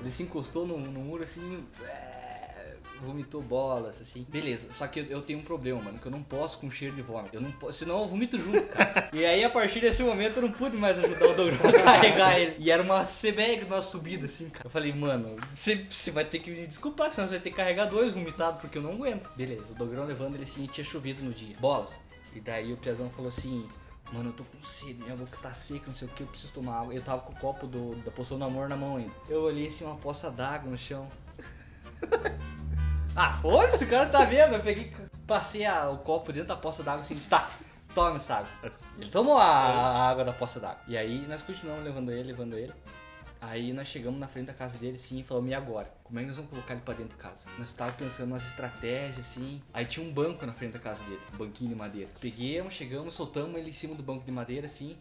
Ele 0.00 0.10
se 0.10 0.22
encostou 0.22 0.66
no, 0.66 0.78
no 0.78 1.00
muro 1.00 1.24
assim. 1.24 1.66
é, 1.82 2.07
Vomitou 3.00 3.42
bolas, 3.42 4.00
assim. 4.00 4.26
Beleza, 4.28 4.72
só 4.72 4.86
que 4.86 5.06
eu, 5.08 5.22
tenho 5.22 5.38
um 5.38 5.42
problema, 5.42 5.80
mano, 5.80 5.98
que 5.98 6.06
eu 6.06 6.12
não 6.12 6.22
posso 6.22 6.58
com 6.58 6.70
cheiro 6.70 6.94
de 6.94 7.02
vômito. 7.02 7.34
Eu 7.34 7.40
não 7.40 7.52
posso, 7.52 7.78
senão 7.78 8.00
eu 8.00 8.08
vomito 8.08 8.38
junto, 8.38 8.62
cara. 8.68 9.08
e 9.14 9.24
aí, 9.24 9.44
a 9.44 9.50
partir 9.50 9.80
desse 9.80 10.02
momento, 10.02 10.36
eu 10.36 10.42
não 10.42 10.52
pude 10.52 10.76
mais 10.76 10.98
ajudar 10.98 11.28
o 11.28 11.34
Dogrão 11.34 11.70
a 11.70 11.72
carregar 11.82 12.38
ele. 12.38 12.56
E 12.58 12.70
era 12.70 12.82
uma 12.82 13.04
CBEG 13.04 13.64
numa 13.64 13.82
subida, 13.82 14.26
assim, 14.26 14.50
cara. 14.50 14.66
Eu 14.66 14.70
falei, 14.70 14.92
mano, 14.92 15.36
você 15.54 15.86
você 15.88 16.10
vai 16.10 16.24
ter 16.24 16.40
que 16.40 16.50
me 16.50 16.66
desculpar, 16.66 17.12
senão 17.12 17.28
você 17.28 17.34
vai 17.34 17.42
ter 17.42 17.50
que 17.50 17.56
carregar 17.56 17.86
dois 17.86 18.12
vomitados, 18.12 18.60
porque 18.60 18.78
eu 18.78 18.82
não 18.82 18.92
aguento. 18.92 19.30
Beleza, 19.36 19.72
o 19.72 19.76
Dogrão 19.76 20.04
levando 20.04 20.34
ele 20.34 20.44
assim, 20.44 20.64
e 20.64 20.68
tinha 20.68 20.84
chovido 20.84 21.22
no 21.22 21.32
dia. 21.32 21.56
Bolas. 21.60 21.98
E 22.34 22.40
daí 22.40 22.72
o 22.72 22.76
Piazão 22.76 23.10
falou 23.10 23.28
assim. 23.28 23.66
Mano, 24.12 24.30
eu 24.30 24.32
tô 24.32 24.42
com 24.42 24.64
sede, 24.64 24.94
minha 24.94 25.14
boca 25.14 25.36
tá 25.42 25.52
seca, 25.52 25.84
não 25.86 25.94
sei 25.94 26.08
o 26.08 26.10
que, 26.10 26.22
eu 26.22 26.26
preciso 26.26 26.54
tomar 26.54 26.80
água. 26.80 26.94
Eu 26.94 27.02
tava 27.02 27.20
com 27.20 27.32
o 27.32 27.36
copo 27.36 27.66
do, 27.66 27.94
da 27.96 28.10
poção 28.10 28.38
do 28.38 28.44
amor 28.44 28.66
na 28.66 28.76
mão 28.76 28.96
ainda. 28.96 29.12
Eu 29.28 29.42
olhei 29.42 29.66
assim, 29.66 29.84
uma 29.84 29.96
poça 29.96 30.30
d'água 30.30 30.70
no 30.70 30.78
chão. 30.78 31.06
ah, 33.18 33.38
foda-se, 33.42 33.84
o 33.84 33.88
cara 33.88 34.06
tá 34.08 34.24
vendo. 34.24 34.54
Eu 34.54 34.60
peguei, 34.60 34.92
passei 35.26 35.64
a- 35.66 35.90
o 35.90 35.98
copo 35.98 36.32
dentro 36.32 36.48
da 36.48 36.56
poça 36.56 36.82
d'água 36.82 37.02
assim, 37.02 37.18
tá, 37.28 37.50
toma 37.94 38.16
essa 38.16 38.36
água. 38.36 38.48
Ele 38.98 39.10
tomou 39.10 39.38
a, 39.38 40.08
água 40.08 40.24
da 40.24 40.32
poça 40.32 40.60
d'água. 40.60 40.80
E 40.86 40.96
aí 40.96 41.26
nós 41.28 41.42
continuamos 41.42 41.84
levando 41.84 42.10
ele, 42.12 42.24
levando 42.32 42.56
ele. 42.56 42.72
Aí 43.40 43.72
nós 43.72 43.86
chegamos 43.86 44.18
na 44.18 44.26
frente 44.26 44.46
da 44.46 44.52
casa 44.52 44.76
dele 44.78 44.96
assim 44.96 45.20
e 45.20 45.22
falamos, 45.22 45.50
e 45.50 45.54
agora? 45.54 45.88
Como 46.02 46.18
é 46.18 46.22
que 46.22 46.26
nós 46.28 46.36
vamos 46.36 46.50
colocar 46.50 46.74
ele 46.74 46.82
pra 46.82 46.94
dentro 46.94 47.16
de 47.16 47.22
casa? 47.22 47.48
Nós 47.56 47.72
tava 47.72 47.92
pensando 47.92 48.30
nas 48.30 48.44
estratégias 48.44 49.18
assim. 49.20 49.62
Aí 49.72 49.84
tinha 49.84 50.04
um 50.04 50.12
banco 50.12 50.44
na 50.44 50.52
frente 50.52 50.72
da 50.72 50.80
casa 50.80 51.04
dele, 51.04 51.20
um 51.34 51.36
banquinho 51.36 51.70
de 51.70 51.76
madeira. 51.76 52.10
Peguemos, 52.20 52.74
chegamos, 52.74 53.14
soltamos 53.14 53.54
ele 53.56 53.70
em 53.70 53.72
cima 53.72 53.94
do 53.94 54.02
banco 54.02 54.24
de 54.24 54.32
madeira 54.32 54.66
assim. 54.66 54.98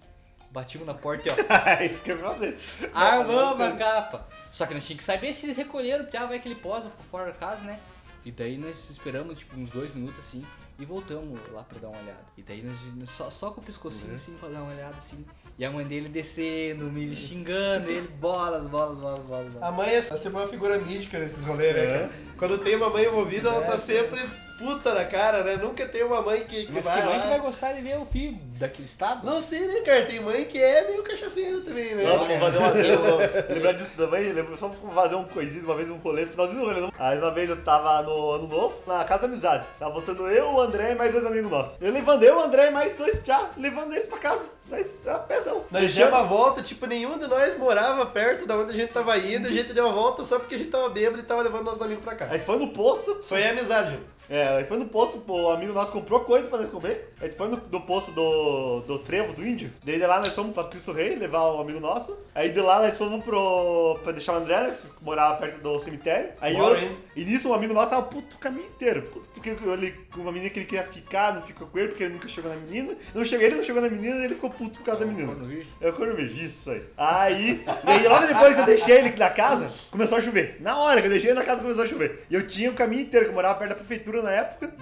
Batimos 0.51 0.85
na 0.85 0.93
porta 0.93 1.27
e 1.27 1.31
ó, 1.31 1.35
É 1.81 1.85
isso 1.87 2.03
que 2.03 2.11
eu 2.11 2.17
ia 2.19 2.23
fazer. 2.23 2.59
armamos 2.93 3.59
a 3.73 3.75
capa. 3.75 4.27
Só 4.51 4.65
que 4.67 4.73
nós 4.75 4.85
tínhamos 4.85 5.03
que 5.03 5.11
saber 5.11 5.33
se 5.33 5.45
eles 5.47 5.57
recolheram, 5.57 6.03
porque 6.05 6.15
ah, 6.17 6.25
vai 6.27 6.39
que 6.39 6.47
ele 6.47 6.55
posa 6.55 6.89
por 6.89 7.05
fora 7.07 7.25
da 7.25 7.33
casa, 7.33 7.65
né? 7.65 7.79
E 8.27 8.31
daí 8.31 8.57
nós 8.57 8.89
esperamos 8.89 9.39
tipo 9.39 9.57
uns 9.57 9.69
dois 9.69 9.95
minutos 9.95 10.19
assim 10.19 10.45
e 10.77 10.83
voltamos 10.83 11.39
lá 11.53 11.63
pra 11.63 11.79
dar 11.79 11.87
uma 11.87 11.97
olhada. 11.97 12.25
E 12.37 12.43
daí 12.43 12.61
nós, 12.61 12.77
só, 13.09 13.29
só 13.29 13.51
com 13.51 13.61
o 13.61 13.63
pescocinho 13.63 14.13
assim 14.13 14.33
pra 14.33 14.49
dar 14.49 14.63
uma 14.63 14.73
olhada 14.73 14.97
assim. 14.97 15.25
E 15.57 15.63
a 15.63 15.71
mãe 15.71 15.85
dele 15.85 16.09
descendo, 16.09 16.91
me 16.91 17.15
xingando, 17.15 17.89
ele, 17.89 18.05
bolas, 18.19 18.67
bolas, 18.67 18.99
bolas, 18.99 19.23
bolas. 19.23 19.53
bolas. 19.53 19.63
A 19.63 19.71
mãe 19.71 19.91
é 19.91 20.01
sempre 20.01 20.39
uma 20.39 20.47
figura 20.47 20.77
mítica 20.77 21.17
nesses 21.19 21.45
rolês, 21.45 21.73
né, 21.73 21.81
É. 21.81 22.09
Quando 22.37 22.57
tem 22.57 22.75
uma 22.75 22.89
mãe 22.89 23.05
envolvida, 23.05 23.47
ela 23.47 23.61
tá 23.61 23.77
sempre 23.77 24.19
puta 24.57 24.93
na 24.93 25.05
cara, 25.05 25.43
né? 25.43 25.55
Nunca 25.57 25.85
tem 25.85 26.03
uma 26.03 26.21
mãe 26.21 26.41
que, 26.45 26.65
que 26.65 26.71
Mas 26.71 26.85
vai 26.85 26.99
que 27.01 27.05
mãe 27.07 27.17
lá- 27.17 27.23
que 27.23 27.29
vai 27.29 27.39
gostar 27.39 27.73
de 27.73 27.81
ver 27.81 27.97
o 27.97 28.05
filho 28.05 28.37
daquele 28.57 28.85
estado? 28.87 29.25
Não 29.25 29.39
sei, 29.39 29.59
né, 29.67 29.81
cara? 29.81 30.05
Tem 30.05 30.19
mãe 30.19 30.45
que 30.45 30.61
é 30.61 30.87
meio 30.87 31.03
cachaceira 31.03 31.61
também, 31.61 31.93
né? 31.95 32.03
Nossa, 32.03 32.25
vamos 32.25 32.39
fazer 32.39 32.57
uma 32.57 32.71
vez. 32.73 33.49
Lembrar 33.49 33.71
disso 33.73 33.93
também? 33.95 34.31
Lembra 34.33 34.57
só 34.57 34.69
pra 34.69 34.89
fazer 34.91 35.15
um 35.15 35.23
coisinho 35.25 35.65
uma 35.65 35.75
vez, 35.75 35.89
um 35.89 35.97
rolê, 35.97 36.25
finalzinho 36.25 36.59
do 36.61 36.65
rolê. 36.65 36.81
não? 36.81 36.91
Aí 36.97 37.17
uma 37.19 37.31
vez 37.31 37.49
eu 37.49 37.61
tava 37.63 38.01
no 38.03 38.31
ano 38.31 38.47
novo, 38.47 38.75
na 38.87 39.03
casa 39.03 39.21
da 39.23 39.27
amizade. 39.27 39.65
Tava 39.79 39.93
voltando 39.93 40.27
eu, 40.29 40.47
o 40.53 40.61
André 40.61 40.93
e 40.93 40.95
mais 40.95 41.11
dois 41.11 41.25
amigos 41.25 41.51
nossos. 41.51 41.77
Eu 41.79 41.91
levando 41.91 42.23
eu, 42.23 42.37
o 42.37 42.41
André 42.41 42.67
e 42.67 42.71
mais 42.71 42.95
dois 42.95 43.19
já, 43.25 43.49
levando 43.57 43.93
eles 43.93 44.07
pra 44.07 44.17
casa. 44.17 44.49
Nós, 44.69 45.07
a 45.07 45.19
pezão. 45.19 45.63
Nós 45.71 45.81
Deixamos- 45.83 46.11
demos 46.11 46.19
a 46.19 46.23
volta, 46.23 46.61
tipo, 46.61 46.85
nenhum 46.87 47.17
de 47.17 47.25
nós 47.27 47.57
morava 47.57 48.05
perto 48.07 48.45
da 48.45 48.57
onde 48.57 48.73
a 48.73 48.75
gente 48.75 48.91
tava 48.91 49.17
indo, 49.17 49.47
a 49.47 49.51
gente 49.51 49.71
deu 49.71 49.87
a 49.87 49.91
volta 49.93 50.25
só 50.25 50.39
porque 50.39 50.55
a 50.55 50.57
gente 50.57 50.69
tava 50.71 50.89
bêbado 50.89 51.19
e 51.19 51.23
tava 51.25 51.41
levando 51.41 51.63
nossos 51.63 51.81
amigos 51.81 52.03
pra 52.03 52.15
cá. 52.15 52.25
gente 52.27 52.43
foi 52.45 52.57
no 52.59 52.69
posto, 52.73 53.21
Foi 53.23 53.45
a 53.45 53.51
amizade. 53.51 53.97
É, 54.29 54.63
foi 54.65 54.77
no 54.77 54.85
posto, 54.85 55.19
pô, 55.19 55.43
o 55.43 55.49
amigo 55.49 55.73
nosso 55.73 55.91
comprou 55.91 56.21
coisa 56.21 56.47
pra 56.47 56.59
nós 56.59 56.69
comer. 56.69 57.13
A 57.21 57.25
gente 57.25 57.37
foi 57.37 57.47
no, 57.47 57.61
no 57.71 57.81
posto 57.81 58.11
do, 58.11 58.81
do 58.81 58.99
Trevo, 58.99 59.33
do 59.33 59.45
Índio. 59.45 59.71
Daí 59.83 59.97
de 59.97 60.05
lá 60.05 60.19
nós 60.19 60.33
fomos 60.33 60.53
pra 60.53 60.65
Cristo 60.65 60.91
Rei 60.91 61.15
levar 61.15 61.43
o 61.43 61.61
amigo 61.61 61.79
nosso. 61.79 62.17
Aí 62.35 62.49
de 62.49 62.59
lá 62.59 62.79
nós 62.79 62.97
fomos 62.97 63.23
pro. 63.23 63.99
pra 64.03 64.11
deixar 64.11 64.33
o 64.33 64.37
André, 64.37 64.61
né, 64.61 64.71
que 64.71 65.03
morava 65.03 65.37
perto 65.37 65.61
do 65.61 65.79
cemitério. 65.79 66.31
Aí 66.41 66.55
Bora, 66.55 66.79
eu, 66.79 66.97
e 67.15 67.23
nisso 67.23 67.49
um 67.49 67.53
amigo 67.53 67.73
nosso 67.73 67.89
tava 67.89 68.03
puto 68.03 68.35
o 68.35 68.39
caminho 68.39 68.67
inteiro. 68.67 69.03
Puto, 69.03 69.27
porque 69.33 69.49
ele, 69.49 69.91
com 70.11 70.21
uma 70.21 70.31
menina 70.31 70.49
que 70.49 70.59
ele 70.59 70.65
queria 70.65 70.83
ficar, 70.83 71.33
não 71.33 71.41
ficou 71.41 71.67
com 71.67 71.79
ele, 71.79 71.87
porque 71.89 72.03
ele 72.03 72.13
nunca 72.13 72.27
chegou 72.27 72.51
na 72.51 72.57
menina. 72.57 72.95
Não 73.15 73.23
chegou, 73.23 73.45
ele 73.45 73.55
não 73.55 73.63
chegou 73.63 73.81
na 73.81 73.89
menina 73.89 74.17
e 74.17 74.25
ele 74.25 74.35
ficou 74.35 74.49
puto 74.49 74.79
por 74.79 74.85
causa 74.85 75.05
da 75.05 75.11
menina. 75.11 75.35
É 75.79 75.89
o 75.89 75.93
corno 75.93 76.15
virgem, 76.15 76.45
isso 76.45 76.69
aí. 76.69 76.83
Aí, 76.97 77.63
daí 77.83 78.07
logo 78.07 78.25
depois 78.27 78.55
que 78.55 78.61
eu 78.61 78.65
deixei 78.65 78.97
ele 78.97 79.15
na 79.15 79.29
casa, 79.29 79.71
começou 79.89 80.17
a 80.17 80.21
chover. 80.21 80.57
Na 80.59 80.77
hora 80.77 81.01
que 81.01 81.07
eu 81.07 81.11
deixei 81.11 81.31
ele 81.31 81.39
na 81.39 81.45
casa, 81.45 81.61
começou 81.61 81.83
a 81.83 81.87
chover. 81.87 82.25
E 82.29 82.35
eu 82.35 82.45
tinha 82.45 82.69
o 82.69 82.73
caminho 82.73 83.03
inteiro, 83.03 83.25
que 83.25 83.31
eu 83.31 83.35
morava 83.35 83.57
perto 83.57 83.69
da 83.69 83.75
prefeitura 83.75 84.16
na 84.23 84.31
época. 84.31 84.73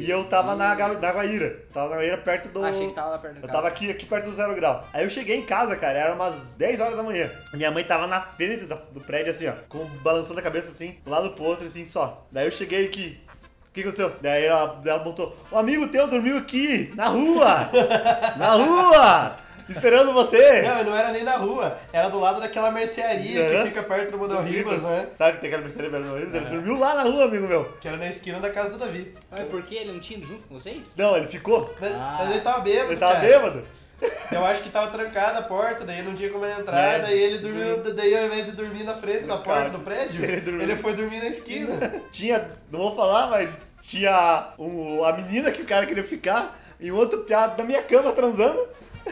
E 0.00 0.10
eu 0.10 0.24
tava 0.24 0.54
na, 0.54 0.74
na 0.74 1.12
Guaíra. 1.12 1.64
Tava 1.72 1.90
na 1.90 1.96
Guaíra 1.96 2.18
perto 2.18 2.48
do. 2.48 2.64
Achei 2.64 2.86
que 2.86 2.92
tava 2.94 3.10
lá 3.10 3.18
perto 3.18 3.34
da 3.34 3.38
Eu 3.38 3.42
casa. 3.42 3.52
tava 3.52 3.68
aqui, 3.68 3.90
aqui 3.90 4.06
perto 4.06 4.26
do 4.26 4.32
zero 4.32 4.54
grau. 4.54 4.86
Aí 4.92 5.04
eu 5.04 5.10
cheguei 5.10 5.36
em 5.36 5.44
casa, 5.44 5.76
cara, 5.76 5.98
era 5.98 6.14
umas 6.14 6.56
10 6.56 6.80
horas 6.80 6.96
da 6.96 7.02
manhã. 7.02 7.30
Minha 7.52 7.70
mãe 7.70 7.84
tava 7.84 8.06
na 8.06 8.20
frente 8.20 8.64
do 8.64 9.00
prédio, 9.00 9.30
assim, 9.30 9.48
ó, 9.48 9.52
com, 9.68 9.84
balançando 10.02 10.40
a 10.40 10.42
cabeça 10.42 10.68
assim, 10.68 10.98
um 11.06 11.10
lado 11.10 11.30
pro 11.30 11.44
outro, 11.44 11.66
assim, 11.66 11.84
só. 11.84 12.26
Daí 12.30 12.46
eu 12.46 12.52
cheguei 12.52 12.86
aqui. 12.86 13.20
O 13.68 13.72
que 13.72 13.80
aconteceu? 13.80 14.12
Daí 14.20 14.44
ela, 14.44 14.80
ela 14.84 14.98
botou: 14.98 15.34
O 15.50 15.56
amigo 15.56 15.88
teu 15.88 16.06
dormiu 16.06 16.36
aqui, 16.36 16.92
na 16.94 17.06
rua! 17.08 17.70
na 18.36 18.52
rua! 18.52 19.41
Esperando 19.72 20.12
você! 20.12 20.62
Não, 20.62 20.84
não 20.84 20.96
era 20.96 21.10
nem 21.10 21.22
na 21.24 21.36
rua, 21.36 21.78
era 21.92 22.08
do 22.08 22.20
lado 22.20 22.40
daquela 22.40 22.70
mercearia 22.70 23.62
que 23.62 23.68
fica 23.68 23.82
perto 23.82 24.10
do 24.12 24.18
Manuel 24.18 24.42
Ribas, 24.42 24.82
né? 24.82 25.08
Sabe 25.14 25.32
que 25.34 25.40
tem 25.40 25.48
aquela 25.48 25.62
besteira 25.62 25.90
perto 25.90 26.04
do 26.06 26.16
Ribas? 26.16 26.34
Ele 26.34 26.44
dormiu 26.46 26.78
lá 26.78 26.94
na 26.94 27.02
rua, 27.02 27.24
amigo 27.24 27.46
meu. 27.48 27.64
Que 27.80 27.88
era 27.88 27.96
na 27.96 28.08
esquina 28.08 28.38
da 28.40 28.50
casa 28.50 28.70
do 28.72 28.78
Davi. 28.78 29.14
Mas 29.30 29.44
por 29.48 29.62
que 29.62 29.74
ele 29.74 29.92
não 29.92 30.00
tinha 30.00 30.18
ido 30.18 30.26
junto 30.26 30.42
com 30.46 30.54
vocês? 30.58 30.82
Não, 30.96 31.16
ele 31.16 31.26
ficou. 31.28 31.74
Mas, 31.80 31.92
Ah. 31.94 32.16
mas 32.20 32.30
ele 32.30 32.40
tava 32.40 32.60
bêbado. 32.60 32.92
Ele 32.92 33.00
tava 33.00 33.14
cara. 33.14 33.26
bêbado. 33.26 33.64
Eu 34.32 34.44
acho 34.44 34.62
que 34.62 34.68
tava 34.70 34.88
trancada 34.88 35.38
a 35.38 35.42
porta, 35.42 35.84
daí 35.84 36.02
não 36.02 36.12
tinha 36.14 36.28
como 36.30 36.44
ele 36.44 36.60
entrar, 36.60 36.94
É. 36.94 36.98
daí 37.00 37.20
ele 37.22 37.38
dormiu, 37.38 37.94
daí 37.94 38.16
ao 38.18 38.24
invés 38.26 38.46
de 38.46 38.52
dormir 38.52 38.82
na 38.82 38.96
frente 38.96 39.24
da 39.26 39.36
porta 39.36 39.70
do 39.70 39.78
prédio, 39.78 40.24
Ele 40.24 40.62
ele, 40.64 40.74
foi 40.74 40.94
dormir 40.94 41.18
na 41.20 41.26
esquina. 41.26 41.72
Tinha, 42.10 42.50
não 42.70 42.80
vou 42.80 42.96
falar, 42.96 43.28
mas 43.28 43.62
tinha 43.80 44.48
um, 44.58 45.04
a 45.04 45.12
menina 45.12 45.50
que 45.52 45.62
o 45.62 45.64
cara 45.66 45.86
queria 45.86 46.02
ficar 46.04 46.58
e 46.80 46.90
um 46.90 46.96
outro 46.96 47.20
piado 47.20 47.54
na 47.58 47.64
minha 47.64 47.82
cama 47.82 48.10
transando. 48.12 48.60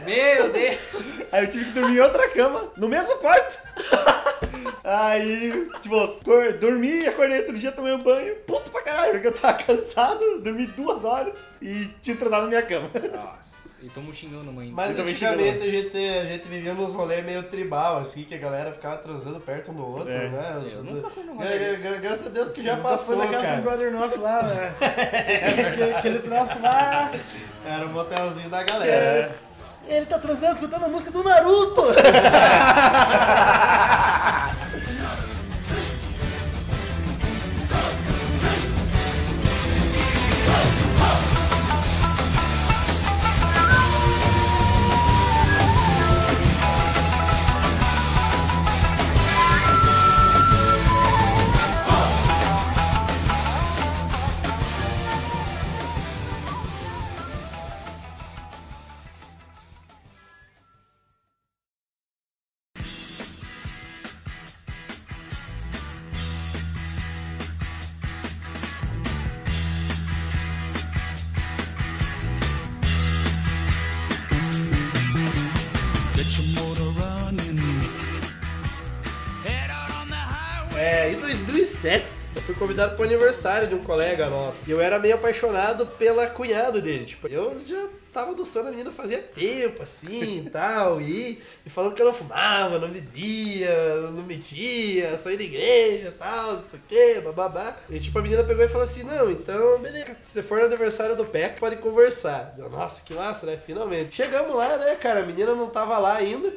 Meu 0.04 0.50
Deus! 0.50 1.20
Aí 1.32 1.44
eu 1.44 1.50
tive 1.50 1.64
que 1.66 1.70
dormir 1.72 1.96
em 1.98 2.00
outra 2.00 2.28
cama, 2.30 2.70
no 2.76 2.88
mesmo 2.88 3.16
quarto. 3.18 3.58
Aí, 4.84 5.68
tipo, 5.80 6.08
cor- 6.24 6.54
dormi, 6.58 7.06
acordei 7.06 7.38
outro 7.40 7.54
dia, 7.56 7.70
tomei 7.72 7.92
um 7.92 7.98
banho, 7.98 8.34
puto 8.46 8.70
pra 8.70 8.82
caralho, 8.82 9.12
porque 9.12 9.28
eu 9.28 9.32
tava 9.32 9.54
cansado, 9.62 10.40
dormi 10.40 10.66
duas 10.68 11.04
horas 11.04 11.44
e 11.60 11.86
tinha 12.02 12.16
transado 12.16 12.42
na 12.42 12.48
minha 12.48 12.62
cama. 12.62 12.90
Nossa. 13.14 13.60
E 13.82 13.88
tamo 13.88 14.12
xingando 14.12 14.50
a 14.50 14.52
mãe. 14.52 14.70
Mas 14.70 14.90
Eu 14.90 14.96
também 14.98 15.14
antigamente 15.14 15.62
a 15.64 15.70
gente, 15.70 15.96
a 15.96 16.24
gente 16.26 16.48
vivia 16.48 16.74
nos 16.74 16.92
rolês 16.92 17.24
meio 17.24 17.42
tribal, 17.44 17.96
assim, 17.96 18.24
que 18.24 18.34
a 18.34 18.38
galera 18.38 18.72
ficava 18.72 18.98
transando 18.98 19.40
perto 19.40 19.70
um 19.70 19.74
do 19.74 19.86
outro, 19.86 20.10
É. 20.12 20.28
né? 20.28 20.70
Eu 20.74 20.84
nunca 20.84 21.08
fui 21.08 21.24
num 21.24 21.34
rolê 21.36 21.76
Graças 22.02 22.26
a 22.26 22.30
Deus 22.30 22.50
que 22.50 22.62
já 22.62 22.76
passou, 22.76 23.16
fui 23.16 23.24
na 23.24 23.32
casa 23.32 23.42
do 23.42 23.48
cara. 23.48 23.60
brother 23.62 23.90
nosso 23.92 24.20
lá, 24.20 24.42
né? 24.42 24.74
aquele, 25.70 25.94
aquele 25.94 26.18
troço 26.18 26.60
lá. 26.60 27.10
Era 27.66 27.86
o 27.86 27.88
motelzinho 27.90 28.50
da 28.50 28.62
galera. 28.62 29.34
Ele 29.86 30.06
tá 30.06 30.18
transando, 30.18 30.54
escutando 30.54 30.84
a 30.84 30.88
música 30.88 31.10
do 31.10 31.24
Naruto. 31.24 31.82
pro 83.00 83.08
aniversário 83.08 83.66
de 83.66 83.74
um 83.74 83.82
colega 83.82 84.28
nosso. 84.28 84.60
E 84.66 84.70
eu 84.70 84.78
era 84.78 84.98
meio 84.98 85.14
apaixonado 85.14 85.86
pela 85.86 86.26
cunhada 86.26 86.82
dele. 86.82 87.06
Tipo, 87.06 87.28
eu 87.28 87.58
já 87.66 87.88
tava 88.12 88.32
adoçando 88.32 88.68
a 88.68 88.70
menina 88.70 88.92
fazia 88.92 89.18
tempo, 89.18 89.82
assim 89.82 90.44
tal. 90.52 91.00
E, 91.00 91.42
e 91.64 91.70
falando 91.70 91.94
que 91.94 92.04
não 92.04 92.12
fumava, 92.12 92.78
não 92.78 92.90
bebia, 92.90 93.74
não 94.12 94.22
metia, 94.22 95.16
saía 95.16 95.38
da 95.38 95.44
igreja 95.44 96.14
tal, 96.18 96.56
não 96.56 96.64
sei 96.64 96.78
o 96.78 96.82
que, 96.86 97.20
bababá. 97.22 97.74
E 97.88 97.98
tipo, 97.98 98.18
a 98.18 98.22
menina 98.22 98.44
pegou 98.44 98.64
e 98.64 98.68
falou 98.68 98.84
assim: 98.84 99.04
Não, 99.04 99.30
então, 99.30 99.78
beleza. 99.78 100.16
Se 100.22 100.32
você 100.32 100.42
for 100.42 100.58
no 100.58 100.66
aniversário 100.66 101.16
do 101.16 101.24
PEC, 101.24 101.58
pode 101.58 101.76
conversar. 101.76 102.54
Eu, 102.58 102.68
Nossa, 102.68 103.02
que 103.02 103.14
massa, 103.14 103.46
né? 103.46 103.56
Finalmente. 103.56 104.14
Chegamos 104.14 104.54
lá, 104.54 104.76
né, 104.76 104.94
cara? 104.96 105.20
A 105.20 105.26
menina 105.26 105.54
não 105.54 105.70
tava 105.70 105.96
lá 105.96 106.16
ainda. 106.16 106.52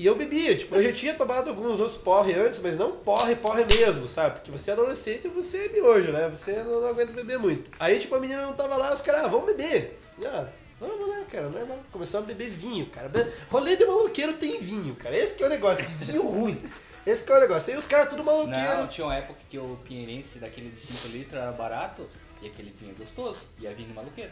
E 0.00 0.06
eu 0.06 0.14
bebia, 0.14 0.56
tipo, 0.56 0.74
eu 0.74 0.82
já 0.82 0.92
tinha 0.94 1.12
tomado 1.12 1.50
alguns 1.50 1.78
outros 1.78 1.98
porre 1.98 2.32
antes, 2.32 2.58
mas 2.60 2.78
não 2.78 2.92
porre, 2.92 3.36
porre 3.36 3.66
mesmo, 3.66 4.08
sabe? 4.08 4.36
Porque 4.36 4.50
você 4.50 4.70
é 4.70 4.72
adolescente 4.72 5.26
e 5.26 5.28
você 5.28 5.66
é 5.66 5.68
miojo, 5.68 6.10
né? 6.10 6.26
Você 6.34 6.54
não, 6.62 6.80
não 6.80 6.88
aguenta 6.88 7.12
beber 7.12 7.38
muito. 7.38 7.70
Aí, 7.78 7.98
tipo, 7.98 8.14
a 8.14 8.18
menina 8.18 8.46
não 8.46 8.54
tava 8.54 8.78
lá, 8.78 8.94
os 8.94 9.02
caras, 9.02 9.24
ah, 9.26 9.28
vamos 9.28 9.44
beber. 9.54 10.00
E, 10.18 10.26
ah, 10.26 10.48
vamos 10.80 11.06
né, 11.06 11.26
cara, 11.30 11.50
normal. 11.50 11.78
Começamos 11.92 12.24
a 12.26 12.32
beber 12.32 12.48
vinho, 12.48 12.86
cara. 12.86 13.10
Rolê 13.50 13.76
de 13.76 13.84
maloqueiro 13.84 14.32
tem 14.38 14.58
vinho, 14.62 14.94
cara. 14.94 15.14
Esse 15.14 15.34
que 15.34 15.42
é 15.42 15.46
o 15.46 15.50
negócio, 15.50 15.84
vinho 16.00 16.22
ruim. 16.22 16.58
Esse 17.06 17.22
que 17.22 17.32
é 17.32 17.36
o 17.36 17.40
negócio. 17.40 17.70
Aí 17.70 17.78
os 17.78 17.86
caras 17.86 18.08
tudo 18.08 18.24
maloqueiro. 18.24 18.78
Não, 18.78 18.86
tinha 18.86 19.06
uma 19.06 19.16
época 19.16 19.38
que 19.50 19.58
o 19.58 19.78
pinheirense 19.86 20.38
daquele 20.38 20.70
de 20.70 20.80
5 20.80 21.08
litros 21.08 21.38
era 21.38 21.52
barato 21.52 22.08
e 22.40 22.46
aquele 22.46 22.72
vinho 22.80 22.94
é 22.96 22.98
gostoso. 23.02 23.40
E 23.58 23.66
é 23.66 23.70
vinho 23.74 23.94
maluqueiro. 23.94 24.30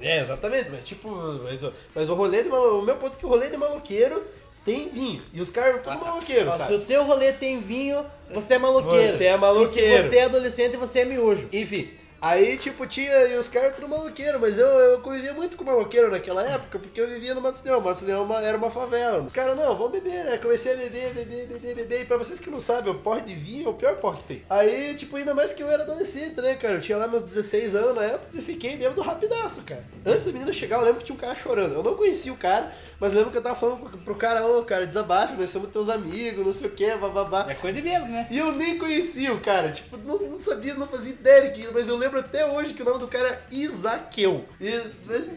É, 0.00 0.20
exatamente, 0.20 0.70
mas 0.70 0.82
tipo, 0.86 1.10
mas, 1.44 1.62
o- 1.62 1.74
mas 1.94 2.08
o 2.08 2.14
rolê 2.14 2.42
de 2.42 2.48
malo... 2.48 2.80
o 2.80 2.82
meu 2.82 2.96
ponto 2.96 3.16
é 3.16 3.18
que 3.18 3.26
o 3.26 3.28
rolê 3.28 3.50
de 3.50 3.58
maloqueiro 3.58 4.24
tem 4.64 4.88
vinho. 4.88 5.22
E 5.32 5.40
os 5.40 5.50
caras 5.50 5.82
tudo 5.82 5.98
maloqueiro, 6.04 6.48
Ó, 6.48 6.52
Se 6.52 6.58
sabe? 6.58 6.74
o 6.74 6.80
teu 6.80 7.04
rolê 7.04 7.32
tem 7.32 7.60
vinho, 7.60 8.04
você 8.32 8.54
é 8.54 8.58
maloqueiro. 8.58 9.16
Você 9.16 9.24
é 9.24 9.36
maloqueiro. 9.36 9.94
E 9.98 10.02
se 10.02 10.08
você 10.08 10.16
é 10.16 10.24
adolescente, 10.24 10.76
você 10.76 11.00
é 11.00 11.04
miojo. 11.04 11.48
Enfim, 11.52 11.90
aí 12.20 12.56
tipo 12.58 12.86
tinha 12.86 13.26
e 13.28 13.36
os 13.38 13.48
caras 13.48 13.74
tudo 13.74 13.88
maloqueiro, 13.88 14.38
mas 14.40 14.58
eu, 14.58 14.66
eu 14.66 15.00
convivia 15.00 15.32
muito 15.32 15.56
com 15.56 15.64
maloqueiro 15.64 16.10
naquela 16.10 16.42
época, 16.46 16.78
porque 16.78 17.00
eu 17.00 17.08
vivia 17.08 17.34
no 17.34 17.40
Mato 17.40 17.60
Leão. 17.64 17.80
Mato 17.80 18.04
Leão 18.04 18.38
era 18.38 18.56
uma 18.56 18.70
favela. 18.70 19.22
Os 19.22 19.32
caras, 19.32 19.56
não, 19.56 19.76
vamos 19.76 19.92
beber, 19.92 20.24
né? 20.24 20.38
Comecei 20.38 20.74
a 20.74 20.76
beber, 20.76 21.12
beber, 21.14 21.46
beber, 21.46 21.74
beber. 21.74 22.02
E 22.02 22.04
pra 22.04 22.16
vocês 22.16 22.40
que 22.40 22.50
não 22.50 22.60
sabem, 22.60 22.92
o 22.92 22.98
porre 22.98 23.22
de 23.22 23.34
vinho 23.34 23.66
é 23.66 23.70
o 23.70 23.74
pior 23.74 23.96
porre 23.96 24.18
que 24.18 24.24
tem. 24.24 24.42
Aí, 24.50 24.94
tipo, 24.94 25.16
ainda 25.16 25.34
mais 25.34 25.52
que 25.52 25.62
eu 25.62 25.70
era 25.70 25.82
adolescente, 25.82 26.40
né, 26.40 26.54
cara? 26.54 26.74
Eu 26.74 26.80
tinha 26.80 26.98
lá 26.98 27.06
meus 27.08 27.22
16 27.22 27.74
anos 27.74 27.94
na 27.96 28.02
época 28.02 28.28
e 28.34 28.42
fiquei 28.42 28.76
bêbado 28.76 29.00
rapidaço, 29.02 29.62
cara. 29.62 29.84
Antes 30.04 30.24
da 30.26 30.32
menina 30.32 30.52
chegar, 30.52 30.78
eu 30.78 30.84
lembro 30.84 30.98
que 31.00 31.06
tinha 31.06 31.16
um 31.16 31.20
cara 31.20 31.34
chorando. 31.34 31.74
Eu 31.74 31.82
não 31.82 31.94
conhecia 31.94 32.32
o 32.32 32.36
cara, 32.36 32.72
mas 32.98 33.12
lembro 33.12 33.30
que 33.30 33.38
eu 33.38 33.42
tava 33.42 33.54
falando 33.56 33.78
pro- 34.04 34.14
cara, 34.14 34.46
ô, 34.46 34.62
cara, 34.64 34.86
desabafa, 34.86 35.34
nós 35.34 35.50
somos 35.50 35.70
teus 35.70 35.88
amigos, 35.88 36.44
não 36.44 36.52
sei 36.52 36.68
o 36.68 36.72
que, 36.72 36.90
bababá. 36.96 37.46
É 37.48 37.54
coisa 37.54 37.76
de 37.76 37.82
bêbado, 37.82 38.10
né? 38.10 38.26
E 38.30 38.38
eu 38.38 38.52
nem 38.52 38.78
conhecia 38.78 39.32
o 39.32 39.40
cara, 39.40 39.70
tipo, 39.72 39.96
não, 39.98 40.18
não 40.18 40.38
sabia, 40.38 40.74
não 40.74 40.86
fazia 40.86 41.12
ideia 41.12 41.40
mas 41.72 41.88
eu 41.88 41.96
lembro 41.96 42.09
até 42.18 42.44
hoje 42.44 42.74
que 42.74 42.82
o 42.82 42.84
nome 42.84 42.98
do 42.98 43.08
cara 43.08 43.28
é 43.28 43.54
Isaqueu. 43.54 44.44
E 44.60 44.68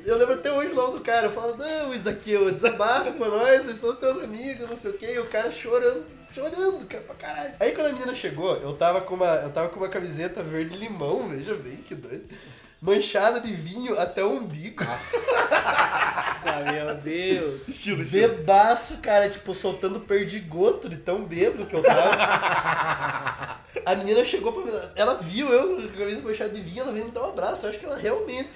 eu 0.05 0.17
lembro 0.17 0.34
até 0.34 0.51
hoje 0.51 0.71
o 0.71 0.76
nome 0.76 0.97
do 0.97 1.03
cara. 1.03 1.28
Eu 1.28 1.32
falo, 1.32 1.55
não, 1.55 1.93
Isaqueu, 1.93 2.51
desabafa 2.51 3.11
pra 3.11 3.28
nós, 3.30 3.65
nós 3.65 3.78
somos 3.78 3.99
teus 3.99 4.24
amigos, 4.24 4.67
não 4.67 4.76
sei 4.76 4.91
o 4.91 4.97
que, 4.97 5.05
e 5.05 5.19
o 5.19 5.30
cara 5.30 5.51
chorando, 5.51 6.05
chorando, 6.30 6.86
cara, 6.88 7.03
pra 7.03 7.15
caralho. 7.15 7.53
Aí 7.59 7.71
quando 7.74 7.88
a 7.88 7.93
menina 7.93 8.15
chegou, 8.15 8.55
eu 8.57 8.76
tava 8.76 9.01
com 9.01 9.15
uma, 9.15 9.36
eu 9.36 9.51
tava 9.51 9.69
com 9.69 9.80
uma 9.80 9.89
camiseta 9.89 10.41
verde 10.41 10.78
limão, 10.78 11.30
veja 11.30 11.53
bem, 11.55 11.78
que 11.78 11.95
doido. 11.95 12.26
Manchada 12.84 13.39
de 13.39 13.53
vinho 13.53 13.97
até 13.97 14.21
o 14.21 14.34
umbigo. 14.34 14.84
Nossa, 14.84 15.15
meu 16.69 16.93
Deus. 16.95 17.65
Estilo, 17.65 18.03
estilo. 18.03 18.27
Bebaço, 18.27 18.97
cara, 18.97 19.29
tipo, 19.29 19.53
soltando 19.53 20.01
perdigoto 20.01 20.89
de 20.89 20.97
tão 20.97 21.23
bêbado 21.23 21.65
que 21.65 21.73
eu 21.73 21.81
tava. 21.81 23.63
A 23.86 23.95
menina 23.95 24.25
chegou 24.25 24.51
pra 24.51 24.65
mim, 24.65 24.71
ela 24.97 25.15
viu 25.15 25.47
eu 25.47 25.77
com 25.77 25.95
a 25.95 25.97
camisa 25.97 26.21
manchada 26.21 26.49
de 26.49 26.59
vinho, 26.59 26.81
ela 26.81 26.91
veio 26.91 27.05
me 27.05 27.11
dar 27.11 27.21
um 27.21 27.29
abraço. 27.29 27.65
Eu 27.65 27.69
acho 27.69 27.79
que 27.79 27.86
ela 27.86 27.97
realmente 27.97 28.51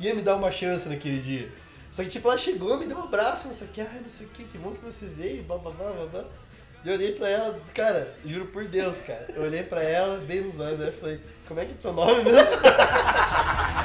ia 0.00 0.14
me 0.14 0.22
dar 0.22 0.36
uma 0.36 0.50
chance 0.50 0.88
naquele 0.88 1.20
dia. 1.20 1.52
Só 1.90 2.02
que, 2.02 2.08
tipo, 2.08 2.26
ela 2.28 2.38
chegou, 2.38 2.78
me 2.78 2.86
deu 2.86 2.96
um 2.96 3.04
abraço, 3.04 3.48
não 3.48 3.54
sei 3.54 3.66
o 3.66 3.70
que, 3.70 3.82
ai, 3.82 4.00
não 4.00 4.08
sei 4.08 4.26
o 4.26 4.30
que, 4.30 4.44
que 4.44 4.56
bom 4.56 4.72
que 4.72 4.82
você 4.82 5.06
veio, 5.06 5.42
blá 5.42 5.58
blá 5.58 5.72
blá 5.72 5.90
blá 5.90 6.06
blá. 6.06 6.24
E 6.84 6.88
eu 6.88 6.94
olhei 6.94 7.12
pra 7.12 7.28
ela, 7.28 7.60
cara, 7.74 8.16
juro 8.24 8.46
por 8.46 8.64
Deus, 8.64 8.98
cara. 9.02 9.26
Eu 9.34 9.42
olhei 9.42 9.62
pra 9.62 9.82
ela, 9.82 10.16
bem 10.20 10.40
nos 10.40 10.58
olhos, 10.58 10.80
aí 10.80 10.86
eu 10.86 10.92
falei, 10.94 11.20
como 11.48 11.60
é 11.60 11.64
que 11.64 11.72
é 11.72 11.74
teu 11.82 11.92
nome 11.92 12.22
mesmo? 12.22 12.56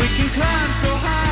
We 0.00 0.08
can 0.08 0.28
climb 0.30 0.72
so 0.72 0.96
high. 0.96 1.23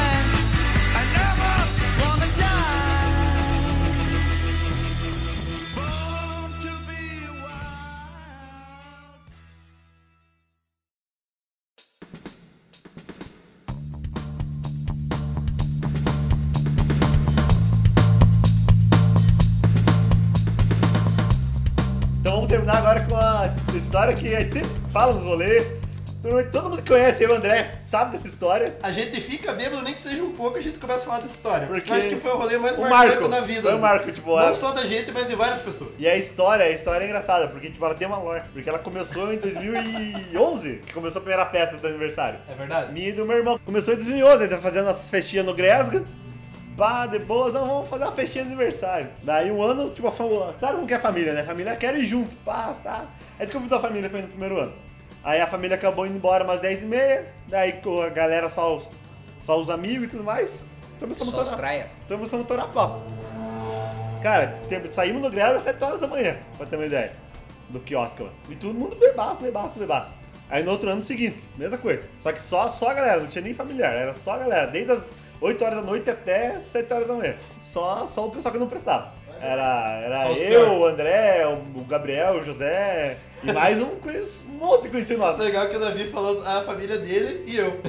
História 24.02 24.14
que 24.16 24.34
a 24.34 24.40
gente 24.40 24.64
fala 24.92 25.12
nos 25.14 25.22
rolês. 25.22 25.64
Todo 26.52 26.70
mundo 26.70 26.82
que 26.82 26.88
conhece 26.88 27.22
eu, 27.24 27.34
André, 27.34 27.80
sabe 27.84 28.12
dessa 28.12 28.28
história. 28.28 28.76
A 28.82 28.92
gente 28.92 29.20
fica 29.20 29.52
bêbado, 29.52 29.82
nem 29.82 29.92
que 29.92 30.00
seja 30.00 30.22
um 30.22 30.30
pouco, 30.32 30.56
a 30.56 30.60
gente 30.60 30.78
começa 30.78 31.02
a 31.02 31.06
falar 31.06 31.18
dessa 31.20 31.34
história. 31.34 31.66
Porque 31.66 31.90
eu 31.90 31.96
acho 31.96 32.08
que 32.08 32.16
foi 32.16 32.30
o 32.30 32.36
rolê 32.36 32.58
mais 32.58 32.78
o 32.78 32.80
marcante 32.82 33.28
na 33.28 33.40
vida. 33.40 33.62
foi 33.62 33.74
o 33.74 33.78
Marco, 33.80 34.12
tipo, 34.12 34.30
Não 34.30 34.38
a- 34.48 34.54
só 34.54 34.70
da 34.70 34.84
gente, 34.86 35.10
mas 35.10 35.26
de 35.28 35.34
várias 35.34 35.58
pessoas. 35.60 35.90
E 35.98 36.06
a 36.08 36.16
história, 36.16 36.64
a 36.64 36.70
história 36.70 37.04
é 37.04 37.08
engraçada, 37.08 37.48
porque 37.48 37.70
tipo, 37.70 37.84
ela 37.84 37.94
tem 37.94 38.06
uma 38.06 38.18
lore. 38.18 38.42
Porque 38.52 38.68
ela 38.68 38.78
começou 38.78 39.32
em 39.32 39.36
2011, 39.38 40.80
que 40.86 40.92
começou 40.92 41.18
a 41.18 41.22
primeira 41.22 41.46
festa 41.46 41.76
do 41.76 41.86
aniversário. 41.88 42.38
É 42.48 42.54
verdade? 42.54 42.92
Minha 42.92 43.08
e 43.08 43.12
do 43.12 43.26
meu 43.26 43.38
irmão. 43.38 43.58
Começou 43.64 43.94
em 43.94 43.96
2011, 43.96 44.44
ele 44.44 44.48
tá 44.54 44.58
fazendo 44.58 44.88
as 44.90 45.10
festinhas 45.10 45.44
no 45.46 45.54
Gresga. 45.54 46.04
Pá, 46.76 47.06
de 47.06 47.18
boas, 47.18 47.52
não, 47.52 47.66
vamos 47.66 47.88
fazer 47.88 48.04
uma 48.04 48.12
festinha 48.12 48.44
de 48.44 48.50
aniversário. 48.50 49.10
Daí 49.22 49.50
um 49.50 49.62
ano, 49.62 49.90
tipo, 49.90 50.08
a 50.08 50.12
família. 50.12 50.54
Sabe 50.58 50.74
como 50.74 50.86
que 50.86 50.94
é 50.94 50.96
a 50.96 51.00
família, 51.00 51.32
né? 51.34 51.42
A 51.42 51.44
família 51.44 51.76
quer 51.76 51.94
ir 51.96 52.06
junto. 52.06 52.34
Pá, 52.36 52.74
tá. 52.82 53.06
Aí 53.38 53.46
tu 53.46 53.52
convidou 53.52 53.78
a 53.78 53.82
família 53.82 54.08
pra 54.08 54.18
ir 54.18 54.22
no 54.22 54.28
primeiro 54.28 54.58
ano. 54.58 54.72
Aí 55.22 55.40
a 55.40 55.46
família 55.46 55.76
acabou 55.76 56.06
indo 56.06 56.16
embora 56.16 56.44
umas 56.44 56.60
10 56.60 56.82
e 56.82 56.86
meia. 56.86 57.32
Daí 57.46 57.78
a 58.04 58.08
galera, 58.08 58.48
só 58.48 58.76
os, 58.76 58.88
só 59.44 59.60
os 59.60 59.68
amigos 59.68 60.06
e 60.06 60.10
tudo 60.10 60.24
mais. 60.24 60.64
Começamos 60.98 61.34
Só 61.34 61.54
a 61.54 61.56
praia. 61.56 61.90
Começamos 62.08 62.44
a 62.44 62.48
torar 62.48 62.68
pau. 62.68 63.02
Cara, 64.22 64.48
tem- 64.68 64.86
saímos 64.88 65.20
no 65.20 65.30
Gresga 65.30 65.56
às 65.56 65.62
7 65.62 65.82
horas 65.84 66.00
da 66.00 66.06
manhã, 66.06 66.36
pra 66.56 66.64
ter 66.64 66.76
uma 66.76 66.86
ideia. 66.86 67.12
Do 67.68 67.80
quiosque 67.80 68.22
lá. 68.22 68.30
E 68.48 68.54
todo 68.54 68.72
mundo 68.74 68.96
bebaço, 68.96 69.42
bebaço, 69.42 69.78
bebaço. 69.78 70.14
Aí 70.48 70.62
no 70.62 70.70
outro 70.70 70.88
ano 70.88 71.02
seguinte, 71.02 71.48
mesma 71.56 71.78
coisa. 71.78 72.08
Só 72.18 72.30
que 72.32 72.40
só, 72.40 72.68
só 72.68 72.90
a 72.90 72.94
galera, 72.94 73.20
não 73.20 73.26
tinha 73.26 73.42
nem 73.42 73.54
familiar, 73.54 73.94
era 73.94 74.12
só 74.12 74.34
a 74.34 74.38
galera. 74.38 74.66
Desde 74.66 74.92
as 74.92 75.18
8 75.42 75.64
horas 75.64 75.76
da 75.78 75.82
noite 75.82 76.08
até 76.08 76.58
7 76.60 76.92
horas 76.92 77.06
da 77.08 77.14
manhã. 77.14 77.34
Só, 77.58 78.06
só 78.06 78.26
o 78.26 78.30
pessoal 78.30 78.52
que 78.52 78.58
não 78.60 78.68
prestava. 78.68 79.12
Era, 79.40 80.00
era 80.04 80.32
eu, 80.38 80.66
pior. 80.66 80.78
o 80.78 80.86
André, 80.86 81.44
o 81.74 81.80
Gabriel, 81.82 82.34
o 82.34 82.44
José 82.44 83.18
e 83.42 83.50
mais 83.50 83.82
um, 83.82 83.88
um 83.88 84.52
monte 84.56 84.84
de 84.84 84.90
conhecido 84.90 85.18
nosso. 85.18 85.42
legal 85.42 85.68
que 85.68 85.76
o 85.76 85.80
Davi 85.80 86.06
falou 86.06 86.40
a 86.46 86.62
família 86.62 86.96
dele 86.96 87.42
e 87.44 87.56
eu. 87.56 87.80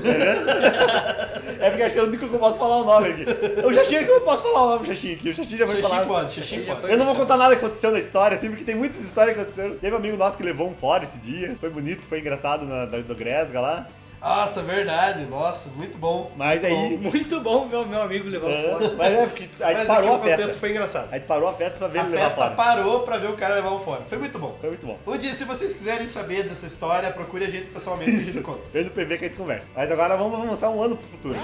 É 1.60 1.70
porque 1.70 1.84
acho 1.84 1.93
que 1.93 1.99
é 1.99 2.04
o 2.04 2.08
único 2.08 2.28
que 2.28 2.34
eu 2.34 2.39
posso 2.39 2.58
falar 2.58 2.78
o 2.78 2.84
nome 2.84 3.10
aqui. 3.10 3.26
O 3.64 3.72
Xaxim 3.72 4.04
que 4.04 4.10
eu 4.12 4.22
posso 4.22 4.41
falar 4.41 4.64
o 4.64 4.70
nome 4.70 4.80
do 4.80 4.86
Xaxim 4.88 5.14
aqui. 5.14 5.30
O 5.30 5.36
Xaxim 5.36 5.58
já 5.58 5.68
foi 5.68 5.76
Xixi 5.76 5.88
falado. 5.89 6.08
pode, 6.08 6.32
xixi 6.34 6.64
Já 6.64 6.66
pode. 6.74 6.82
foi. 6.82 6.93
Eu 6.93 6.97
não 6.97 7.06
vou 7.06 7.16
contar 7.16 7.38
nada 7.38 7.56
que 7.56 7.64
aconteceu 7.64 7.91
na 7.91 7.99
história, 7.99 8.36
assim, 8.36 8.49
porque 8.49 8.64
tem 8.64 8.74
muitas 8.74 9.01
histórias 9.01 9.36
que 9.36 9.41
aconteceram. 9.41 9.76
Teve 9.78 9.93
um 9.93 9.99
amigo 9.99 10.18
nosso 10.18 10.36
que 10.38 10.43
levou 10.43 10.68
um 10.68 10.74
fora 10.74 11.04
esse 11.04 11.20
dia. 11.20 11.56
Foi 11.60 11.70
bonito, 11.70 12.01
foi 12.01 12.20
engraçado 12.20 12.66
na, 12.66 12.86
do, 12.86 13.04
do 13.04 13.16
Gresga 13.16 13.62
lá. 13.62 13.88
Nossa, 14.24 14.61
verdade. 14.61 15.26
Nossa, 15.26 15.69
muito 15.76 15.97
bom. 15.97 16.32
Mas 16.38 16.61
muito 16.61 16.65
aí. 16.74 16.97
bom. 16.97 17.09
Muito 17.09 17.41
bom 17.41 17.67
ver 17.67 17.76
o 17.76 17.86
meu 17.86 18.01
amigo 18.01 18.30
levar 18.30 18.49
É, 18.49 18.69
fora. 18.71 18.93
mas 18.97 19.13
é 19.13 19.26
porque 19.26 19.49
aí 19.61 19.76
Mas 19.76 19.88
parou 19.88 20.13
a 20.13 20.17
o 20.17 20.21
festa. 20.24 20.53
foi 20.53 20.69
engraçado. 20.71 21.09
Aí 21.11 21.19
parou 21.19 21.49
a 21.49 21.53
festa 21.53 21.78
pra 21.78 21.88
ver 21.89 21.99
A 21.99 22.01
ele 22.03 22.11
levar 22.11 22.24
festa 22.26 22.41
fora. 22.43 22.55
parou 22.55 22.99
pra 23.01 23.17
ver 23.17 23.30
o 23.30 23.34
cara 23.34 23.55
levar 23.55 23.71
o 23.71 23.80
fora. 23.82 24.01
Foi 24.07 24.17
muito 24.17 24.39
bom. 24.39 24.55
Foi 24.61 24.69
muito 24.69 24.86
bom. 24.86 24.97
Um 25.05 25.17
dia, 25.17 25.34
se 25.34 25.43
vocês 25.43 25.74
quiserem 25.74 26.07
saber 26.07 26.43
dessa 26.43 26.65
história, 26.65 27.11
procure 27.11 27.43
a 27.45 27.49
gente 27.49 27.67
pessoalmente 27.67 28.11
que 28.11 28.21
a 28.21 28.24
gente 28.24 28.41
conta. 28.41 28.59
Eu 28.74 28.86
no 28.86 28.91
PV 28.91 29.17
que 29.17 29.26
a 29.26 29.28
gente 29.28 29.38
conversa. 29.38 29.69
Mas 29.76 29.91
agora 29.91 30.15
vamos 30.15 30.39
avançar 30.39 30.69
um 30.69 30.82
ano 30.82 30.95
pro 30.95 31.05
futuro. 31.07 31.39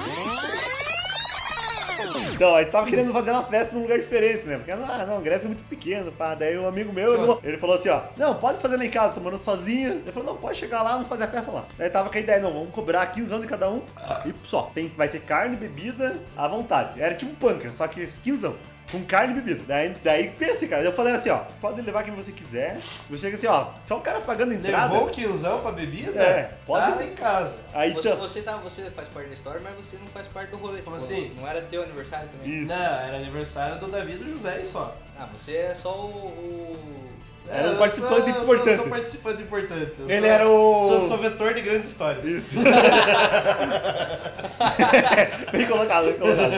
Então, 2.33 2.55
aí 2.55 2.65
tava 2.65 2.89
querendo 2.89 3.11
fazer 3.11 3.31
uma 3.31 3.43
festa 3.43 3.75
num 3.75 3.81
lugar 3.81 3.99
diferente, 3.99 4.45
né? 4.45 4.57
Porque, 4.57 4.71
ah, 4.71 5.05
não, 5.07 5.21
Grécia 5.21 5.45
é 5.45 5.47
muito 5.47 5.63
pequeno, 5.63 6.11
pá. 6.11 6.35
Daí 6.35 6.57
um 6.57 6.67
amigo 6.67 6.93
meu, 6.93 7.15
ele, 7.15 7.25
Nossa. 7.25 7.39
ele 7.43 7.57
falou 7.57 7.75
assim, 7.75 7.89
ó, 7.89 8.01
não, 8.17 8.35
pode 8.35 8.59
fazer 8.59 8.77
lá 8.77 8.85
em 8.85 8.89
casa, 8.89 9.13
tô 9.13 9.19
morando 9.19 9.41
sozinho. 9.41 9.89
Ele 9.89 10.11
falou, 10.11 10.33
não, 10.33 10.37
pode 10.37 10.57
chegar 10.57 10.81
lá, 10.81 10.93
vamos 10.93 11.07
fazer 11.07 11.23
a 11.23 11.27
festa 11.27 11.51
lá. 11.51 11.65
Daí 11.77 11.89
tava 11.89 12.09
com 12.09 12.17
a 12.17 12.19
ideia, 12.19 12.39
não, 12.39 12.51
vamos 12.51 12.71
cobrar 12.71 13.05
15 13.07 13.31
anos 13.31 13.45
de 13.45 13.49
cada 13.49 13.69
um 13.69 13.81
e 14.25 14.33
só. 14.43 14.71
Tem, 14.73 14.87
vai 14.95 15.07
ter 15.07 15.21
carne, 15.21 15.55
bebida 15.55 16.19
à 16.35 16.47
vontade. 16.47 17.01
Era 17.01 17.13
tipo 17.13 17.31
um 17.31 17.35
panca, 17.35 17.71
só 17.71 17.87
que 17.87 18.05
15 18.05 18.45
anos. 18.45 18.57
Com 18.91 19.03
carne 19.05 19.33
e 19.33 19.41
bebida. 19.41 19.63
Daí, 19.67 19.95
daí 20.03 20.29
pense, 20.31 20.67
cara. 20.67 20.81
Eu 20.83 20.91
falei 20.91 21.13
assim, 21.13 21.29
ó, 21.29 21.41
pode 21.61 21.79
levar 21.81 22.03
quem 22.03 22.13
você 22.13 22.31
quiser. 22.31 22.77
Você 23.09 23.21
chega 23.21 23.35
assim, 23.37 23.45
ó, 23.47 23.67
só 23.85 23.97
o 23.97 24.01
cara 24.01 24.19
pagando 24.21 24.53
entrada. 24.53 24.91
Levou 24.93 25.07
o 25.07 25.11
quinzão 25.11 25.61
pra 25.61 25.71
bebida? 25.71 26.19
É, 26.19 26.53
pode- 26.65 26.89
Tá 26.91 26.95
lá 26.95 27.03
em 27.03 27.13
casa. 27.13 27.59
Aí 27.73 27.93
Você, 27.93 28.07
então. 28.09 28.19
você, 28.19 28.41
tá, 28.41 28.57
você 28.57 28.89
faz 28.89 29.07
parte 29.09 29.27
da 29.27 29.33
história, 29.35 29.61
mas 29.63 29.75
você 29.75 29.97
não 29.97 30.07
faz 30.07 30.27
parte 30.27 30.49
do 30.49 30.57
rolê. 30.57 30.81
Como 30.81 30.97
Tipo, 30.97 31.11
assim? 31.11 31.33
Não 31.37 31.47
era 31.47 31.61
teu 31.61 31.83
aniversário 31.83 32.29
também? 32.29 32.49
Isso. 32.63 32.71
Não, 32.73 32.75
era 32.99 33.17
aniversário 33.17 33.79
do 33.79 33.87
Davi 33.91 34.13
e 34.13 34.17
do 34.17 34.31
José 34.31 34.61
e 34.61 34.65
só. 34.65 34.95
Ah, 35.19 35.27
você 35.31 35.55
é 35.57 35.75
só 35.75 35.93
o. 35.95 36.09
o- 36.27 37.08
Era 37.47 37.69
um 37.69 37.71
eu 37.71 37.77
participante 37.79 38.29
sou- 38.31 38.41
importante. 38.43 38.75
Sou, 38.75 38.83
sou 38.85 38.89
participante 38.89 39.41
importante. 39.43 39.91
Eu 39.99 40.09
Ele 40.09 40.19
sou- 40.21 40.29
era 40.29 40.47
o- 40.47 40.87
Sou, 40.87 41.01
sou 41.01 41.17
vetor 41.17 41.53
de 41.53 41.61
grandes 41.61 41.87
histórias. 41.87 42.25
Isso. 42.25 42.59
bem 45.51 45.65
colocado, 45.67 46.05
bem 46.05 46.13
colocado. 46.19 46.51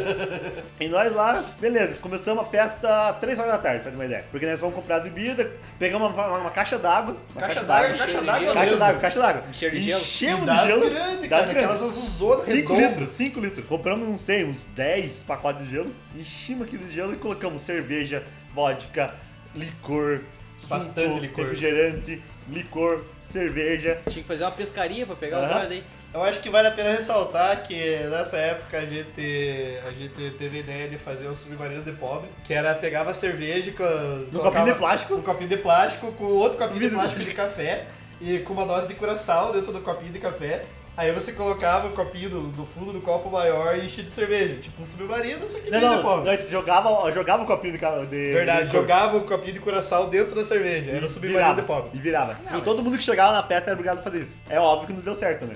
E 0.80 0.90
nós 0.90 1.14
lá, 1.14 1.44
beleza, 1.60 1.96
começamos 2.02 2.44
a 2.44 2.46
festa 2.46 3.10
às 3.10 3.20
3 3.20 3.38
horas 3.40 3.52
da 3.54 3.58
tarde, 3.58 3.82
pra 3.82 3.92
ter 3.92 3.96
uma 3.98 4.06
ideia. 4.06 4.26
Porque 4.32 4.46
nós 4.46 4.60
fomos 4.60 4.76
comprar 4.76 4.98
as 4.98 5.04
bebidas, 5.04 5.48
pegamos 5.80 6.12
uma, 6.14 6.28
uma- 6.28 6.38
uma 6.40 6.50
caixa 6.52 6.78
d'água. 6.78 7.16
Caixa 7.38 7.64
d'água, 7.64 7.98
caixa 7.98 8.22
d'água. 8.22 8.54
Caixa 8.54 8.76
d'água, 8.78 9.00
caixa 9.02 9.20
d'água. 9.20 9.44
Cheiro 9.54 9.76
de 9.76 9.82
gelo. 9.84 10.00
Enchemos 10.02 10.46
de 10.52 10.68
gelo. 10.68 10.90
grandes, 10.90 11.20
das 11.22 11.30
cara, 11.30 11.42
grandes. 11.44 11.64
aquelas 11.64 11.82
azuzonas 11.84 12.44
5 12.44 12.74
redondas. 12.74 12.90
litros, 12.98 13.14
5 13.14 13.40
litros. 13.40 13.66
Compramos, 13.66 14.08
não 14.08 14.18
sei, 14.18 14.44
uns 14.46 14.66
10 14.76 15.24
pacotes 15.24 15.66
de 15.66 15.72
gelo. 15.72 15.94
Enchimos 16.16 16.68
aquele 16.68 16.84
de 16.86 16.94
gelo 16.94 17.14
e 17.14 17.16
colocamos 17.18 17.62
cerveja, 17.62 18.24
vodka, 18.54 19.14
licor, 19.56 20.22
Bastante 20.68 21.08
suco, 21.10 21.20
licor. 21.22 21.44
refrigerante, 21.46 22.22
licor, 22.50 23.04
cerveja. 23.22 24.02
Tinha 24.10 24.22
que 24.22 24.28
fazer 24.28 24.44
uma 24.44 24.52
pescaria 24.52 25.06
pra 25.06 25.16
pegar 25.16 25.38
Aham. 25.38 25.46
o 25.48 25.50
guarda 25.54 25.74
aí. 25.74 25.84
Eu 26.14 26.22
acho 26.24 26.42
que 26.42 26.50
vale 26.50 26.68
a 26.68 26.72
pena 26.72 26.92
ressaltar 26.92 27.64
que 27.64 27.74
nessa 28.10 28.36
época 28.38 28.78
a 28.78 28.86
gente, 28.86 29.78
a 29.88 29.92
gente 29.92 30.32
teve 30.38 30.58
a 30.58 30.60
ideia 30.60 30.90
de 30.90 30.98
fazer 30.98 31.28
um 31.30 31.36
submarino 31.36 31.84
de 31.84 31.94
pobre, 31.94 32.28
que 32.44 32.54
era 32.54 32.74
pegava 32.76 33.14
cerveja 33.14 33.72
com, 33.72 33.84
No 33.84 34.26
colocava- 34.40 34.44
copinho 34.52 34.66
de 34.66 34.74
plástico. 34.80 35.16
um 35.16 35.22
copinho 35.22 35.50
de 35.50 35.58
plástico 35.58 36.12
com 36.12 36.26
outro 36.26 36.58
copinho 36.58 36.80
de 36.80 36.88
Vidro. 36.88 37.00
plástico 37.00 37.24
de 37.24 37.32
café 37.34 37.86
e 38.20 38.40
com 38.40 38.52
uma 38.54 38.66
dose 38.66 38.90
de 38.90 38.96
curaçao 38.96 39.54
dentro 39.54 39.72
do 39.72 39.80
copinho 39.80 40.12
de 40.12 40.20
café. 40.20 40.64
Aí 41.02 41.12
você 41.12 41.32
colocava 41.32 41.88
o 41.88 41.92
copinho 41.94 42.30
do, 42.30 42.42
do 42.52 42.64
fundo 42.64 42.94
do 42.94 43.02
copo 43.02 43.28
maior 43.32 43.76
e 43.76 43.88
enchia 43.88 44.04
de 44.04 44.12
cerveja, 44.12 44.58
tipo 44.62 44.84
um 44.84 44.86
submarino, 44.86 45.48
só 45.48 45.58
que 45.58 45.72
Não, 45.72 45.80
de 45.80 45.86
não, 45.86 46.02
pobre. 46.04 46.38
não, 46.38 46.46
jogava, 46.46 47.12
jogava 47.12 47.42
o 47.42 47.48
copinho 47.48 47.74
de, 47.76 47.80
de 48.06 48.34
Verdade, 48.34 48.66
licor. 48.66 48.82
jogava 48.82 49.18
o 49.18 49.22
copinho 49.22 49.54
de 49.56 49.60
curaçao 49.60 50.12
dentro 50.12 50.36
da 50.36 50.46
cerveja, 50.46 50.92
era 50.92 51.00
E 51.02 51.04
o 51.04 51.10
submarino 51.10 51.40
virava, 51.40 51.62
de 51.62 51.66
pobre. 51.68 51.90
E 51.96 52.00
virava. 52.00 52.36
Tipo, 52.36 52.62
todo 52.62 52.84
mundo 52.84 53.00
que 53.00 53.04
chegava 53.04 53.32
na 53.34 53.42
festa 53.42 53.72
era 53.72 53.74
obrigado 53.74 53.98
a 53.98 54.02
fazer 54.04 54.20
isso. 54.20 54.40
É 54.48 54.60
óbvio 54.60 54.90
que 54.90 54.94
não 54.94 55.02
deu 55.02 55.16
certo, 55.16 55.46
né? 55.46 55.56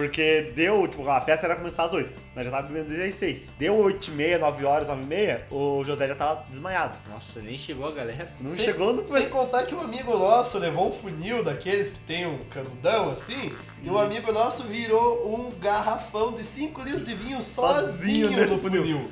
Porque 0.00 0.52
deu, 0.56 0.88
tipo, 0.88 1.06
a 1.08 1.20
festa 1.20 1.44
era 1.46 1.56
começar 1.56 1.84
às 1.84 1.92
8. 1.92 2.18
Nós 2.34 2.44
já 2.46 2.50
tava 2.50 2.68
bebendo 2.68 2.88
desde 2.88 3.06
as 3.08 3.14
6. 3.16 3.54
Deu 3.58 3.76
8 3.76 4.08
e 4.08 4.10
meia, 4.12 4.38
9 4.38 4.64
horas, 4.64 4.88
9 4.88 5.02
e 5.02 5.06
meia, 5.06 5.46
o 5.50 5.84
José 5.84 6.08
já 6.08 6.14
tava 6.14 6.44
desmaiado. 6.48 6.98
Nossa, 7.10 7.40
nem 7.40 7.56
chegou 7.56 7.86
a 7.86 7.92
galera. 7.92 8.32
Não 8.40 8.54
Sem- 8.54 8.64
chegou 8.64 8.94
no 8.94 9.06
Sem 9.06 9.28
contar 9.28 9.64
que 9.64 9.74
um 9.74 9.80
amigo 9.80 10.16
nosso 10.16 10.58
levou 10.58 10.88
um 10.88 10.92
funil 10.92 11.44
daqueles 11.44 11.90
que 11.90 11.98
tem 12.00 12.26
um 12.26 12.38
canudão 12.50 13.10
assim, 13.10 13.54
e 13.82 13.90
um 13.90 13.98
amigo 13.98 14.32
nosso 14.32 14.62
virou 14.64 15.34
um 15.34 15.50
garrafão 15.58 16.32
de 16.32 16.44
5 16.44 16.80
litros 16.82 17.04
de 17.04 17.12
vinho 17.14 17.42
sozinho, 17.42 18.28
Sozinho 18.28 18.50
no 18.50 18.58
funil. 18.58 18.82
funil. 18.82 19.10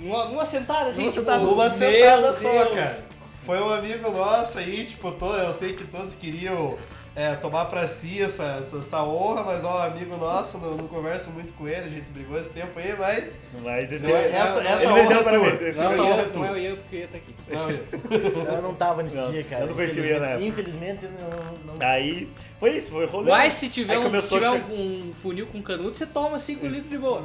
Numa, 0.00 0.26
numa 0.26 0.44
sentada 0.44 0.90
assim, 0.90 1.00
Numa 1.00 1.10
tipo, 1.10 1.24
sentada, 1.24 1.44
meu 1.44 1.70
sentada 1.70 2.34
só, 2.34 2.52
Deus. 2.52 2.68
cara. 2.74 3.08
Foi 3.44 3.58
um 3.60 3.70
amigo 3.72 4.10
nosso 4.10 4.58
aí, 4.58 4.84
tipo, 4.84 5.10
to- 5.12 5.24
eu 5.34 5.52
sei 5.52 5.72
que 5.72 5.82
todos 5.84 6.14
queriam 6.14 6.76
é, 7.20 7.34
tomar 7.34 7.64
pra 7.64 7.88
si 7.88 8.22
essa, 8.22 8.44
essa, 8.60 8.78
essa 8.78 9.02
honra, 9.02 9.42
mas 9.42 9.64
ó, 9.64 9.82
amigo 9.86 10.16
nosso, 10.16 10.56
não, 10.58 10.76
não 10.76 10.86
converso 10.86 11.30
muito 11.30 11.52
com 11.54 11.66
ele, 11.66 11.86
a 11.86 11.90
gente 11.90 12.08
brigou 12.10 12.38
esse 12.38 12.50
tempo 12.50 12.78
aí, 12.78 12.94
mas. 12.96 13.36
Mas 13.60 13.90
esse 13.90 14.04
Não, 14.06 14.16
essa- 14.16 14.60
ele 14.60 14.68
essa 14.68 14.92
mereceu 14.92 14.92
honra 14.92 15.20
é 15.20 15.22
parabéns. 15.24 15.58
tua. 15.58 15.68
Esse 15.68 15.78
Não, 15.78 15.86
essa 15.88 15.96
Não, 15.96 16.10
honra 16.12 16.22
é 16.22 16.26
não 16.32 16.44
é 16.44 16.50
o 16.52 16.56
Ian 16.58 16.76
porque 16.76 16.94
eu 16.96 17.00
ia 17.00 17.08
tá 17.08 17.16
aqui. 17.16 17.34
Não, 17.48 17.70
eu- 17.70 18.54
Eu 18.54 18.62
não 18.62 18.74
tava 18.74 19.02
nesse 19.02 19.16
Não, 19.16 19.30
dia, 19.32 19.42
cara. 19.44 19.62
eu 19.62 19.66
não 19.68 19.74
conheci 19.74 20.00
o 20.00 20.04
Ian 20.04 20.20
na 20.20 20.26
época. 20.28 20.44
Infelizmente, 20.46 21.06
não. 21.06 21.74
não... 21.74 21.86
Aí 21.88 22.28
foi 22.60 22.70
isso, 22.76 22.92
foi 22.92 23.06
rolê. 23.06 23.30
Mas 23.32 23.52
se 23.54 23.68
tiver, 23.68 23.94
Aí 23.94 23.98
um, 23.98 24.20
se 24.20 24.28
tiver 24.28 24.50
um, 24.50 24.56
che- 24.56 24.72
um 24.72 25.12
funil 25.20 25.46
com 25.48 25.60
canudo, 25.60 25.96
você 25.96 26.06
toma 26.06 26.38
5 26.38 26.66
litros 26.66 26.88
de 26.88 26.98
boa. 26.98 27.22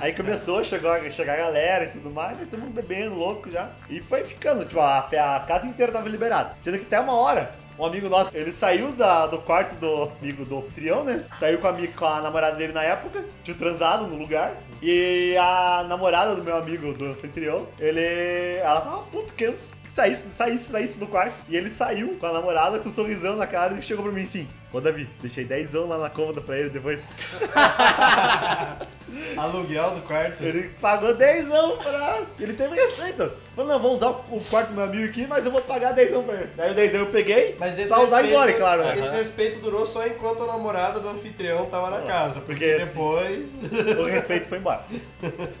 Aí 0.00 0.12
começou, 0.14 0.64
chegou 0.64 0.90
a 0.90 1.10
chegar 1.10 1.34
a 1.34 1.36
galera 1.36 1.84
e 1.84 1.88
tudo 1.88 2.10
mais, 2.10 2.38
aí 2.40 2.46
todo 2.46 2.60
mundo 2.60 2.72
bebendo, 2.72 3.14
louco 3.14 3.50
já. 3.50 3.70
E 3.88 4.00
foi 4.00 4.24
ficando, 4.24 4.64
tipo, 4.64 4.80
a, 4.80 4.98
a 5.00 5.40
casa 5.40 5.66
inteira 5.66 5.92
tava 5.92 6.08
liberada. 6.08 6.54
Sendo 6.60 6.78
que 6.78 6.84
até 6.84 6.98
uma 7.00 7.14
hora, 7.14 7.52
Um 7.80 7.86
amigo 7.86 8.10
nosso, 8.10 8.36
ele 8.36 8.52
saiu 8.52 8.92
da, 8.92 9.26
do 9.26 9.38
quarto 9.38 9.74
do 9.80 10.12
amigo 10.20 10.44
do 10.44 10.58
anfitrião, 10.58 11.02
né? 11.02 11.24
Saiu 11.38 11.58
com 11.60 11.66
a, 11.66 11.74
com 11.96 12.04
a 12.04 12.20
namorada 12.20 12.56
dele 12.56 12.74
na 12.74 12.82
época, 12.82 13.24
tinha 13.42 13.56
transado 13.56 14.06
no 14.06 14.16
lugar. 14.16 14.52
E 14.82 15.34
a 15.38 15.86
namorada 15.88 16.34
do 16.34 16.44
meu 16.44 16.58
amigo 16.58 16.92
do 16.92 17.06
anfitrião, 17.06 17.66
ele. 17.78 18.58
Ela 18.58 18.82
tava 18.82 18.98
puto 19.04 19.32
querendo 19.32 19.56
que 19.56 19.90
saísse, 19.90 20.28
saísse, 20.34 20.70
saísse 20.70 20.98
do 20.98 21.06
quarto. 21.06 21.34
E 21.48 21.56
ele 21.56 21.70
saiu 21.70 22.18
com 22.18 22.26
a 22.26 22.34
namorada 22.34 22.78
com 22.78 22.90
um 22.90 22.92
sorrisão 22.92 23.36
na 23.36 23.46
cara 23.46 23.72
e 23.72 23.80
chegou 23.80 24.04
pra 24.04 24.12
mim 24.12 24.24
assim: 24.24 24.46
Ô 24.74 24.78
Davi, 24.78 25.08
deixei 25.22 25.46
dezão 25.46 25.88
lá 25.88 25.96
na 25.96 26.10
cômoda 26.10 26.42
pra 26.42 26.58
ele 26.58 26.68
depois. 26.68 27.00
Aluguel 29.36 29.90
do 29.96 30.02
quarto. 30.02 30.42
Ele 30.42 30.70
pagou 30.80 31.14
dezão 31.14 31.76
pra. 31.78 32.22
Ele 32.38 32.52
teve 32.52 32.74
respeito. 32.74 33.30
Falou, 33.54 33.72
não, 33.72 33.78
vou 33.80 33.92
usar 33.94 34.08
o 34.08 34.40
quarto 34.50 34.68
do 34.68 34.74
meu 34.74 34.84
amigo 34.84 35.04
aqui, 35.08 35.26
mas 35.26 35.44
eu 35.44 35.50
vou 35.50 35.60
pagar 35.62 35.92
dezão 35.92 36.22
pra 36.22 36.34
ele. 36.34 36.50
Daí 36.56 36.70
o 36.70 36.74
dezão 36.74 37.00
eu 37.00 37.06
peguei, 37.06 37.56
Mas 37.58 37.78
esse 37.78 37.88
pra 37.88 38.00
usar 38.00 38.16
respeito- 38.22 38.34
embora, 38.34 38.52
claro. 38.54 38.84
né? 38.84 38.98
Esse 38.98 39.14
respeito 39.14 39.60
durou 39.60 39.86
só 39.86 40.06
enquanto 40.06 40.42
a 40.42 40.46
namorada 40.46 41.00
do 41.00 41.08
anfitrião 41.08 41.66
tava 41.66 41.90
na 41.90 42.02
casa. 42.02 42.40
Porque, 42.40 42.74
porque 42.74 42.84
depois. 42.84 43.54
O 43.98 44.04
respeito 44.04 44.48
foi 44.48 44.58
embora. 44.58 44.84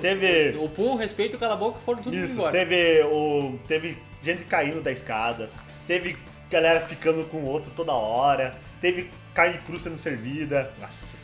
Teve. 0.00 0.56
O 0.58 0.68
pum, 0.68 0.92
o 0.92 0.96
respeito, 0.96 1.38
cala 1.38 1.54
a 1.54 1.56
boca, 1.56 1.78
foram 1.84 2.02
tudo 2.02 2.16
Isso, 2.16 2.34
embora. 2.34 2.52
teve 2.52 3.02
o. 3.04 3.58
Teve 3.66 3.96
gente 4.22 4.44
caindo 4.44 4.82
da 4.82 4.92
escada, 4.92 5.48
teve 5.86 6.16
galera 6.50 6.80
ficando 6.80 7.24
com 7.26 7.38
o 7.38 7.46
outro 7.46 7.70
toda 7.74 7.92
hora, 7.92 8.54
teve 8.80 9.08
carne 9.32 9.56
cru 9.58 9.78
sendo 9.78 9.96
servida, 9.96 10.70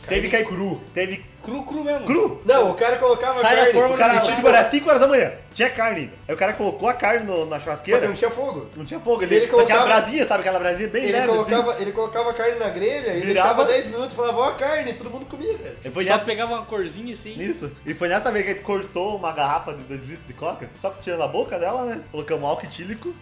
teve 0.07 0.29
carne 0.29 0.45
cru, 0.45 0.81
teve 0.93 1.25
Cru, 1.43 1.63
cru 1.63 1.81
mesmo. 1.81 2.05
cru! 2.05 2.41
Não, 2.45 2.71
o 2.71 2.73
cara 2.73 2.97
colocava 2.97 3.39
Sai 3.39 3.55
da 3.55 3.61
carne. 3.61 3.73
forma 3.79 3.95
O 3.95 3.97
cara, 3.97 4.19
Tipo- 4.19 4.35
tipo, 4.35 4.47
era 4.49 4.63
5 4.69 4.89
horas 4.89 4.99
da 5.01 5.07
manhã, 5.07 5.31
tinha 5.53 5.69
carne. 5.69 6.11
Aí 6.27 6.35
o 6.35 6.37
cara 6.37 6.51
colocou 6.51 6.89
a 6.89 6.93
carne 6.93 7.25
no- 7.25 7.45
na 7.45 7.51
Só 7.51 7.57
que 7.57 7.63
churrasqueira, 7.63 8.07
não 8.07 8.15
tinha 8.15 8.29
fogo. 8.29 8.69
não 8.75 8.83
tinha 8.83 8.99
fogo, 8.99 9.23
ele, 9.23 9.35
Ele 9.35 9.47
só 9.47 9.63
tinha 9.63 9.77
colocava- 9.77 9.85
brasinha, 9.85 10.25
sabe 10.27 10.41
aquela 10.41 10.59
brasinha 10.59 10.89
bem 10.89 11.03
Ele 11.05 11.13
leve 11.13 11.31
assim. 11.31 11.43
colocava, 11.51 11.81
ele 11.81 11.91
colocava 11.93 12.29
a 12.31 12.33
carne 12.33 12.59
na 12.59 12.67
grelha 12.69 13.13
e 13.15 13.21
Virava. 13.21 13.53
deixava 13.53 13.65
10 13.65 13.87
minutos 13.87 14.11
e 14.11 14.15
falava, 14.17 14.37
ó 14.39 14.49
a 14.49 14.55
carne, 14.55 14.91
todo 14.93 15.09
mundo 15.09 15.25
comia, 15.25 15.57
cara. 15.57 15.75
E 15.85 15.89
foi 15.89 16.03
Só 16.03 16.11
nessa, 16.11 16.25
pegava 16.25 16.53
uma 16.53 16.65
corzinha 16.65 17.13
assim. 17.13 17.33
Isso. 17.39 17.71
E 17.85 17.93
foi 17.93 18.09
nessa 18.09 18.29
vez 18.29 18.43
que 18.43 18.51
a 18.51 18.53
gente 18.55 18.63
cortou 18.65 19.15
uma 19.15 19.31
garrafa 19.31 19.73
de 19.73 19.83
2 19.85 20.03
litros 20.03 20.27
de 20.27 20.33
coca, 20.33 20.69
só 20.81 20.89
que 20.89 20.99
tirando 21.01 21.23
a 21.23 21.27
boca 21.29 21.57
dela, 21.57 21.85
né? 21.85 22.01
Colocamos 22.11 22.43
álcool 22.43 22.65
etílico, 22.65 23.13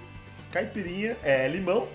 caipirinha, 0.52 1.16
é, 1.24 1.48
limão 1.48 1.88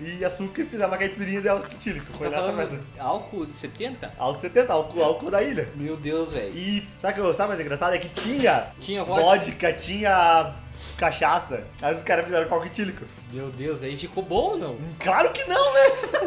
e 0.00 0.24
açúcar 0.24 0.62
e 0.62 0.64
fizemos 0.64 0.90
uma 0.92 0.96
caipirinha 0.98 1.40
de 1.42 1.48
álcool 1.48 1.66
etílico. 1.72 2.12
Foi 2.12 2.30
Tá 2.30 2.40
nessa 2.40 2.52
festa. 2.56 2.84
álcool 2.98 3.46
de 3.46 3.56
70? 3.56 4.12
Álcool 4.18 4.40
70, 4.40 4.72
álcool, 4.72 5.02
álcool 5.04 5.30
da 5.30 5.42
ilha. 5.42 5.68
Meu 5.76 5.96
Deus, 5.96 6.32
velho. 6.32 6.52
E 6.56 6.86
sabe 7.00 7.20
o 7.20 7.28
que 7.28 7.34
sabe 7.34 7.48
mais 7.50 7.60
engraçado? 7.60 7.94
É 7.94 7.98
que 7.98 8.08
tinha 8.08 8.68
Tinha 8.80 9.04
vodka? 9.04 9.22
vodka, 9.24 9.72
tinha 9.72 10.54
cachaça. 10.96 11.64
Aí 11.82 11.94
os 11.94 12.02
caras 12.02 12.24
fizeram 12.24 12.48
com 12.48 12.54
álcool 12.54 12.66
etílico. 12.66 13.04
Meu 13.32 13.46
Deus, 13.50 13.82
aí 13.82 13.96
ficou 13.96 14.22
bom 14.24 14.50
ou 14.52 14.56
não? 14.58 14.76
Claro 14.98 15.30
que 15.32 15.44
não, 15.44 15.72
né? 15.74 15.80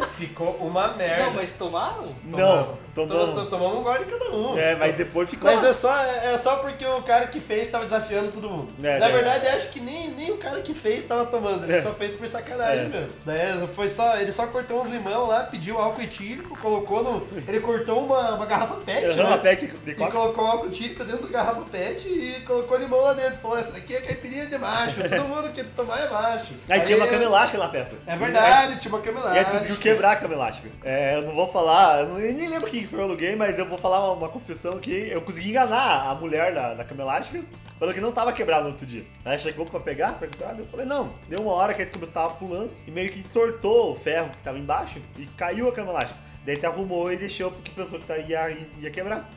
Ficou 0.17 0.51
uma 0.61 0.89
merda. 0.89 1.25
Não, 1.25 1.33
mas 1.33 1.51
tomaram? 1.51 2.13
Não, 2.23 2.77
Tomamos, 2.95 3.25
tomamos. 3.25 3.49
tomamos 3.49 3.79
um 3.79 3.83
gole 3.83 4.05
de 4.05 4.11
cada 4.11 4.29
um. 4.31 4.57
É, 4.57 4.75
mas 4.75 4.95
depois 4.95 5.27
ficou. 5.29 5.51
Mas 5.51 5.63
é 5.63 5.73
só, 5.73 5.93
é 6.01 6.37
só 6.37 6.57
porque 6.57 6.85
o 6.85 7.01
cara 7.01 7.25
que 7.27 7.39
fez 7.39 7.67
tava 7.69 7.83
desafiando 7.83 8.31
todo 8.31 8.47
mundo. 8.47 8.71
É, 8.83 8.99
Na 8.99 9.09
é. 9.09 9.11
verdade, 9.11 9.47
acho 9.47 9.69
que 9.71 9.79
nem, 9.81 10.11
nem 10.11 10.31
o 10.31 10.37
cara 10.37 10.61
que 10.61 10.73
fez 10.73 11.03
tava 11.05 11.25
tomando, 11.25 11.63
ele 11.65 11.73
É. 11.73 11.81
só 11.81 11.91
fez 11.93 12.13
por 12.13 12.27
sacanagem 12.27 12.85
É. 12.85 12.89
mesmo. 12.89 13.15
Daí 13.25 13.67
foi 13.75 13.89
só, 13.89 14.15
ele 14.17 14.31
só 14.31 14.45
cortou 14.47 14.81
uns 14.81 14.89
limão 14.89 15.25
lá, 15.25 15.41
pediu 15.43 15.79
álcool 15.79 16.03
etílico, 16.03 16.55
colocou 16.59 17.03
no. 17.03 17.27
Ele 17.47 17.59
cortou 17.59 18.05
uma, 18.05 18.35
uma 18.35 18.45
garrafa 18.45 18.75
pet, 18.75 19.15
né? 19.15 19.23
uma 19.23 19.37
pet 19.39 19.65
de 19.67 19.91
E 19.91 19.95
coca. 19.95 20.11
colocou 20.11 20.45
álcool 20.45 20.67
etílico 20.67 21.03
dentro 21.03 21.23
da 21.25 21.31
garrafa 21.33 21.61
pet 21.71 22.07
e 22.07 22.41
colocou 22.45 22.77
limão 22.77 23.01
lá 23.01 23.13
dentro. 23.13 23.37
Falou, 23.39 23.57
essa 23.57 23.71
daqui 23.73 23.95
é 23.95 24.01
caipirinha 24.01 24.45
de 24.45 24.57
macho, 24.59 25.01
todo 25.09 25.27
mundo 25.27 25.51
que 25.51 25.63
tomar 25.63 25.99
é 25.99 26.09
macho. 26.09 26.53
Aí 26.69 26.79
tinha 26.95 27.05
uma 27.05 27.07
cama 27.11 27.23
elástica 27.23 27.57
na 27.57 27.69
festa. 27.69 27.95
É 28.07 28.15
verdade, 28.15 28.79
tinha 28.79 28.93
uma 28.93 29.01
cama 29.01 29.19
E 29.19 29.23
aí 29.23 29.29
elástica. 29.37 29.57
conseguiu 29.57 29.77
quebrar 29.77 30.11
a 30.11 30.15
cama 30.15 30.33
elástica. 30.33 30.69
É, 30.83 31.15
eu 31.17 31.21
não 31.23 31.33
vou 31.35 31.47
falar, 31.51 32.01
eu, 32.01 32.13
nem 32.33 32.47
lembro 32.47 32.69
quem 32.69 32.85
foi 32.87 32.99
eu 32.99 33.03
aluguei, 33.03 33.35
mas 33.35 33.57
eu 33.59 33.65
vou 33.67 33.77
falar 33.77 33.99
uma, 34.05 34.13
uma 34.13 34.29
confissão 34.29 34.79
que 34.79 34.91
eu 35.09 35.21
consegui 35.21 35.49
enganar 35.49 36.09
a 36.09 36.15
mulher 36.15 36.53
da, 36.53 36.73
da 36.73 36.83
cama 36.83 37.01
elástica. 37.03 37.43
Falou 37.79 37.93
que 37.93 37.99
não 37.99 38.11
tava 38.13 38.31
quebrado 38.31 38.63
no 38.63 38.69
outro 38.69 38.85
dia. 38.85 39.05
Ela 39.25 39.37
chegou 39.37 39.65
pra 39.65 39.79
pegar, 39.79 40.13
pra 40.13 40.27
quebrar, 40.27 40.57
eu 40.57 40.65
falei, 40.67 40.85
não. 40.85 41.11
Deu 41.27 41.41
uma 41.41 41.51
hora 41.53 41.73
que 41.73 41.81
a 41.81 41.85
cama 41.85 42.07
tava 42.07 42.35
pulando 42.35 42.71
e 42.87 42.91
meio 42.91 43.09
que 43.11 43.19
entortou 43.19 43.91
o 43.91 43.95
ferro 43.95 44.29
que 44.29 44.41
tava 44.41 44.57
embaixo 44.57 45.01
e 45.17 45.25
caiu 45.25 45.67
a 45.67 45.71
cama 45.73 45.91
elástica. 45.91 46.19
Daí 46.45 46.55
te 46.57 46.65
arrumou 46.65 47.11
e 47.11 47.17
deixou 47.17 47.51
porque 47.51 47.71
pensou 47.71 47.99
que 47.99 48.05
tá- 48.05 48.17
ia, 48.17 48.55
ia 48.79 48.89
quebrar. 48.91 49.29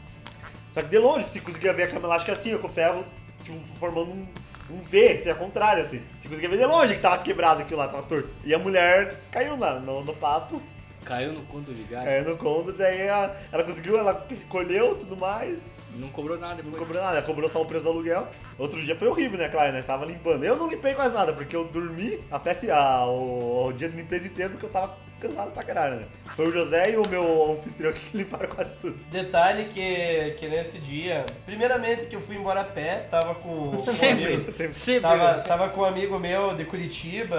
Só 0.72 0.82
que 0.82 0.88
de 0.88 0.98
longe 0.98 1.24
você 1.26 1.40
conseguia 1.40 1.72
ver 1.72 1.84
a 1.84 1.86
cama 1.88 2.07
elástica 2.07 2.32
assim, 2.32 2.54
ó, 2.54 2.59
com 2.59 2.66
o 2.68 2.70
ferro 2.70 3.04
tipo, 3.42 3.59
formando 3.80 4.11
um, 4.12 4.26
um 4.70 4.78
V, 4.78 5.08
assim, 5.08 5.30
ao 5.30 5.36
contrário, 5.36 5.82
assim. 5.82 6.02
Você 6.20 6.28
conseguia 6.28 6.48
ver 6.48 6.58
de 6.58 6.64
longe 6.66 6.94
que 6.94 7.00
tava 7.00 7.18
quebrado 7.18 7.62
aquilo 7.62 7.78
lá, 7.78 7.88
tava 7.88 8.02
torto. 8.02 8.34
E 8.44 8.52
a 8.54 8.58
mulher 8.58 9.20
caiu 9.30 9.56
na, 9.56 9.74
no, 9.80 10.02
no 10.04 10.14
papo, 10.14 10.60
Caiu 11.04 11.32
no 11.34 11.42
conto 11.42 11.72
de 11.72 11.84
gás. 11.84 12.04
caiu 12.04 12.24
no 12.24 12.36
cômodo, 12.36 12.72
daí 12.72 13.02
ela, 13.02 13.32
ela 13.52 13.62
conseguiu, 13.62 13.96
ela 13.96 14.26
colheu 14.48 14.96
tudo 14.96 15.16
mais, 15.16 15.86
Não 15.94 16.08
cobrou 16.08 16.36
nada 16.36 16.54
não 16.54 16.64
depois. 16.64 16.78
cobrou 16.78 17.00
nada, 17.00 17.18
ela 17.18 17.24
cobrou 17.24 17.48
só 17.48 17.62
o 17.62 17.64
preço 17.64 17.84
do 17.84 17.90
aluguel. 17.90 18.26
Outro 18.58 18.82
dia 18.82 18.96
foi 18.96 19.06
horrível, 19.06 19.38
né, 19.38 19.48
claro, 19.48 19.72
né? 19.72 19.82
Tava 19.82 20.04
limpando. 20.04 20.42
Eu 20.42 20.56
não 20.56 20.68
limpei 20.68 20.94
quase 20.94 21.14
nada, 21.14 21.32
porque 21.32 21.54
eu 21.54 21.64
dormi 21.64 22.20
a 22.28 22.40
festa, 22.40 22.74
a, 22.74 23.06
o, 23.06 23.68
o 23.68 23.72
dia 23.72 23.88
de 23.88 23.96
limpeza 23.96 24.26
inteiro, 24.26 24.50
porque 24.54 24.66
eu 24.66 24.70
tava 24.70 24.96
cansado 25.20 25.50
pra 25.52 25.62
caralho, 25.62 25.96
né? 25.96 26.06
Foi 26.34 26.48
o 26.48 26.52
José 26.52 26.90
e 26.90 26.96
o 26.96 27.08
meu 27.08 27.52
anfitrião 27.52 27.92
que 27.92 28.14
limparam 28.16 28.48
quase 28.48 28.76
tudo. 28.76 28.96
Detalhe 29.10 29.64
que, 29.64 30.34
que 30.38 30.48
nesse 30.48 30.78
dia, 30.78 31.24
primeiramente 31.46 32.06
que 32.06 32.16
eu 32.16 32.20
fui 32.20 32.36
embora 32.36 32.60
a 32.60 32.64
pé, 32.64 33.06
tava 33.10 33.34
com, 33.36 33.70
com 33.70 33.76
um 33.76 33.84
Sempre. 33.86 34.34
amigo. 34.34 34.52
Sempre. 34.74 35.00
Tava, 35.00 35.34
tava 35.40 35.68
com 35.70 35.80
um 35.80 35.84
amigo 35.84 36.18
meu 36.18 36.54
de 36.54 36.64
Curitiba 36.64 37.38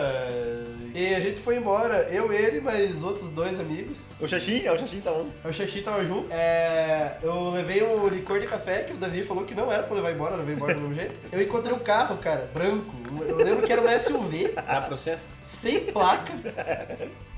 e 0.95 1.13
a 1.13 1.19
gente 1.19 1.39
foi 1.39 1.57
embora, 1.57 2.07
eu, 2.09 2.31
ele, 2.33 2.59
mais 2.61 3.03
outros 3.03 3.31
dois 3.31 3.59
amigos. 3.59 4.07
O 4.19 4.27
Xaxim, 4.27 4.65
é 4.65 4.71
o 4.71 4.79
Xaxim 4.79 4.99
tá 4.99 5.11
bom. 5.11 5.27
O 5.45 5.53
Xaxi 5.53 5.81
tava 5.81 6.03
junto. 6.03 6.27
É, 6.31 7.17
eu 7.21 7.51
levei 7.51 7.83
um 7.83 8.07
licor 8.07 8.39
de 8.39 8.47
café 8.47 8.79
que 8.83 8.93
o 8.93 8.97
Davi 8.97 9.23
falou 9.23 9.43
que 9.43 9.53
não 9.53 9.71
era 9.71 9.83
pra 9.83 9.95
levar 9.95 10.11
embora, 10.11 10.33
eu 10.33 10.37
levei 10.39 10.55
embora 10.55 10.73
do 10.73 10.81
mesmo 10.81 10.95
jeito. 10.95 11.13
Eu 11.31 11.41
encontrei 11.41 11.73
um 11.75 11.79
carro, 11.79 12.17
cara, 12.17 12.49
branco. 12.53 12.91
Eu 13.27 13.35
lembro 13.37 13.65
que 13.65 13.71
era 13.71 13.81
um 13.81 13.99
SUV, 13.99 14.49
Dá 14.55 14.81
processo? 14.81 15.27
sem 15.43 15.79
placa. 15.81 16.33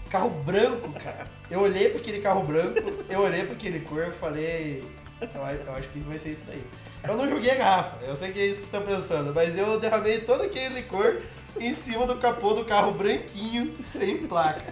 Carro 0.09 0.29
branco, 0.29 0.91
cara. 0.93 1.25
Eu 1.49 1.61
olhei 1.61 1.89
pra 1.89 1.99
aquele 1.99 2.19
carro 2.21 2.43
branco, 2.43 2.81
eu 3.09 3.19
olhei 3.21 3.43
pra 3.43 3.53
aquele 3.53 3.79
cor 3.81 4.07
e 4.07 4.11
falei. 4.11 4.83
Eu, 5.21 5.73
acho- 5.75 5.89
que 5.89 5.99
vai 5.99 6.17
ser 6.17 6.31
isso 6.31 6.45
daí. 6.47 6.63
Eu 7.07 7.15
não 7.17 7.29
joguei 7.29 7.51
a 7.51 7.55
garrafa, 7.55 8.03
eu 8.05 8.15
sei 8.15 8.31
que 8.31 8.39
é 8.39 8.45
isso 8.45 8.61
que 8.61 8.67
você 8.67 8.71
tá 8.77 8.81
pensando, 8.81 9.33
mas 9.33 9.57
eu 9.57 9.79
derramei 9.79 10.21
todo 10.21 10.43
aquele 10.43 10.75
licor 10.75 11.17
em 11.59 11.73
cima 11.73 12.05
do 12.07 12.15
capô 12.15 12.53
do 12.53 12.65
carro 12.65 12.91
branquinho, 12.93 13.73
sem 13.83 14.17
placa. 14.27 14.63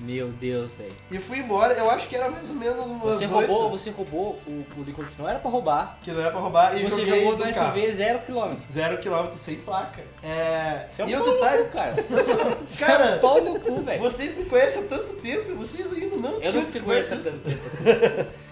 Meu 0.00 0.28
Deus, 0.28 0.72
velho. 0.72 0.92
E 1.10 1.18
fui 1.18 1.38
embora, 1.38 1.72
eu 1.74 1.90
acho 1.90 2.08
que 2.08 2.16
era 2.16 2.30
mais 2.30 2.50
ou 2.50 2.56
menos 2.56 2.84
umas 2.84 3.16
Você 3.16 3.26
roubou, 3.26 3.70
você 3.70 3.90
roubou 3.90 4.40
o, 4.46 4.66
o 4.76 4.82
licor 4.82 5.06
que 5.06 5.20
não 5.20 5.28
era 5.28 5.38
pra 5.38 5.50
roubar. 5.50 5.98
Que 6.02 6.10
não 6.10 6.20
era 6.20 6.30
pra 6.30 6.40
roubar, 6.40 6.76
e 6.76 6.84
você 6.84 7.04
jogou 7.04 7.36
do. 7.36 7.44
SUV 7.44 7.92
zero 7.92 8.18
quilômetro. 8.20 8.64
Zero 8.72 8.98
quilômetro 8.98 9.38
sem 9.38 9.56
placa. 9.56 10.02
É... 10.22 10.86
Você 10.90 11.02
é 11.02 11.04
um 11.04 11.08
e 11.08 11.16
o 11.16 11.24
detalhe, 11.24 11.64
cara. 11.68 11.94
Você 12.66 12.84
é 12.84 12.86
cara, 12.86 13.16
um 13.16 13.18
pau 13.20 13.42
no 13.42 13.60
cu, 13.60 13.82
velho. 13.82 14.00
vocês 14.00 14.36
me 14.36 14.44
conhecem 14.46 14.84
há 14.84 14.86
tanto 14.86 15.14
tempo 15.14 15.50
e 15.50 15.54
vocês 15.54 15.92
ainda 15.92 16.16
não 16.16 16.42
Eu 16.42 16.52
não 16.52 16.64
te 16.64 16.80
conheço 16.80 17.14
há 17.14 17.16
tanto 17.18 17.38
tempo 17.38 17.66
assim. 17.66 17.84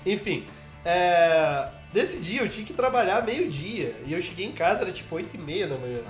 Enfim, 0.07 0.47
é... 0.85 1.69
nesse 1.93 2.21
dia 2.21 2.43
eu 2.43 2.49
tinha 2.49 2.67
que 2.67 2.73
trabalhar 2.73 3.23
meio-dia 3.23 3.95
e 4.07 4.13
eu 4.13 4.21
cheguei 4.21 4.47
em 4.47 4.53
casa, 4.53 4.83
era 4.83 4.93
tipo 4.93 5.15
8 5.15 5.35
e 5.35 5.39
meia 5.39 5.67
da 5.67 5.77
manhã. 5.77 6.01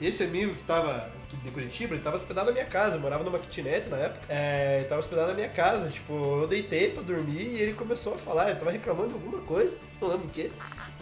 Esse 0.00 0.24
amigo 0.24 0.54
que 0.54 0.64
tava 0.64 1.10
de 1.36 1.50
Curitiba, 1.50 1.94
ele 1.94 2.02
tava 2.02 2.16
hospedado 2.16 2.46
na 2.46 2.52
minha 2.52 2.64
casa, 2.64 2.96
eu 2.96 3.00
morava 3.00 3.22
numa 3.24 3.38
kitnet 3.38 3.88
na 3.88 3.96
época, 3.96 4.20
é, 4.28 4.78
ele 4.78 4.88
tava 4.88 5.00
hospedado 5.00 5.28
na 5.28 5.34
minha 5.34 5.48
casa, 5.48 5.88
tipo, 5.88 6.12
eu 6.12 6.46
deitei 6.46 6.90
pra 6.90 7.02
dormir 7.02 7.40
e 7.40 7.60
ele 7.60 7.72
começou 7.72 8.14
a 8.14 8.18
falar, 8.18 8.50
ele 8.50 8.58
tava 8.58 8.70
reclamando 8.70 9.08
de 9.08 9.14
alguma 9.14 9.40
coisa, 9.42 9.78
não 10.00 10.08
lembro 10.08 10.26
o 10.26 10.30
quê. 10.30 10.50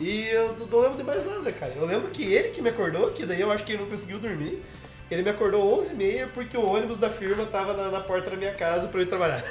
E 0.00 0.28
eu 0.28 0.56
não 0.70 0.80
lembro 0.80 0.96
de 0.96 1.02
mais 1.02 1.24
nada, 1.24 1.50
cara. 1.50 1.72
Eu 1.74 1.84
lembro 1.84 2.08
que 2.10 2.22
ele 2.22 2.50
que 2.50 2.62
me 2.62 2.68
acordou, 2.68 3.10
que 3.10 3.26
daí 3.26 3.40
eu 3.40 3.50
acho 3.50 3.64
que 3.64 3.72
ele 3.72 3.82
não 3.82 3.90
conseguiu 3.90 4.18
dormir. 4.18 4.62
Ele 5.10 5.22
me 5.22 5.30
acordou 5.30 5.76
11h30 5.80 6.28
porque 6.34 6.56
o 6.56 6.64
ônibus 6.66 6.98
da 6.98 7.08
firma 7.08 7.44
tava 7.46 7.72
na, 7.72 7.90
na 7.90 8.00
porta 8.00 8.30
da 8.30 8.36
minha 8.36 8.52
casa 8.52 8.88
pra 8.88 9.00
eu 9.00 9.04
ir 9.04 9.08
trabalhar. 9.08 9.42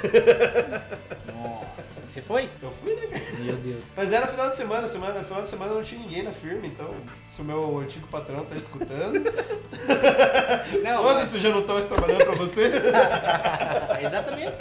Nossa, 1.26 1.57
você 2.18 2.22
foi? 2.22 2.48
Eu 2.60 2.72
fui, 2.82 2.94
né, 2.94 3.06
cara? 3.06 3.24
Meu 3.40 3.56
Deus. 3.56 3.84
Mas 3.96 4.12
era 4.12 4.26
final 4.26 4.48
de 4.48 4.56
semana, 4.56 4.88
semana, 4.88 5.22
final 5.22 5.42
de 5.42 5.50
semana 5.50 5.74
não 5.74 5.82
tinha 5.82 6.00
ninguém 6.00 6.22
na 6.22 6.32
firma, 6.32 6.66
então 6.66 6.94
se 7.28 7.40
o 7.40 7.44
meu 7.44 7.78
antigo 7.78 8.06
patrão 8.08 8.44
tá 8.44 8.56
escutando. 8.56 9.22
Não, 10.82 11.02
Foda-se, 11.02 11.36
eu 11.36 11.40
já 11.40 11.48
não 11.50 11.62
tô 11.62 11.74
mais 11.74 11.86
trabalhando 11.86 12.24
pra 12.24 12.34
você. 12.34 12.70
exatamente. 14.04 14.52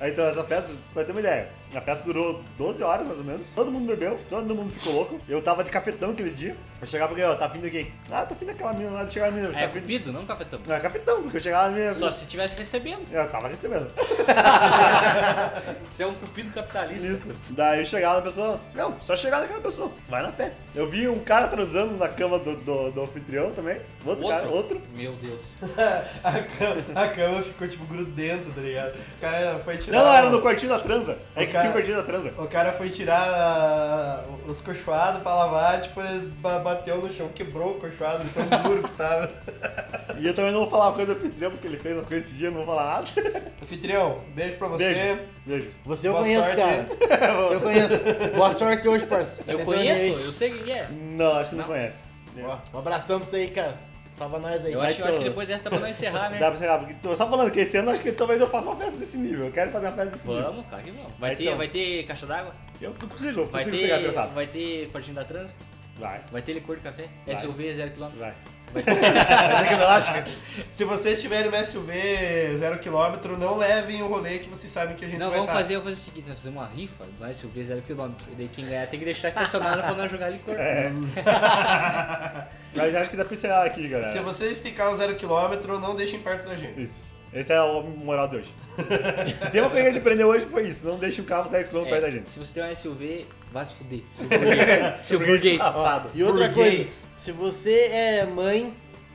Então 0.00 0.24
essa 0.26 0.44
festa, 0.44 0.74
pra 0.92 1.04
ter 1.04 1.12
uma 1.12 1.20
ideia, 1.20 1.48
a 1.74 1.80
festa 1.80 2.04
durou 2.04 2.42
12 2.58 2.82
horas 2.82 3.06
mais 3.06 3.18
ou 3.18 3.24
menos. 3.24 3.50
Todo 3.52 3.70
mundo 3.72 3.86
bebeu, 3.86 4.18
todo 4.28 4.54
mundo 4.54 4.70
ficou 4.70 4.92
louco. 4.94 5.20
Eu 5.28 5.40
tava 5.42 5.64
de 5.64 5.70
cafetão 5.70 6.10
aquele 6.10 6.30
dia. 6.30 6.56
Eu 6.80 6.86
chegava 6.86 7.18
e 7.18 7.24
ó, 7.24 7.34
tá 7.34 7.46
de 7.46 7.70
quem? 7.70 7.92
Ah, 8.10 8.26
tô 8.26 8.34
afim 8.34 8.46
daquela 8.46 8.74
mina 8.74 8.90
lá, 8.90 9.04
de 9.04 9.12
chegar 9.12 9.28
a 9.28 9.30
mina. 9.30 9.48
Tá 9.48 9.60
É 9.60 9.64
afim 9.64 9.74
de... 9.74 9.80
cupido, 9.80 10.12
não 10.12 10.26
cafetão. 10.26 10.60
Não, 10.66 10.74
é 10.74 10.80
cafetão, 10.80 11.22
porque 11.22 11.38
eu 11.38 11.40
chegava 11.40 11.70
na 11.70 11.76
mina. 11.76 11.94
Só 11.94 12.10
se 12.10 12.26
tivesse 12.26 12.58
recebendo. 12.58 13.06
Eu 13.10 13.30
tava 13.30 13.48
recebendo. 13.48 13.90
Você 15.90 16.02
é 16.02 16.06
um 16.06 16.14
cupido 16.14 16.50
capitalista. 16.50 17.03
Daí 17.50 17.80
eu 17.80 17.86
chegava 17.86 18.16
na 18.16 18.22
pessoa, 18.22 18.60
não, 18.74 19.00
só 19.00 19.14
chegar 19.16 19.40
naquela 19.40 19.60
pessoa, 19.60 19.92
vai 20.08 20.22
na 20.22 20.32
fé. 20.32 20.52
Eu 20.74 20.88
vi 20.88 21.06
um 21.08 21.18
cara 21.20 21.46
transando 21.48 21.96
na 21.96 22.08
cama 22.08 22.38
do, 22.38 22.56
do, 22.56 22.90
do 22.90 23.02
anfitrião 23.02 23.50
também. 23.52 23.80
Outro, 24.04 24.26
cara, 24.28 24.48
outro. 24.48 24.80
Meu 24.96 25.12
Deus. 25.12 25.52
a, 26.24 26.32
cama, 26.32 26.82
a 27.02 27.08
cama 27.08 27.42
ficou 27.42 27.68
tipo 27.68 27.84
grudento, 27.86 28.50
tá 28.52 28.60
ligado? 28.60 28.94
O 28.94 29.20
cara 29.20 29.58
foi 29.64 29.76
tirar. 29.76 29.98
Não, 29.98 30.04
não, 30.04 30.14
era 30.14 30.30
no 30.30 30.42
quartinho 30.42 30.72
da 30.72 30.80
transa. 30.80 31.18
É 31.36 31.42
O 31.42 31.46
que 31.46 31.52
cara- 31.52 31.60
tinha 31.62 31.70
o 31.70 31.74
quartinho 31.74 31.96
da 31.96 32.02
transa. 32.02 32.34
O 32.38 32.46
cara 32.48 32.72
foi 32.72 32.90
tirar 32.90 33.28
ah, 33.28 34.24
os 34.46 34.60
cochoados 34.60 35.22
pra 35.22 35.34
lavar, 35.34 35.80
tipo, 35.80 36.00
ele 36.00 36.32
ba- 36.40 36.58
bateu 36.58 36.96
no 36.98 37.12
chão, 37.12 37.28
quebrou 37.34 37.72
o 37.72 37.80
cochoado, 37.80 38.24
tão 38.34 38.62
duro 38.62 38.82
que 38.82 38.96
tava. 38.96 39.30
E 40.16 40.28
eu 40.28 40.32
também 40.34 40.52
não 40.52 40.60
vou 40.60 40.70
falar 40.70 40.86
uma 40.90 40.92
coisa 40.94 41.12
do 41.12 41.18
anfitrião, 41.20 41.50
porque 41.50 41.66
ele 41.66 41.76
fez 41.76 41.98
as 41.98 42.06
coisas 42.06 42.28
esse 42.28 42.36
dia, 42.36 42.48
não 42.48 42.58
vou 42.64 42.66
falar 42.66 43.02
nada. 43.02 43.52
Anfitrião, 43.60 44.20
beijo 44.32 44.56
pra 44.58 44.68
você. 44.68 44.94
Beijo. 44.94 45.20
Beijo. 45.44 45.70
Você 45.84 46.06
eu 46.08 46.12
Boa 46.12 46.22
conheço, 46.24 46.42
sorte. 46.44 46.56
cara. 46.56 46.83
Eu 47.52 47.60
conheço. 47.60 47.94
Boa 48.34 48.52
sorte 48.52 48.88
hoje, 48.88 49.06
parça. 49.06 49.42
Eu 49.46 49.60
conheço, 49.60 50.04
eu 50.20 50.32
sei 50.32 50.50
quem 50.52 50.72
é. 50.74 50.88
Não, 50.90 51.38
acho 51.38 51.50
que 51.50 51.56
não, 51.56 51.62
Não. 51.62 51.68
conhece. 51.70 52.04
Ó, 52.42 52.58
um 52.74 52.78
abração 52.78 53.18
pra 53.20 53.28
você 53.28 53.36
aí, 53.36 53.50
cara. 53.50 53.74
Salva 54.12 54.38
nós 54.38 54.64
aí. 54.64 54.72
Eu 54.72 54.78
Vai 54.78 54.90
acho, 54.92 55.00
eu 55.00 55.06
acho 55.06 55.18
que 55.18 55.24
depois 55.24 55.48
dessa 55.48 55.64
dá 55.64 55.70
pra 55.70 55.78
nós 55.80 55.90
encerrar, 55.90 56.30
né? 56.30 56.38
Dá 56.38 56.46
pra 56.46 56.54
encerrar, 56.54 56.78
porque 56.78 56.94
tô 56.94 57.16
só 57.16 57.28
falando 57.28 57.50
que 57.50 57.60
esse 57.60 57.76
ano 57.78 57.90
acho 57.90 58.00
que 58.02 58.12
talvez 58.12 58.40
eu 58.40 58.48
faça 58.48 58.66
uma 58.68 58.76
festa 58.76 58.96
desse 58.96 59.16
nível. 59.16 59.46
Eu 59.46 59.52
quero 59.52 59.72
fazer 59.72 59.86
uma 59.86 59.92
festa 59.96 60.10
desse 60.12 60.28
nível. 60.28 60.42
Vamos, 60.44 60.66
cara, 60.66 60.82
que 60.82 60.90
vamos. 60.92 61.06
Vai, 61.18 61.30
Vai 61.30 61.36
ter, 61.36 61.44
então. 61.44 61.56
vai 61.58 61.68
ter 61.68 62.02
caixa 62.04 62.26
d'água? 62.26 62.54
Eu 62.80 62.94
consigo, 62.94 63.40
eu 63.40 63.46
Vai 63.48 63.64
consigo 63.64 63.82
pegar 63.82 63.98
ter, 63.98 64.04
pesado. 64.04 64.34
vai 64.34 64.46
ter 64.46 64.88
quartinho 64.90 65.14
da 65.16 65.24
trans? 65.24 65.56
Vai, 65.98 66.20
Vai 66.30 66.42
ter 66.42 66.52
licor 66.52 66.76
de 66.76 66.82
café? 66.82 67.04
Vai. 67.26 67.36
SUV 67.36 67.64
0km? 67.74 68.10
vai. 68.16 68.34
Vai 68.74 68.82
ter 68.82 69.68
que 69.68 69.74
elástica. 69.74 70.26
Se 70.70 70.84
vocês 70.84 71.20
tiverem 71.20 71.50
um 71.50 71.64
SUV 71.64 71.92
0km, 72.60 73.38
não 73.38 73.56
levem 73.56 74.02
o 74.02 74.08
rolê 74.08 74.40
que 74.40 74.48
vocês 74.48 74.70
sabem 74.70 74.96
que 74.96 75.04
a 75.04 75.08
gente 75.08 75.18
Não, 75.18 75.28
vai 75.30 75.38
vamos 75.38 75.52
tá. 75.52 75.58
fazer, 75.58 75.74
vamos 75.76 75.90
fazer 75.90 76.00
o 76.00 76.04
seguinte, 76.04 76.28
nós 76.28 76.40
fazer 76.40 76.50
uma 76.50 76.66
rifa 76.66 77.04
do 77.04 77.34
SUV 77.34 77.62
0km. 77.62 78.12
E 78.32 78.34
daí 78.36 78.48
quem 78.48 78.66
ganhar 78.66 78.86
tem 78.88 78.98
que 78.98 79.04
deixar 79.04 79.28
estacionado 79.28 79.82
pra 79.82 79.94
nós 79.94 80.10
jogar 80.10 80.30
licor. 80.30 80.54
É. 80.54 80.90
Mas 82.74 82.94
acho 82.94 83.10
que 83.10 83.16
dá 83.16 83.24
pra 83.24 83.34
encerrar 83.34 83.64
aqui, 83.64 83.88
galera. 83.88 84.12
Se 84.12 84.18
você 84.18 84.48
esticar 84.48 84.92
o 84.92 84.98
0km, 84.98 85.78
não 85.78 85.94
deixem 85.94 86.18
perto 86.20 86.48
da 86.48 86.56
gente. 86.56 86.80
Isso. 86.80 87.13
Esse 87.34 87.52
é 87.52 87.60
o 87.60 87.82
moral 87.82 88.28
de 88.28 88.36
hoje. 88.36 88.54
Se 89.42 89.50
tem 89.50 89.60
uma 89.60 89.70
coisa 89.70 89.90
que 89.92 89.98
aprendeu 89.98 90.28
hoje 90.28 90.46
foi 90.46 90.68
isso. 90.68 90.86
Não 90.86 90.98
deixe 90.98 91.20
o 91.20 91.24
carro 91.24 91.50
sair 91.50 91.64
km 91.64 91.78
É, 91.78 91.90
perto 91.90 92.02
da 92.02 92.10
gente. 92.10 92.30
Se 92.30 92.38
você 92.38 92.54
tem 92.60 92.70
um 92.72 92.76
SUV, 92.76 93.26
vai 93.52 93.66
se 93.66 93.74
fuder. 93.74 94.02
Seu 94.14 94.28
burguês. 94.28 95.02
Seu 95.02 95.18
burguês. 95.18 95.60
E 96.14 96.22
outra 96.22 96.46
Burguês. 96.48 96.54
coisa, 96.54 97.06
se 97.18 97.32
você 97.32 97.88
é 97.90 98.24
mãe, 98.24 98.72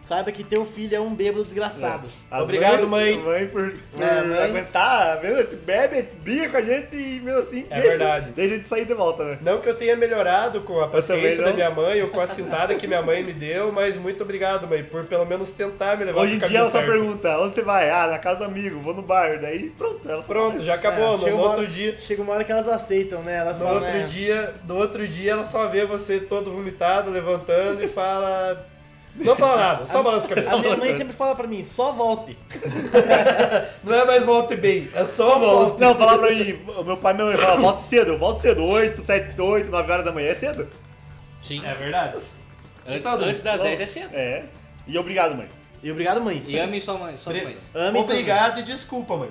saiba 0.10 0.32
que 0.32 0.44
teu 0.44 0.66
filho 0.66 0.96
é 0.96 1.00
um 1.00 1.14
bêbado 1.14 1.44
desgraçado. 1.44 2.08
As 2.32 2.42
Obrigado, 2.44 2.88
mães- 2.88 3.16
mãe. 3.18 3.24
Mãe 3.24 3.48
por, 3.48 3.72
por 3.92 4.02
É, 4.02 4.24
mãe. 4.24 4.44
aguentar, 4.44 5.22
mesmo, 5.22 5.56
bebe, 5.58 6.02
briga 6.24 6.50
com 6.50 6.58
a 6.58 6.62
gente 6.62 6.96
e 6.96 7.20
mesmo 7.20 7.40
assim 7.40 7.68
É 7.70 7.76
deixa, 7.76 7.90
verdade. 7.90 8.32
deixa 8.32 8.54
a 8.54 8.58
gente 8.58 8.68
sair 8.70 8.86
de 8.86 8.94
volta, 8.96 9.24
né? 9.24 9.38
Não 9.42 9.60
que 9.60 9.70
eu 9.70 9.76
tenha 9.76 9.96
melhorado 9.96 10.62
com 10.62 10.82
a 10.82 10.88
paciência 10.88 11.44
da 11.44 11.54
minha 11.54 11.70
mãe 11.70 12.02
ou 12.02 12.10
com 12.10 12.20
a 12.20 12.26
cintada 12.28 12.74
que 12.74 12.88
minha 12.88 13.04
mãe 13.04 13.22
me 13.24 13.34
deu, 13.34 13.72
mas 13.72 13.98
muito 13.98 14.24
obrigado, 14.24 14.68
mãe, 14.68 14.84
por 14.84 15.06
pelo 15.06 15.26
menos 15.28 15.52
tentar 15.52 15.96
me 15.96 16.06
levar 16.06 16.22
Hoje 16.22 16.38
em 16.38 16.40
dia 16.40 16.58
ela 16.60 16.72
só 16.72 16.82
pergunta, 16.82 17.38
onde 17.40 17.54
você 17.54 17.62
vai? 17.62 17.92
Ah, 17.92 18.08
na 18.08 18.18
casa 18.18 18.40
do 18.40 18.46
amigo, 18.46 18.80
vou 18.82 18.96
no 18.96 19.04
bar. 19.04 19.40
Daí 19.40 19.70
pronto, 19.78 20.10
ela 20.10 20.24
Pronto, 20.24 20.64
já 20.64 20.74
acabou. 20.74 21.14
É, 21.14 21.18
no, 21.18 21.20
chega 21.20 21.32
no 21.32 21.38
uma 21.38 21.44
outro 21.50 21.62
hora- 21.62 21.72
dia, 21.72 21.98
Chega 22.02 22.22
uma 22.24 22.34
hora 22.34 22.44
que 22.44 22.52
elas 22.52 22.68
aceitam, 22.68 23.22
né? 23.22 23.38
Elas 23.38 23.60
no 23.60 23.66
falam, 23.66 23.82
outro 23.84 23.96
né? 24.00 24.06
dia, 24.08 24.56
no 24.68 24.76
outro 24.76 25.08
dia 25.08 25.34
ela 25.34 25.46
só 25.46 25.68
vê 25.68 25.86
você 25.86 26.20
todo 26.20 26.52
vomitado, 26.52 27.12
levantando 27.12 27.84
e 27.84 27.88
fala. 27.88 28.66
Não 29.16 29.36
fala 29.36 29.58
nada, 29.58 29.86
só 29.86 30.02
balança 30.02 30.26
a 30.26 30.30
cabeça. 30.30 30.52
A 30.52 30.58
minha 30.60 30.78
mãe 30.78 30.98
sempre 30.98 31.14
fala 31.14 31.36
pra 31.36 31.46
mim, 31.48 31.62
só 31.64 31.92
volte. 31.92 32.38
Não 33.84 33.94
é 33.94 34.06
mais 34.06 34.24
volte 34.26 34.56
bem, 34.56 34.90
é 34.94 35.06
só 35.06 35.38
volte. 35.40 35.82
Não, 35.82 35.96
falar 35.96 36.18
pra 36.20 36.32
mim, 36.32 36.58
meu 36.86 36.98
pai 36.98 37.14
e 37.14 37.16
minha 37.18 37.28
mãe 37.28 37.38
falam, 37.38 37.62
volta 37.62 37.82
cedo, 37.82 38.12
eu 38.12 38.20
volto 38.20 38.40
cedo, 38.40 38.64
8, 38.64 39.04
7, 39.04 39.42
8, 39.42 39.70
9 39.72 39.92
horas 39.92 40.06
da 40.06 40.12
manhã, 40.12 40.30
é 40.30 40.36
cedo. 40.36 40.68
Sim. 41.42 41.62
É 41.66 41.74
verdade. 41.74 42.18
Antes, 42.86 43.00
Então, 43.00 43.14
antes 43.16 43.42
das 43.42 43.58
Não. 43.58 43.64
10 43.66 43.80
é 43.82 43.86
cedo. 43.86 44.10
É. 44.14 44.46
E 44.88 44.98
obrigado, 44.98 45.36
mães. 45.36 45.62
E 45.84 45.92
obrigado, 45.92 46.22
mães. 46.22 46.44
E 46.48 46.58
amem 46.60 46.80
sua 46.82 46.98
mãe, 46.98 47.18
suas 47.18 47.44
mães. 47.44 47.72
Amem 47.76 48.02
suas 48.02 48.12
Obrigado 48.18 48.60
e 48.60 48.64
desculpa, 48.64 49.16
mãe. 49.18 49.30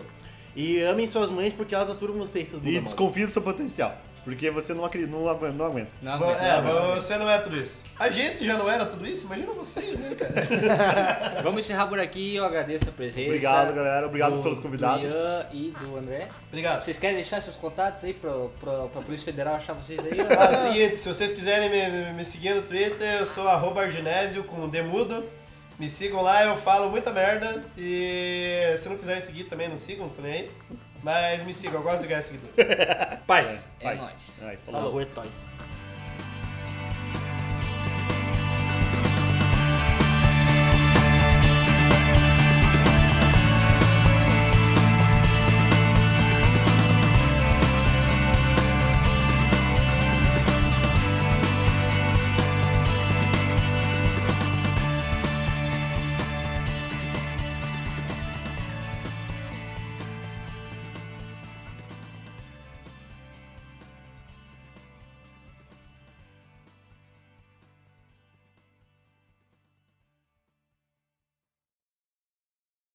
E 0.57 0.81
amem 0.83 1.07
suas 1.07 1.31
mães 1.31 1.53
porque 1.53 1.74
elas 1.74 1.91
aturam 1.91 2.14
vocês, 2.14 2.49
seus 2.49 2.61
E 2.61 2.64
bugamosos. 2.64 2.85
desconfie 2.85 3.24
do 3.26 3.31
seu 3.31 3.43
potencial. 3.43 3.95
Porque 4.29 4.51
você 4.51 4.74
não 4.74 4.85
acredita, 4.85 5.11
não 5.11 5.29
aguenta. 5.29 5.55
Não 5.57 5.64
aguenta. 5.66 5.93
Não, 6.03 6.31
é, 6.31 6.62
não, 6.62 6.89
não. 6.91 6.95
você 6.97 7.16
não 7.16 7.31
é 7.31 7.39
tudo 7.39 7.57
isso. 7.57 7.83
A 7.99 8.11
gente 8.11 8.45
já 8.45 8.57
não 8.57 8.70
era 8.70 8.85
tudo 8.87 9.07
isso? 9.07 9.26
Imagina 9.26 9.53
vocês, 9.53 9.99
né, 9.99 10.14
cara? 10.14 11.41
Vamos 11.43 11.64
encerrar 11.64 11.87
por 11.87 11.99
aqui. 11.99 12.37
Eu 12.37 12.45
agradeço 12.45 12.89
a 12.89 12.93
presença. 12.93 13.26
Obrigado, 13.26 13.74
galera. 13.74 14.07
Obrigado 14.07 14.37
do- 14.37 14.43
pelos 14.43 14.61
convidados. 14.61 15.11
Do 15.11 15.16
Ian 15.18 15.47
e 15.53 15.74
do 15.81 15.97
André. 15.97 16.29
Obrigado. 16.49 16.81
Vocês 16.83 16.99
querem 16.99 17.16
deixar 17.16 17.43
seus 17.43 17.57
contatos 17.57 18.05
aí 18.05 18.12
pra, 18.14 18.31
pra, 18.61 18.85
pra 18.89 19.03
Polícia 19.03 19.24
Federal 19.24 19.55
achar 19.57 19.72
vocês 19.72 19.99
aí? 19.99 20.20
Ah, 20.39 20.55
seguinte, 20.55 20.97
se 20.99 21.09
vocês 21.09 21.33
quiserem 21.33 21.70
me, 21.70 21.89
me- 22.07 22.12
me 22.12 22.24
seguir 22.24 22.55
no 22.55 22.62
Twitter, 22.62 23.20
eu 23.20 23.26
sou 23.26 23.49
arroba 23.49 23.83
arginésio 23.83 24.45
com 24.45 24.68
demudo. 24.68 25.24
Me 25.79 25.89
sigam 25.89 26.22
lá, 26.22 26.45
eu 26.45 26.57
falo 26.57 26.91
muita 26.91 27.11
merda. 27.12 27.64
E 27.76 28.74
se 28.79 28.89
não 28.89 28.97
quiserem 28.97 29.22
seguir 29.22 29.45
também, 29.45 29.68
não 29.68 29.79
sigam 29.79 30.09
também. 30.09 30.51
Mas 31.03 31.43
me 31.45 31.55
sigam, 31.55 31.81
eu 31.81 31.83
gosto 31.83 32.03
de 32.03 32.09
ganhar 32.09 32.23
seguidores. 32.23 32.55
Paz. 33.27 33.69
É 33.81 33.85
Paz. 33.85 33.99
nóis. 34.01 34.43
Ai, 34.45 34.57
falou. 34.57 34.81
Falou, 34.83 35.01
é 35.01 35.07
nóis. 35.15 35.47